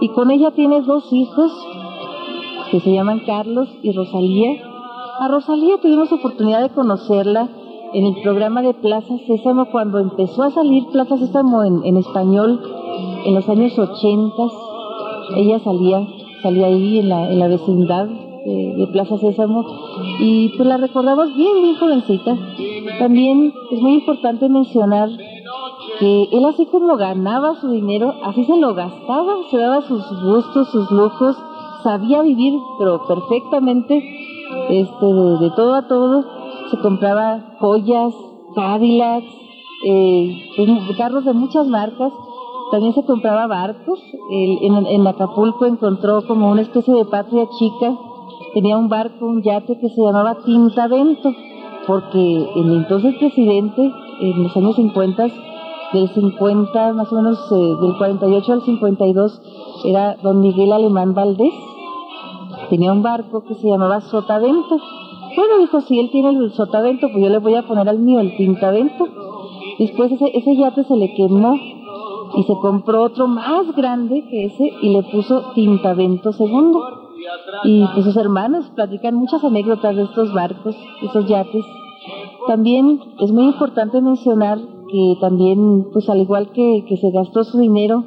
Y 0.00 0.08
con 0.10 0.30
ella 0.30 0.52
tiene 0.52 0.80
dos 0.80 1.12
hijos 1.12 1.52
que 2.70 2.80
se 2.80 2.92
llaman 2.92 3.20
Carlos 3.26 3.68
y 3.82 3.92
Rosalía. 3.92 4.52
A 5.20 5.28
Rosalía 5.28 5.78
tuvimos 5.82 6.12
oportunidad 6.12 6.62
de 6.62 6.70
conocerla 6.70 7.48
en 7.92 8.06
el 8.06 8.22
programa 8.22 8.62
de 8.62 8.74
Plaza 8.74 9.14
Sésamo 9.26 9.66
cuando 9.70 9.98
empezó 9.98 10.44
a 10.44 10.50
salir 10.50 10.84
Plaza 10.90 11.16
Sésamo 11.18 11.62
en, 11.62 11.96
español 11.96 12.60
en 13.26 13.34
los 13.34 13.48
años 13.48 13.78
80. 13.78 14.34
Ella 15.36 15.58
salía, 15.60 16.06
salía 16.42 16.66
ahí 16.66 17.00
en 17.00 17.12
en 17.12 17.38
la 17.38 17.48
vecindad 17.48 18.08
de, 18.44 18.86
Plaza 18.92 19.18
Sésamo. 19.18 19.64
Y 20.20 20.50
pues 20.56 20.68
la 20.68 20.76
recordamos 20.76 21.34
bien, 21.34 21.62
bien 21.62 21.76
jovencita. 21.76 22.36
También 22.98 23.52
es 23.70 23.80
muy 23.80 23.94
importante 23.94 24.48
mencionar 24.48 25.10
que 25.98 26.28
él 26.32 26.44
así 26.44 26.66
como 26.66 26.96
ganaba 26.96 27.54
su 27.60 27.70
dinero, 27.70 28.14
así 28.24 28.44
se 28.44 28.56
lo 28.56 28.74
gastaba, 28.74 29.34
se 29.50 29.58
daba 29.58 29.82
sus 29.82 30.02
gustos, 30.22 30.68
sus 30.70 30.90
lujos, 30.90 31.36
sabía 31.82 32.22
vivir, 32.22 32.54
pero 32.78 33.06
perfectamente, 33.06 34.02
este, 34.70 35.06
de, 35.06 35.50
todo 35.56 35.74
a 35.74 35.86
todo, 35.86 36.24
se 36.70 36.78
compraba 36.78 37.56
joyas, 37.60 38.14
Cadillacs, 38.54 39.26
eh, 39.86 40.50
carros 40.96 41.24
de 41.24 41.32
muchas 41.32 41.66
marcas, 41.68 42.12
también 42.72 42.94
se 42.94 43.04
compraba 43.04 43.46
barcos, 43.46 44.00
en, 44.30 44.86
en 44.86 45.06
Acapulco 45.06 45.66
encontró 45.66 46.26
como 46.26 46.50
una 46.50 46.62
especie 46.62 46.94
de 46.94 47.04
patria 47.04 47.46
chica 47.56 47.96
tenía 48.54 48.78
un 48.78 48.88
barco, 48.88 49.26
un 49.26 49.42
yate 49.42 49.78
que 49.78 49.88
se 49.88 50.00
llamaba 50.00 50.38
Tintavento, 50.44 51.32
porque 51.86 52.48
el 52.56 52.72
entonces 52.72 53.16
presidente, 53.16 53.92
en 54.20 54.42
los 54.44 54.56
años 54.56 54.76
50, 54.76 55.26
del 55.92 56.08
50, 56.08 56.92
más 56.92 57.12
o 57.12 57.16
menos 57.16 57.38
eh, 57.52 57.74
del 57.80 57.96
48 57.98 58.52
al 58.52 58.62
52, 58.62 59.42
era 59.84 60.16
don 60.22 60.40
Miguel 60.40 60.72
Alemán 60.72 61.14
Valdés. 61.14 61.52
Tenía 62.70 62.92
un 62.92 63.02
barco 63.02 63.44
que 63.44 63.54
se 63.54 63.68
llamaba 63.68 64.00
Sotavento. 64.00 64.78
Bueno, 65.36 65.58
dijo, 65.58 65.80
si 65.80 66.00
él 66.00 66.10
tiene 66.10 66.30
el 66.30 66.52
Sotavento, 66.52 67.08
pues 67.12 67.22
yo 67.22 67.28
le 67.28 67.38
voy 67.38 67.54
a 67.54 67.66
poner 67.66 67.88
al 67.88 67.98
mío 67.98 68.20
el 68.20 68.36
Tintavento. 68.36 69.06
Después 69.78 70.12
ese, 70.12 70.30
ese 70.32 70.56
yate 70.56 70.84
se 70.84 70.96
le 70.96 71.12
quemó 71.14 71.54
y 72.36 72.42
se 72.44 72.54
compró 72.60 73.02
otro 73.02 73.26
más 73.26 73.74
grande 73.76 74.24
que 74.30 74.46
ese 74.46 74.72
y 74.80 74.90
le 74.90 75.02
puso 75.02 75.52
Tintavento 75.54 76.32
segundo. 76.32 77.03
Y 77.64 77.86
pues 77.92 78.04
sus 78.04 78.16
hermanos 78.16 78.70
platican 78.74 79.14
muchas 79.14 79.42
anécdotas 79.44 79.96
de 79.96 80.02
estos 80.02 80.32
barcos, 80.32 80.76
esos 81.02 81.26
yates. 81.26 81.64
También 82.46 83.00
es 83.20 83.32
muy 83.32 83.44
importante 83.44 84.00
mencionar 84.00 84.58
que 84.88 85.16
también, 85.20 85.86
pues 85.92 86.08
al 86.10 86.20
igual 86.20 86.50
que, 86.52 86.84
que 86.86 86.96
se 86.96 87.10
gastó 87.10 87.44
su 87.44 87.58
dinero, 87.58 88.04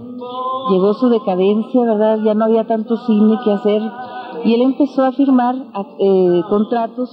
llegó 0.70 0.93
su 0.93 1.09
decadencia, 1.09 1.82
¿verdad? 1.82 2.20
Ya 2.24 2.34
no 2.34 2.45
había 2.45 2.65
tanto 2.65 2.97
cine 2.97 3.38
que 3.43 3.51
hacer 3.51 3.82
y 4.43 4.53
él 4.53 4.61
empezó 4.61 5.03
a 5.03 5.11
firmar 5.11 5.55
eh, 5.99 6.41
contratos, 6.49 7.09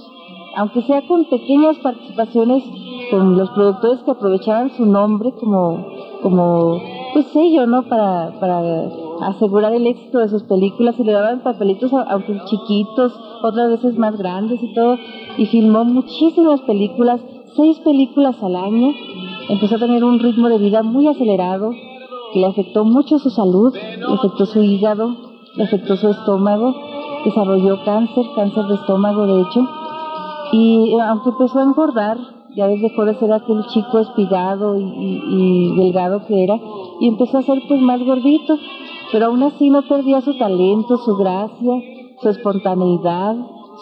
aunque 0.55 0.81
sea 0.83 1.01
con 1.07 1.25
pequeñas 1.25 1.77
participaciones 1.79 2.63
con 3.11 3.37
los 3.37 3.49
productores 3.51 4.01
que 4.03 4.11
aprovechaban 4.11 4.71
su 4.71 4.85
nombre 4.85 5.31
como, 5.33 5.85
como 6.21 6.79
pues 7.13 7.27
sello, 7.27 7.65
¿no? 7.65 7.83
Para 7.83 8.31
asegurar 9.21 9.73
el 9.73 9.87
éxito 9.87 10.19
de 10.19 10.29
sus 10.29 10.43
películas 10.43 10.95
y 10.99 11.03
le 11.03 11.13
daban 11.13 11.41
papelitos, 11.41 11.91
aunque 11.93 12.39
chiquitos, 12.45 13.13
otras 13.43 13.69
veces 13.69 13.97
más 13.97 14.17
grandes 14.17 14.61
y 14.61 14.73
todo, 14.73 14.97
y 15.37 15.45
filmó 15.45 15.83
muchísimas 15.85 16.61
películas, 16.61 17.21
seis 17.55 17.79
películas 17.79 18.41
al 18.41 18.55
año, 18.55 18.93
empezó 19.49 19.75
a 19.75 19.79
tener 19.79 20.03
un 20.03 20.19
ritmo 20.19 20.49
de 20.49 20.57
vida 20.57 20.83
muy 20.83 21.07
acelerado, 21.07 21.71
que 22.33 22.39
le 22.39 22.47
afectó 22.47 22.83
mucho 22.83 23.19
su 23.19 23.29
salud, 23.29 23.73
le 23.73 24.13
afectó 24.13 24.45
su 24.45 24.61
hígado, 24.61 25.15
le 25.55 25.63
afectó 25.63 25.95
su 25.95 26.09
estómago, 26.09 26.75
desarrolló 27.23 27.83
cáncer, 27.83 28.25
cáncer 28.35 28.65
de 28.65 28.75
estómago 28.75 29.25
de 29.25 29.41
hecho, 29.41 29.67
y 30.51 30.93
eh, 30.93 31.01
aunque 31.01 31.29
empezó 31.29 31.59
a 31.59 31.63
engordar, 31.63 32.17
ya 32.55 32.67
dejó 32.67 33.05
de 33.05 33.15
ser 33.15 33.33
aquel 33.33 33.65
chico 33.67 33.99
espigado 33.99 34.77
y, 34.77 34.83
y, 34.83 35.75
delgado 35.75 36.25
que 36.25 36.43
era, 36.43 36.57
y 37.01 37.07
empezó 37.07 37.37
a 37.37 37.41
ser 37.41 37.61
pues 37.67 37.81
más 37.81 38.01
gordito, 38.03 38.57
pero 39.15 39.27
aún 39.27 39.43
así 39.43 39.69
no 39.69 39.81
perdía 39.83 40.19
su 40.19 40.37
talento, 40.37 40.97
su 40.97 41.15
gracia, 41.15 41.73
su 42.19 42.27
espontaneidad, 42.27 43.37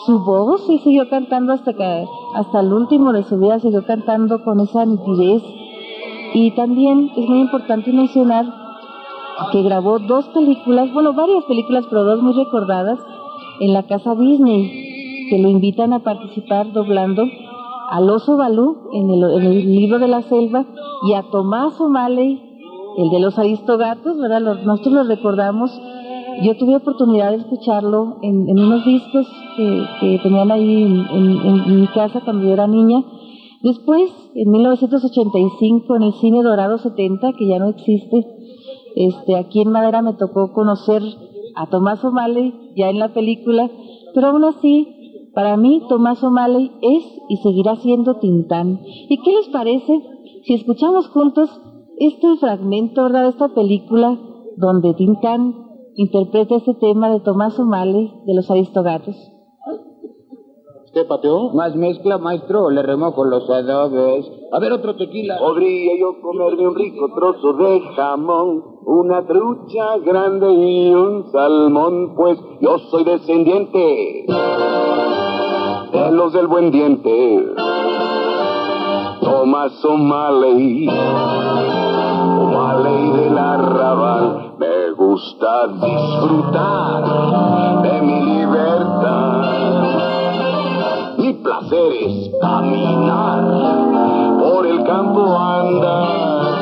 su 0.06 0.20
voz 0.20 0.70
y 0.70 0.78
siguió 0.78 1.10
cantando 1.10 1.54
hasta 1.54 1.74
que 1.74 2.06
hasta 2.36 2.60
el 2.60 2.72
último 2.72 3.12
de 3.12 3.24
su 3.24 3.40
vida 3.40 3.58
siguió 3.60 3.84
cantando 3.84 4.44
con 4.44 4.60
esa 4.60 4.86
nitidez. 4.86 5.42
Y 6.36 6.52
también 6.52 7.10
es 7.18 7.28
muy 7.28 7.40
importante 7.40 7.92
mencionar 7.92 8.46
que 9.52 9.64
grabó 9.64 9.98
dos 9.98 10.28
películas, 10.36 10.94
bueno, 10.94 11.14
varias 11.14 11.46
películas, 11.46 11.86
pero 11.90 12.04
dos 12.04 12.22
muy 12.22 12.34
recordadas, 12.34 13.00
en 13.60 13.74
la 13.74 13.88
casa 13.88 14.14
Disney, 14.14 15.30
que 15.32 15.40
lo 15.40 15.50
invitan 15.50 15.94
a 15.94 16.04
participar 16.04 16.72
doblando 16.74 17.26
al 17.90 18.08
oso 18.08 18.38
Balú 18.38 18.88
en 18.94 19.10
el, 19.10 19.24
en 19.24 19.52
el 19.52 19.76
libro 19.76 19.98
de 19.98 20.10
la 20.10 20.22
selva 20.22 20.68
y 21.08 21.14
a 21.14 21.24
Tomás 21.24 21.82
O'Malley 21.82 22.53
el 22.98 23.10
de 23.10 23.20
los 23.20 23.38
aristogatos, 23.38 24.18
¿verdad? 24.18 24.42
nosotros 24.42 24.94
lo 24.94 25.04
recordamos. 25.04 25.72
Yo 26.42 26.58
tuve 26.58 26.76
oportunidad 26.76 27.32
de 27.32 27.38
escucharlo 27.38 28.18
en, 28.22 28.50
unos 28.50 28.86
discos 28.86 29.28
que, 29.56 30.20
tenían 30.24 30.52
ahí 30.52 30.84
en, 30.84 31.80
mi 31.80 31.88
casa 31.88 32.22
cuando 32.24 32.44
yo 32.44 32.54
era 32.54 32.68
niña. 32.68 33.04
Después, 33.62 34.12
en 34.36 34.52
1985, 34.52 35.96
en 35.96 36.04
el 36.04 36.14
Cine 36.14 36.44
Dorado 36.44 36.78
70, 36.78 37.34
que 37.34 37.48
ya 37.48 37.60
no 37.60 37.70
existe, 37.70 38.26
este, 38.96 39.36
aquí 39.36 39.62
en 39.62 39.72
Madera 39.72 40.02
me 40.02 40.14
tocó 40.14 40.52
conocer 40.54 41.02
a 41.56 41.68
Tomás 41.68 42.04
O'Malley 42.04 42.74
ya 42.76 42.90
en 42.90 43.00
la 43.00 43.14
película, 43.14 43.70
pero 44.14 44.28
aún 44.28 44.44
así, 44.44 45.30
para 45.34 45.56
mí 45.56 45.82
Tomás 45.88 46.24
O'Malley 46.24 46.72
es 46.82 47.04
y 47.30 47.38
seguirá 47.38 47.76
siendo 47.78 48.16
Tintán. 48.16 48.82
¿Y 49.10 49.18
qué 49.18 49.32
les 49.32 49.50
parece 49.50 50.02
si 50.44 50.56
escuchamos 50.56 51.08
juntos 51.08 51.50
este 52.08 52.38
fragmento, 52.40 53.04
¿verdad? 53.04 53.24
De 53.24 53.30
esta 53.30 53.50
película 53.50 54.18
donde 54.58 54.94
Tintán 54.94 55.56
interpreta 55.96 56.56
este 56.56 56.74
tema 56.76 57.10
de 57.10 57.20
Tomás 57.20 57.58
O'Malley 57.60 58.12
de 58.26 58.34
los 58.34 58.50
Aristogatos. 58.50 59.16
¿Qué 60.94 61.06
pateó? 61.06 61.50
Más 61.54 61.76
mezcla, 61.76 62.20
maestro, 62.20 62.70
le 62.70 62.84
remó 62.84 63.16
con 63.16 63.32
los 63.32 63.50
adobes. 63.50 64.32
A 64.52 64.60
ver, 64.60 64.74
otro 64.74 64.96
tequila. 64.96 65.40
Podría 65.40 65.98
yo 66.00 66.22
comerme 66.22 66.68
un 66.68 66.76
rico 66.76 67.10
trozo 67.16 67.54
de 67.54 67.82
jamón, 67.96 68.64
una 68.86 69.26
trucha 69.26 69.98
grande 70.06 70.54
y 70.54 70.94
un 70.94 71.32
salmón, 71.32 72.14
pues 72.16 72.38
yo 72.62 72.78
soy 72.92 73.06
descendiente 73.06 74.26
de 75.94 76.12
los 76.12 76.32
del 76.32 76.46
buen 76.46 76.70
diente. 76.70 77.44
Tomás 79.20 79.84
O'Malley 79.84 80.88
gusta 85.14 85.68
disfrutar 85.68 87.04
de 87.84 88.02
mi 88.02 88.20
libertad. 88.34 89.44
Mi 91.20 91.34
placer 91.34 91.92
es 92.08 92.32
caminar, 92.42 93.44
por 94.40 94.66
el 94.66 94.84
campo 94.84 95.38
andar. 95.38 96.54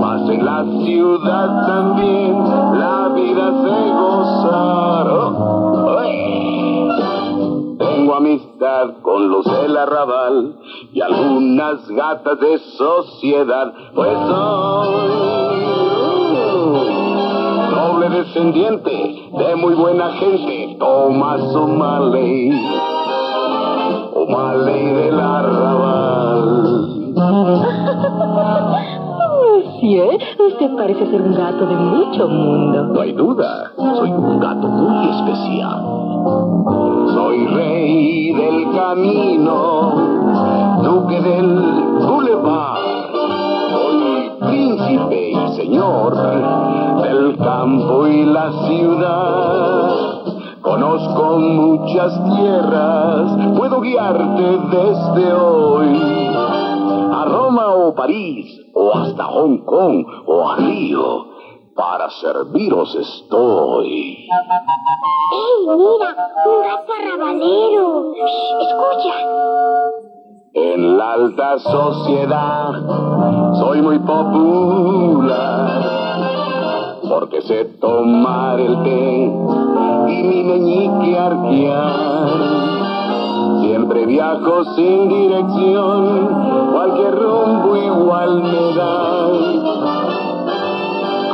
Más 0.00 0.28
en 0.30 0.44
la 0.44 0.64
ciudad 0.84 1.66
también 1.66 2.32
la 2.78 3.08
vida 3.08 3.46
se 3.64 3.78
gozar. 4.00 5.08
Tengo 7.78 8.14
amistad 8.14 8.86
con 9.02 9.28
los 9.28 9.44
del 9.44 9.76
arrabal 9.76 10.56
y 10.92 11.00
algunas 11.00 11.88
gatas 11.88 12.38
de 12.38 12.58
sociedad, 12.78 13.74
pues 13.92 14.18
soy 14.28 15.83
noble 17.84 18.08
descendiente 18.08 19.30
de 19.36 19.56
muy 19.56 19.74
buena 19.74 20.10
gente, 20.12 20.76
Tomás 20.78 21.54
O'Malley, 21.54 22.50
O'Malley 24.14 24.84
del 24.94 25.20
arrabal. 25.20 26.74
Monsieur, 29.54 30.18
usted 30.48 30.76
parece 30.76 31.06
ser 31.10 31.20
un 31.20 31.34
gato 31.34 31.66
de 31.66 31.76
mucho 31.76 32.26
mundo. 32.26 32.84
No 32.84 33.00
hay 33.00 33.12
duda, 33.12 33.72
soy 33.76 34.10
un 34.10 34.40
gato 34.40 34.66
muy 34.66 35.10
especial. 35.10 35.82
Soy 37.14 37.46
rey 37.48 38.32
del 38.32 38.72
camino, 38.72 39.92
duque 40.82 41.20
del 41.20 41.48
boulevard. 42.06 42.83
Príncipe 44.46 45.30
y 45.30 45.56
señor 45.56 46.14
del 47.02 47.36
campo 47.38 48.06
y 48.06 48.24
la 48.24 48.52
ciudad. 48.66 50.04
Conozco 50.60 51.38
muchas 51.38 52.12
tierras, 52.34 53.56
puedo 53.56 53.80
guiarte 53.80 54.58
desde 54.70 55.32
hoy 55.32 56.34
a 57.12 57.24
Roma 57.26 57.74
o 57.74 57.94
París, 57.94 58.60
o 58.74 58.92
hasta 58.94 59.24
Hong 59.24 59.58
Kong, 59.58 60.06
o 60.26 60.48
a 60.48 60.56
Río. 60.56 61.26
Para 61.74 62.08
serviros 62.10 62.94
estoy. 62.94 64.28
¡Ey, 65.32 65.66
mira! 65.66 66.16
¡Un 66.46 66.62
gato 66.62 66.92
arrabalero! 66.92 68.12
¡Escucha! 68.60 70.13
En 70.56 70.96
la 70.96 71.14
alta 71.14 71.58
sociedad 71.58 72.74
soy 73.58 73.82
muy 73.82 73.98
popular 73.98 75.34
porque 77.08 77.42
sé 77.42 77.64
tomar 77.80 78.60
el 78.60 78.80
té 78.84 79.32
y 80.12 80.22
mi 80.22 80.44
meñique 80.44 81.18
arquear. 81.18 82.38
Siempre 83.62 84.06
viajo 84.06 84.64
sin 84.76 85.08
dirección, 85.08 86.70
cualquier 86.72 87.16
rumbo 87.16 87.76
igual 87.76 88.42
me 88.44 88.74
da. 88.76 89.30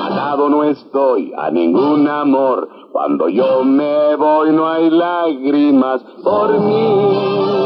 Al 0.07 0.17
lado 0.17 0.49
no 0.49 0.65
estoy 0.65 1.35
a 1.37 1.51
ningún 1.51 2.09
amor, 2.09 2.71
cuando 2.91 3.29
yo 3.29 3.65
me 3.65 4.17
voy 4.17 4.53
no 4.53 4.67
hay 4.67 4.89
lágrimas 4.89 6.01
por 6.25 6.59
mí. 6.59 7.60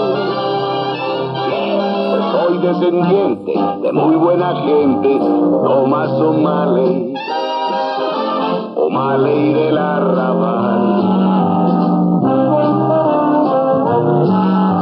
Soy 2.45 2.59
descendiente 2.59 3.55
de 3.81 3.93
muy 3.93 4.17
buena 4.17 4.55
gente, 4.57 5.19
Tomás 5.19 6.11
O'Malley, 6.11 7.15
O'Malley 8.77 9.55
del 9.55 9.79
arrabal. 9.79 10.83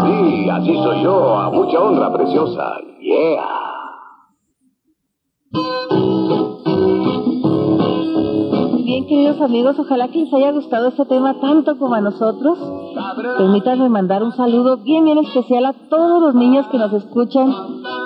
Sí, 0.02 0.50
así 0.50 0.74
soy 0.74 1.02
yo, 1.04 1.38
a 1.38 1.50
mucha 1.50 1.78
honra, 1.78 2.12
preciosa. 2.12 2.80
Yeah. 3.00 3.46
Bien, 8.84 9.06
queridos 9.06 9.40
amigos, 9.40 9.78
ojalá 9.78 10.08
que 10.08 10.18
les 10.18 10.34
haya 10.34 10.50
gustado 10.50 10.88
este 10.88 11.04
tema 11.04 11.38
tanto 11.40 11.78
como 11.78 11.94
a 11.94 12.00
nosotros. 12.00 12.58
Permítanme 13.38 13.88
mandar 13.88 14.22
un 14.22 14.32
saludo 14.32 14.78
bien, 14.78 15.05
bien 15.05 15.18
especial 15.18 15.64
a 15.66 15.72
todos 15.88 16.20
los 16.22 16.34
niños 16.34 16.66
que 16.68 16.78
nos 16.78 16.93
escuchan, 16.93 17.53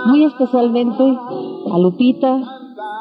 muy 0.07 0.25
especialmente 0.25 1.03
a 1.73 1.79
Lupita 1.79 2.41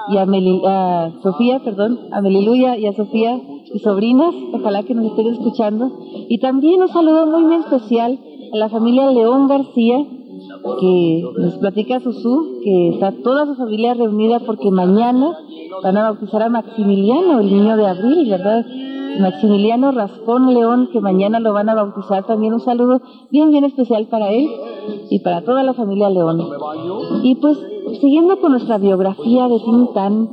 y 0.10 0.18
a, 0.18 0.26
Meli- 0.26 0.62
a 0.66 1.12
Sofía, 1.24 1.60
perdón, 1.64 2.00
a 2.12 2.22
Meliluya 2.22 2.78
y 2.78 2.86
a 2.88 2.94
Sofía, 2.94 3.40
mis 3.74 3.82
sobrinas, 3.82 4.34
ojalá 4.54 4.84
que 4.84 4.94
nos 4.96 5.06
estén 5.06 5.28
escuchando. 5.28 5.92
Y 6.30 6.38
también 6.40 6.82
un 6.82 6.88
saludo 6.90 7.26
muy, 7.28 7.44
muy 7.44 7.56
especial 7.58 8.20
a 8.54 8.58
la 8.58 8.70
familia 8.70 9.10
León 9.12 9.48
García, 9.48 9.98
que 10.80 11.24
nos 11.38 11.56
platica 11.56 12.00
Susu, 12.00 12.60
que 12.64 12.90
está 12.90 13.12
toda 13.24 13.46
su 13.46 13.56
familia 13.56 13.94
reunida 13.94 14.40
porque 14.40 14.72
mañana 14.72 15.36
van 15.84 15.98
a 15.98 16.04
bautizar 16.12 16.42
a 16.44 16.50
Maximiliano, 16.50 17.40
el 17.40 17.52
niño 17.52 17.76
de 17.78 17.88
abril, 17.88 18.30
¿verdad? 18.30 18.66
Maximiliano 19.20 19.92
Raspón 19.92 20.54
León, 20.54 20.90
que 20.92 21.02
mañana 21.02 21.40
lo 21.40 21.54
van 21.54 21.70
a 21.70 21.76
bautizar. 21.76 22.26
También 22.26 22.54
un 22.54 22.60
saludo 22.60 23.02
bien, 23.32 23.50
bien 23.52 23.64
especial 23.64 24.08
para 24.08 24.32
él 24.32 24.50
y 25.10 25.20
para 25.20 25.44
toda 25.44 25.64
la 25.64 25.74
familia 25.74 26.10
León. 26.10 26.42
Y 27.24 27.36
pues, 27.36 27.58
siguiendo 28.00 28.40
con 28.40 28.52
nuestra 28.52 28.78
biografía 28.78 29.48
de 29.48 29.60
Tintán, 29.60 30.30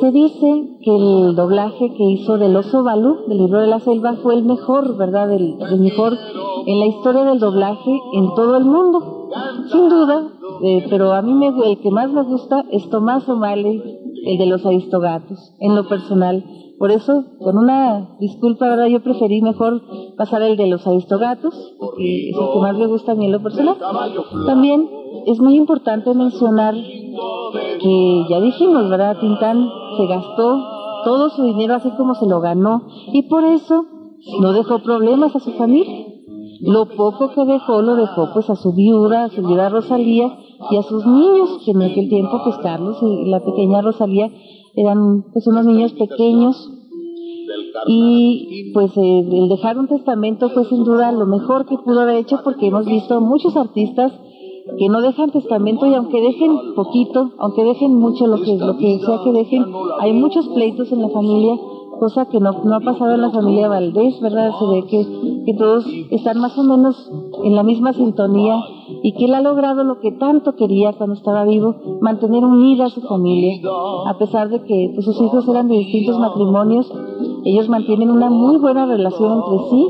se 0.00 0.10
dice 0.10 0.78
que 0.82 0.96
el 0.96 1.36
doblaje 1.36 1.94
que 1.94 2.04
hizo 2.04 2.38
del 2.38 2.56
oso 2.56 2.82
Balú, 2.82 3.18
del 3.28 3.38
libro 3.38 3.60
de 3.60 3.68
la 3.68 3.78
selva, 3.78 4.14
fue 4.22 4.34
el 4.34 4.44
mejor, 4.44 4.96
¿verdad? 4.96 5.32
El, 5.32 5.56
mejor 5.78 6.16
en 6.66 6.80
la 6.80 6.86
historia 6.86 7.24
del 7.24 7.38
doblaje 7.38 8.00
en 8.14 8.34
todo 8.34 8.56
el 8.56 8.64
mundo. 8.64 9.28
Sin 9.70 9.88
duda, 9.88 10.28
eh, 10.62 10.86
pero 10.90 11.12
a 11.12 11.22
mí 11.22 11.34
me, 11.34 11.48
el 11.70 11.78
que 11.78 11.90
más 11.90 12.10
me 12.10 12.22
gusta 12.22 12.64
es 12.70 12.88
Tomás 12.90 13.28
O'Malley, 13.28 13.80
el 14.26 14.38
de 14.38 14.46
los 14.46 14.66
Aristogatos, 14.66 15.54
en 15.60 15.74
lo 15.74 15.88
personal. 15.88 16.44
Por 16.82 16.90
eso, 16.90 17.22
con 17.38 17.58
una 17.58 18.16
disculpa, 18.18 18.68
¿verdad? 18.68 18.86
Yo 18.86 19.04
preferí 19.04 19.40
mejor 19.40 19.82
pasar 20.16 20.42
el 20.42 20.56
de 20.56 20.66
los 20.66 20.84
Aristogatos, 20.84 21.54
que 21.96 22.30
es 22.30 22.36
el 22.36 22.52
que 22.52 22.58
más 22.58 22.76
me 22.76 22.88
gusta 22.88 23.12
a 23.12 23.14
mí 23.14 23.26
en 23.26 23.30
lo 23.30 23.40
personal. 23.40 23.76
También 24.46 24.90
es 25.28 25.38
muy 25.38 25.54
importante 25.54 26.12
mencionar 26.12 26.74
que 26.74 28.24
ya 28.28 28.40
dijimos, 28.40 28.90
¿verdad? 28.90 29.16
Tintán 29.20 29.64
se 29.96 30.06
gastó 30.08 30.60
todo 31.04 31.30
su 31.30 31.44
dinero 31.44 31.74
así 31.74 31.88
como 31.90 32.16
se 32.16 32.26
lo 32.26 32.40
ganó 32.40 32.88
y 33.12 33.28
por 33.28 33.44
eso 33.44 33.84
no 34.40 34.52
dejó 34.52 34.80
problemas 34.80 35.36
a 35.36 35.38
su 35.38 35.52
familia. 35.52 36.08
Lo 36.62 36.86
poco 36.86 37.30
que 37.30 37.44
dejó 37.44 37.80
lo 37.82 37.94
dejó 37.94 38.30
pues 38.32 38.50
a 38.50 38.56
su 38.56 38.72
viuda, 38.72 39.26
a 39.26 39.28
su 39.28 39.40
viuda 39.46 39.68
Rosalía 39.68 40.36
y 40.72 40.76
a 40.76 40.82
sus 40.82 41.06
niños, 41.06 41.60
que 41.64 41.70
en 41.70 41.82
aquel 41.82 42.08
tiempo 42.08 42.40
pues 42.42 42.56
Carlos 42.58 42.96
y 43.02 43.30
la 43.30 43.38
pequeña 43.38 43.82
Rosalía 43.82 44.32
eran 44.74 45.24
pues 45.32 45.46
unos 45.46 45.66
niños 45.66 45.92
pequeños 45.92 46.70
y 47.86 48.72
pues 48.72 48.96
eh, 48.96 49.20
el 49.30 49.48
dejar 49.48 49.78
un 49.78 49.88
testamento 49.88 50.48
fue 50.50 50.64
sin 50.66 50.84
duda 50.84 51.12
lo 51.12 51.26
mejor 51.26 51.66
que 51.66 51.76
pudo 51.78 52.00
haber 52.00 52.16
hecho 52.16 52.40
porque 52.44 52.68
hemos 52.68 52.86
visto 52.86 53.20
muchos 53.20 53.56
artistas 53.56 54.12
que 54.78 54.88
no 54.88 55.00
dejan 55.00 55.30
testamento 55.30 55.86
y 55.86 55.94
aunque 55.94 56.20
dejen 56.20 56.74
poquito, 56.74 57.32
aunque 57.38 57.64
dejen 57.64 57.94
mucho, 57.94 58.26
lo 58.26 58.40
que, 58.42 58.56
lo 58.56 58.76
que 58.76 59.00
sea 59.00 59.20
que 59.24 59.32
dejen, 59.32 59.64
hay 60.00 60.12
muchos 60.12 60.48
pleitos 60.48 60.92
en 60.92 61.02
la 61.02 61.08
familia, 61.08 61.56
cosa 61.98 62.26
que 62.26 62.40
no, 62.40 62.52
no 62.64 62.76
ha 62.76 62.80
pasado 62.80 63.14
en 63.14 63.22
la 63.22 63.30
familia 63.30 63.68
Valdés, 63.68 64.20
¿verdad? 64.20 64.52
Se 64.58 64.66
ve 64.66 64.84
que, 64.88 65.44
que 65.46 65.54
todos 65.54 65.84
están 66.10 66.40
más 66.40 66.56
o 66.58 66.62
menos 66.62 67.10
en 67.44 67.56
la 67.56 67.62
misma 67.62 67.92
sintonía 67.92 68.62
y 69.02 69.12
que 69.12 69.24
él 69.26 69.34
ha 69.34 69.40
logrado 69.40 69.84
lo 69.84 70.00
que 70.00 70.12
tanto 70.12 70.54
quería 70.56 70.92
cuando 70.92 71.14
estaba 71.14 71.44
vivo, 71.44 71.76
mantener 72.00 72.44
unida 72.44 72.86
a 72.86 72.90
su 72.90 73.00
familia, 73.02 73.60
a 74.06 74.18
pesar 74.18 74.48
de 74.48 74.62
que 74.62 74.90
pues, 74.94 75.04
sus 75.04 75.20
hijos 75.20 75.48
eran 75.48 75.68
de 75.68 75.76
distintos 75.76 76.18
matrimonios, 76.18 76.92
ellos 77.44 77.68
mantienen 77.68 78.10
una 78.10 78.30
muy 78.30 78.58
buena 78.58 78.86
relación 78.86 79.42
entre 79.42 79.70
sí 79.70 79.86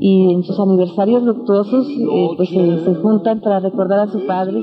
y 0.00 0.32
en 0.32 0.42
sus 0.42 0.58
aniversarios 0.58 1.22
luctuosos 1.22 1.86
eh, 1.88 2.28
pues 2.36 2.48
se, 2.48 2.94
juntan 3.02 3.40
para 3.40 3.60
recordar 3.60 4.00
a 4.00 4.08
su 4.08 4.26
padre 4.26 4.62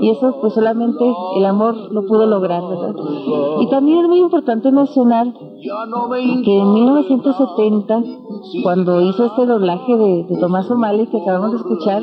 y 0.00 0.10
eso 0.10 0.36
pues 0.40 0.54
solamente 0.54 1.04
el 1.36 1.44
amor 1.44 1.74
lo 1.92 2.06
pudo 2.06 2.26
lograr, 2.26 2.62
¿verdad? 2.68 2.94
Y 3.60 3.66
también 3.68 3.98
es 3.98 4.08
muy 4.08 4.20
importante 4.20 4.70
mencionar 4.70 5.32
que 6.44 6.58
en 6.58 6.72
1970, 6.72 8.02
cuando 8.62 9.00
hizo 9.00 9.24
este 9.24 9.46
doblaje 9.46 9.96
de, 9.96 10.24
de 10.24 10.36
Tomás 10.38 10.70
O'Malley 10.70 11.06
que 11.06 11.18
acabamos 11.18 11.50
de 11.52 11.56
escuchar, 11.58 12.02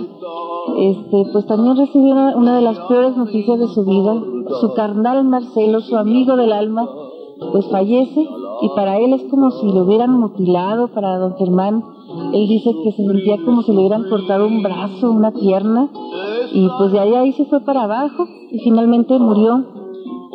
este, 0.77 1.25
pues 1.31 1.45
también 1.45 1.77
recibió 1.77 2.15
una 2.35 2.55
de 2.55 2.61
las 2.61 2.79
peores 2.81 3.15
noticias 3.15 3.59
de 3.59 3.67
su 3.67 3.85
vida. 3.85 4.15
Su 4.59 4.73
carnal 4.73 5.23
Marcelo, 5.23 5.79
su 5.81 5.97
amigo 5.97 6.35
del 6.35 6.51
alma, 6.51 6.87
pues 7.51 7.67
fallece 7.69 8.27
y 8.61 8.69
para 8.69 8.99
él 8.99 9.13
es 9.13 9.23
como 9.29 9.51
si 9.51 9.67
lo 9.67 9.83
hubieran 9.83 10.19
mutilado, 10.19 10.87
para 10.89 11.17
don 11.17 11.35
Germán. 11.35 11.83
Él 12.33 12.47
dice 12.47 12.71
que 12.83 12.91
se 12.91 13.05
sentía 13.05 13.37
como 13.43 13.61
si 13.61 13.71
le 13.71 13.79
hubieran 13.79 14.09
cortado 14.09 14.47
un 14.47 14.63
brazo, 14.63 15.11
una 15.11 15.31
pierna, 15.31 15.89
y 16.53 16.67
pues 16.77 16.91
de 16.91 16.99
ahí 16.99 17.13
ahí 17.15 17.31
se 17.33 17.45
fue 17.45 17.59
para 17.61 17.83
abajo 17.83 18.25
y 18.51 18.59
finalmente 18.59 19.17
murió 19.19 19.65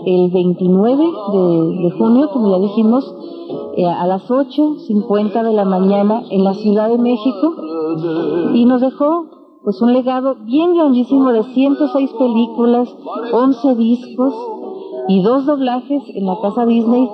el 0.04 0.30
29 0.30 0.96
de, 0.96 1.90
junio, 1.98 2.30
como 2.32 2.50
ya 2.50 2.58
dijimos, 2.58 3.14
eh, 3.76 3.86
a 3.86 4.06
las 4.06 4.28
8.50 4.28 5.42
de 5.42 5.52
la 5.52 5.64
mañana 5.64 6.22
en 6.30 6.44
la 6.44 6.54
Ciudad 6.54 6.88
de 6.88 6.98
México 6.98 7.54
y 8.54 8.64
nos 8.64 8.80
dejó 8.80 9.26
pues 9.62 9.80
un 9.82 9.92
legado 9.92 10.36
bien 10.46 10.74
grandísimo 10.74 11.32
de 11.32 11.42
106 11.42 12.10
películas, 12.18 12.88
11 13.32 13.74
discos 13.74 14.34
y 15.08 15.22
dos 15.22 15.46
doblajes 15.46 16.02
en 16.14 16.26
la 16.26 16.36
casa 16.40 16.66
Disney, 16.66 17.08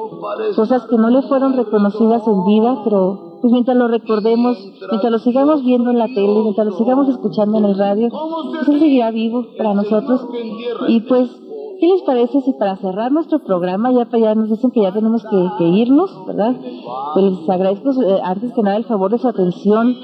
cosas 0.55 0.87
que 0.87 0.97
no 0.97 1.11
le 1.11 1.23
fueron 1.23 1.57
reconocidas 1.57 2.27
en 2.27 2.45
vida, 2.45 2.81
pero 2.85 3.39
pues 3.41 3.53
mientras 3.53 3.77
lo 3.77 3.89
recordemos, 3.89 4.59
mientras 4.91 5.13
lo 5.13 5.19
sigamos 5.19 5.65
viendo 5.65 5.91
en 5.91 5.99
la 5.99 6.07
tele, 6.07 6.41
mientras 6.43 6.67
lo 6.67 6.77
sigamos 6.77 7.09
escuchando 7.09 7.59
en 7.59 7.65
el 7.67 7.79
radio, 7.79 8.09
pues 8.09 8.69
él 8.69 8.81
seguirá 8.81 9.11
vivo 9.11 9.45
para 9.57 9.75
nosotros. 9.75 10.27
Y 10.89 11.01
pues, 11.03 11.31
¿qué 11.81 11.87
les 11.87 12.03
parece 12.03 12.41
si 12.41 12.53
para 12.55 12.77
cerrar 12.77 13.13
nuestro 13.13 13.39
programa, 13.41 13.93
ya 13.93 14.09
allá 14.11 14.35
nos 14.35 14.51
dicen 14.51 14.71
que 14.71 14.83
ya 14.83 14.93
tenemos 14.93 15.25
que, 15.59 15.65
irnos, 15.65 16.11
¿verdad? 16.27 16.57
Pues 17.15 17.25
les 17.25 17.49
agradezco 17.49 17.91
eh, 18.03 18.21
antes 18.25 18.53
que 18.53 18.63
nada 18.63 18.77
el 18.77 18.85
favor 18.85 19.11
de 19.11 19.19
su 19.19 19.29
atención. 19.29 19.95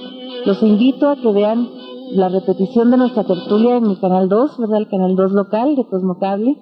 Los 0.44 0.62
invito 0.62 1.08
a 1.08 1.16
que 1.16 1.32
vean 1.32 1.68
la 2.12 2.28
repetición 2.28 2.90
de 2.90 2.96
nuestra 2.98 3.24
tertulia 3.24 3.76
en 3.76 3.88
mi 3.88 3.96
canal 3.96 4.28
2, 4.28 4.58
¿verdad? 4.58 4.78
El 4.78 4.88
canal 4.88 5.16
2 5.16 5.32
local 5.32 5.76
de 5.76 5.84
Cosmocable, 5.84 6.56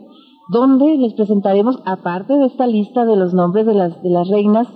donde 0.50 0.96
les 0.98 1.14
presentaremos, 1.14 1.78
aparte 1.84 2.34
de 2.34 2.46
esta 2.46 2.66
lista 2.66 3.04
de 3.04 3.16
los 3.16 3.32
nombres 3.32 3.66
de 3.66 3.74
las, 3.74 4.02
de 4.02 4.10
las 4.10 4.28
reinas 4.28 4.66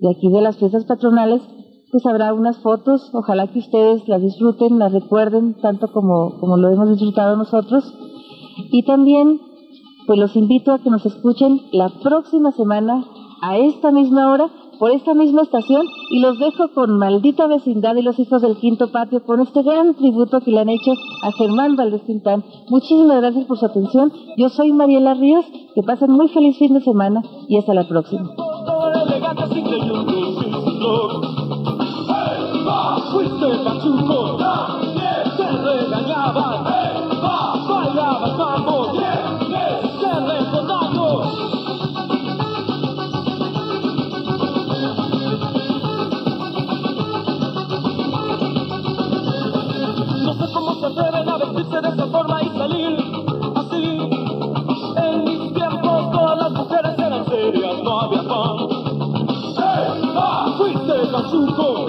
de 0.00 0.10
aquí 0.10 0.30
de 0.30 0.40
las 0.40 0.56
fiestas 0.56 0.86
patronales, 0.86 1.42
pues 1.90 2.06
habrá 2.06 2.32
unas 2.32 2.58
fotos, 2.58 3.10
ojalá 3.12 3.48
que 3.48 3.58
ustedes 3.58 4.08
las 4.08 4.22
disfruten, 4.22 4.78
las 4.78 4.92
recuerden 4.92 5.54
tanto 5.60 5.92
como, 5.92 6.38
como 6.40 6.56
lo 6.56 6.70
hemos 6.70 6.88
disfrutado 6.88 7.36
nosotros. 7.36 7.92
Y 8.70 8.84
también, 8.84 9.40
pues 10.06 10.18
los 10.18 10.36
invito 10.36 10.72
a 10.72 10.78
que 10.78 10.88
nos 10.88 11.04
escuchen 11.04 11.60
la 11.72 11.90
próxima 12.02 12.52
semana 12.52 13.04
a 13.42 13.58
esta 13.58 13.90
misma 13.90 14.30
hora 14.30 14.48
por 14.80 14.90
esta 14.92 15.12
misma 15.12 15.42
estación 15.42 15.86
y 16.10 16.20
los 16.20 16.38
dejo 16.38 16.68
con 16.74 16.96
Maldita 16.96 17.46
Vecindad 17.46 17.96
y 17.96 18.02
los 18.02 18.18
Hijos 18.18 18.40
del 18.40 18.56
Quinto 18.56 18.90
Patio 18.90 19.22
con 19.22 19.40
este 19.40 19.62
gran 19.62 19.94
tributo 19.94 20.40
que 20.40 20.50
le 20.50 20.60
han 20.60 20.70
hecho 20.70 20.92
a 21.22 21.32
Germán 21.32 21.76
Valdés 21.76 22.02
Tintán. 22.06 22.42
Muchísimas 22.70 23.20
gracias 23.20 23.44
por 23.44 23.58
su 23.58 23.66
atención. 23.66 24.10
Yo 24.38 24.48
soy 24.48 24.72
Mariela 24.72 25.12
Ríos. 25.14 25.44
Que 25.74 25.82
pasen 25.82 26.10
muy 26.10 26.28
feliz 26.28 26.58
fin 26.58 26.74
de 26.74 26.80
semana 26.80 27.22
y 27.46 27.56
hasta 27.56 27.74
la 27.74 27.86
próxima. 27.86 28.34
De 51.78 51.88
esa 51.88 52.06
forma 52.08 52.42
y 52.42 52.48
salir 52.58 52.96
así. 53.54 53.98
En 54.96 55.24
mis 55.24 55.54
tiempos 55.54 56.10
todas 56.10 56.38
las 56.38 56.52
mujeres 56.52 56.98
eran 56.98 57.24
serias, 57.26 57.82
no 57.84 58.00
había 58.00 58.22
pan. 58.22 58.56
Fuiste 60.58 60.92
pachuco, 61.12 61.86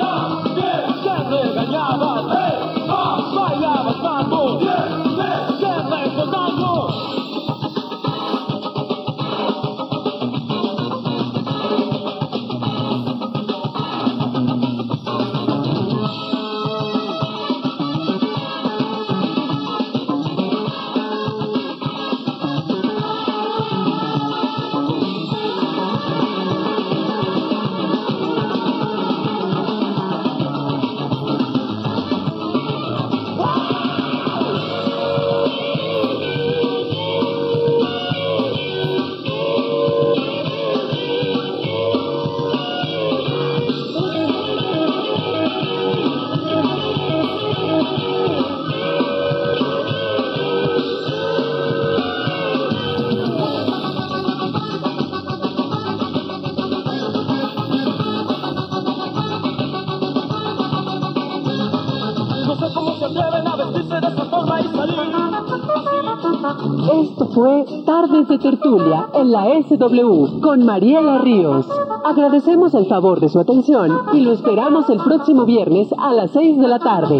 De 68.27 68.37
Tertulia 68.37 69.07
en 69.15 69.31
la 69.31 69.45
SW 69.63 70.41
con 70.41 70.63
Mariela 70.63 71.17
Ríos. 71.17 71.65
Agradecemos 72.05 72.71
el 72.75 72.85
favor 72.85 73.19
de 73.19 73.29
su 73.29 73.39
atención 73.39 73.91
y 74.13 74.19
lo 74.19 74.33
esperamos 74.33 74.87
el 74.91 74.99
próximo 74.99 75.43
viernes 75.43 75.89
a 75.97 76.13
las 76.13 76.29
6 76.29 76.59
de 76.59 76.67
la 76.67 76.77
tarde. 76.77 77.19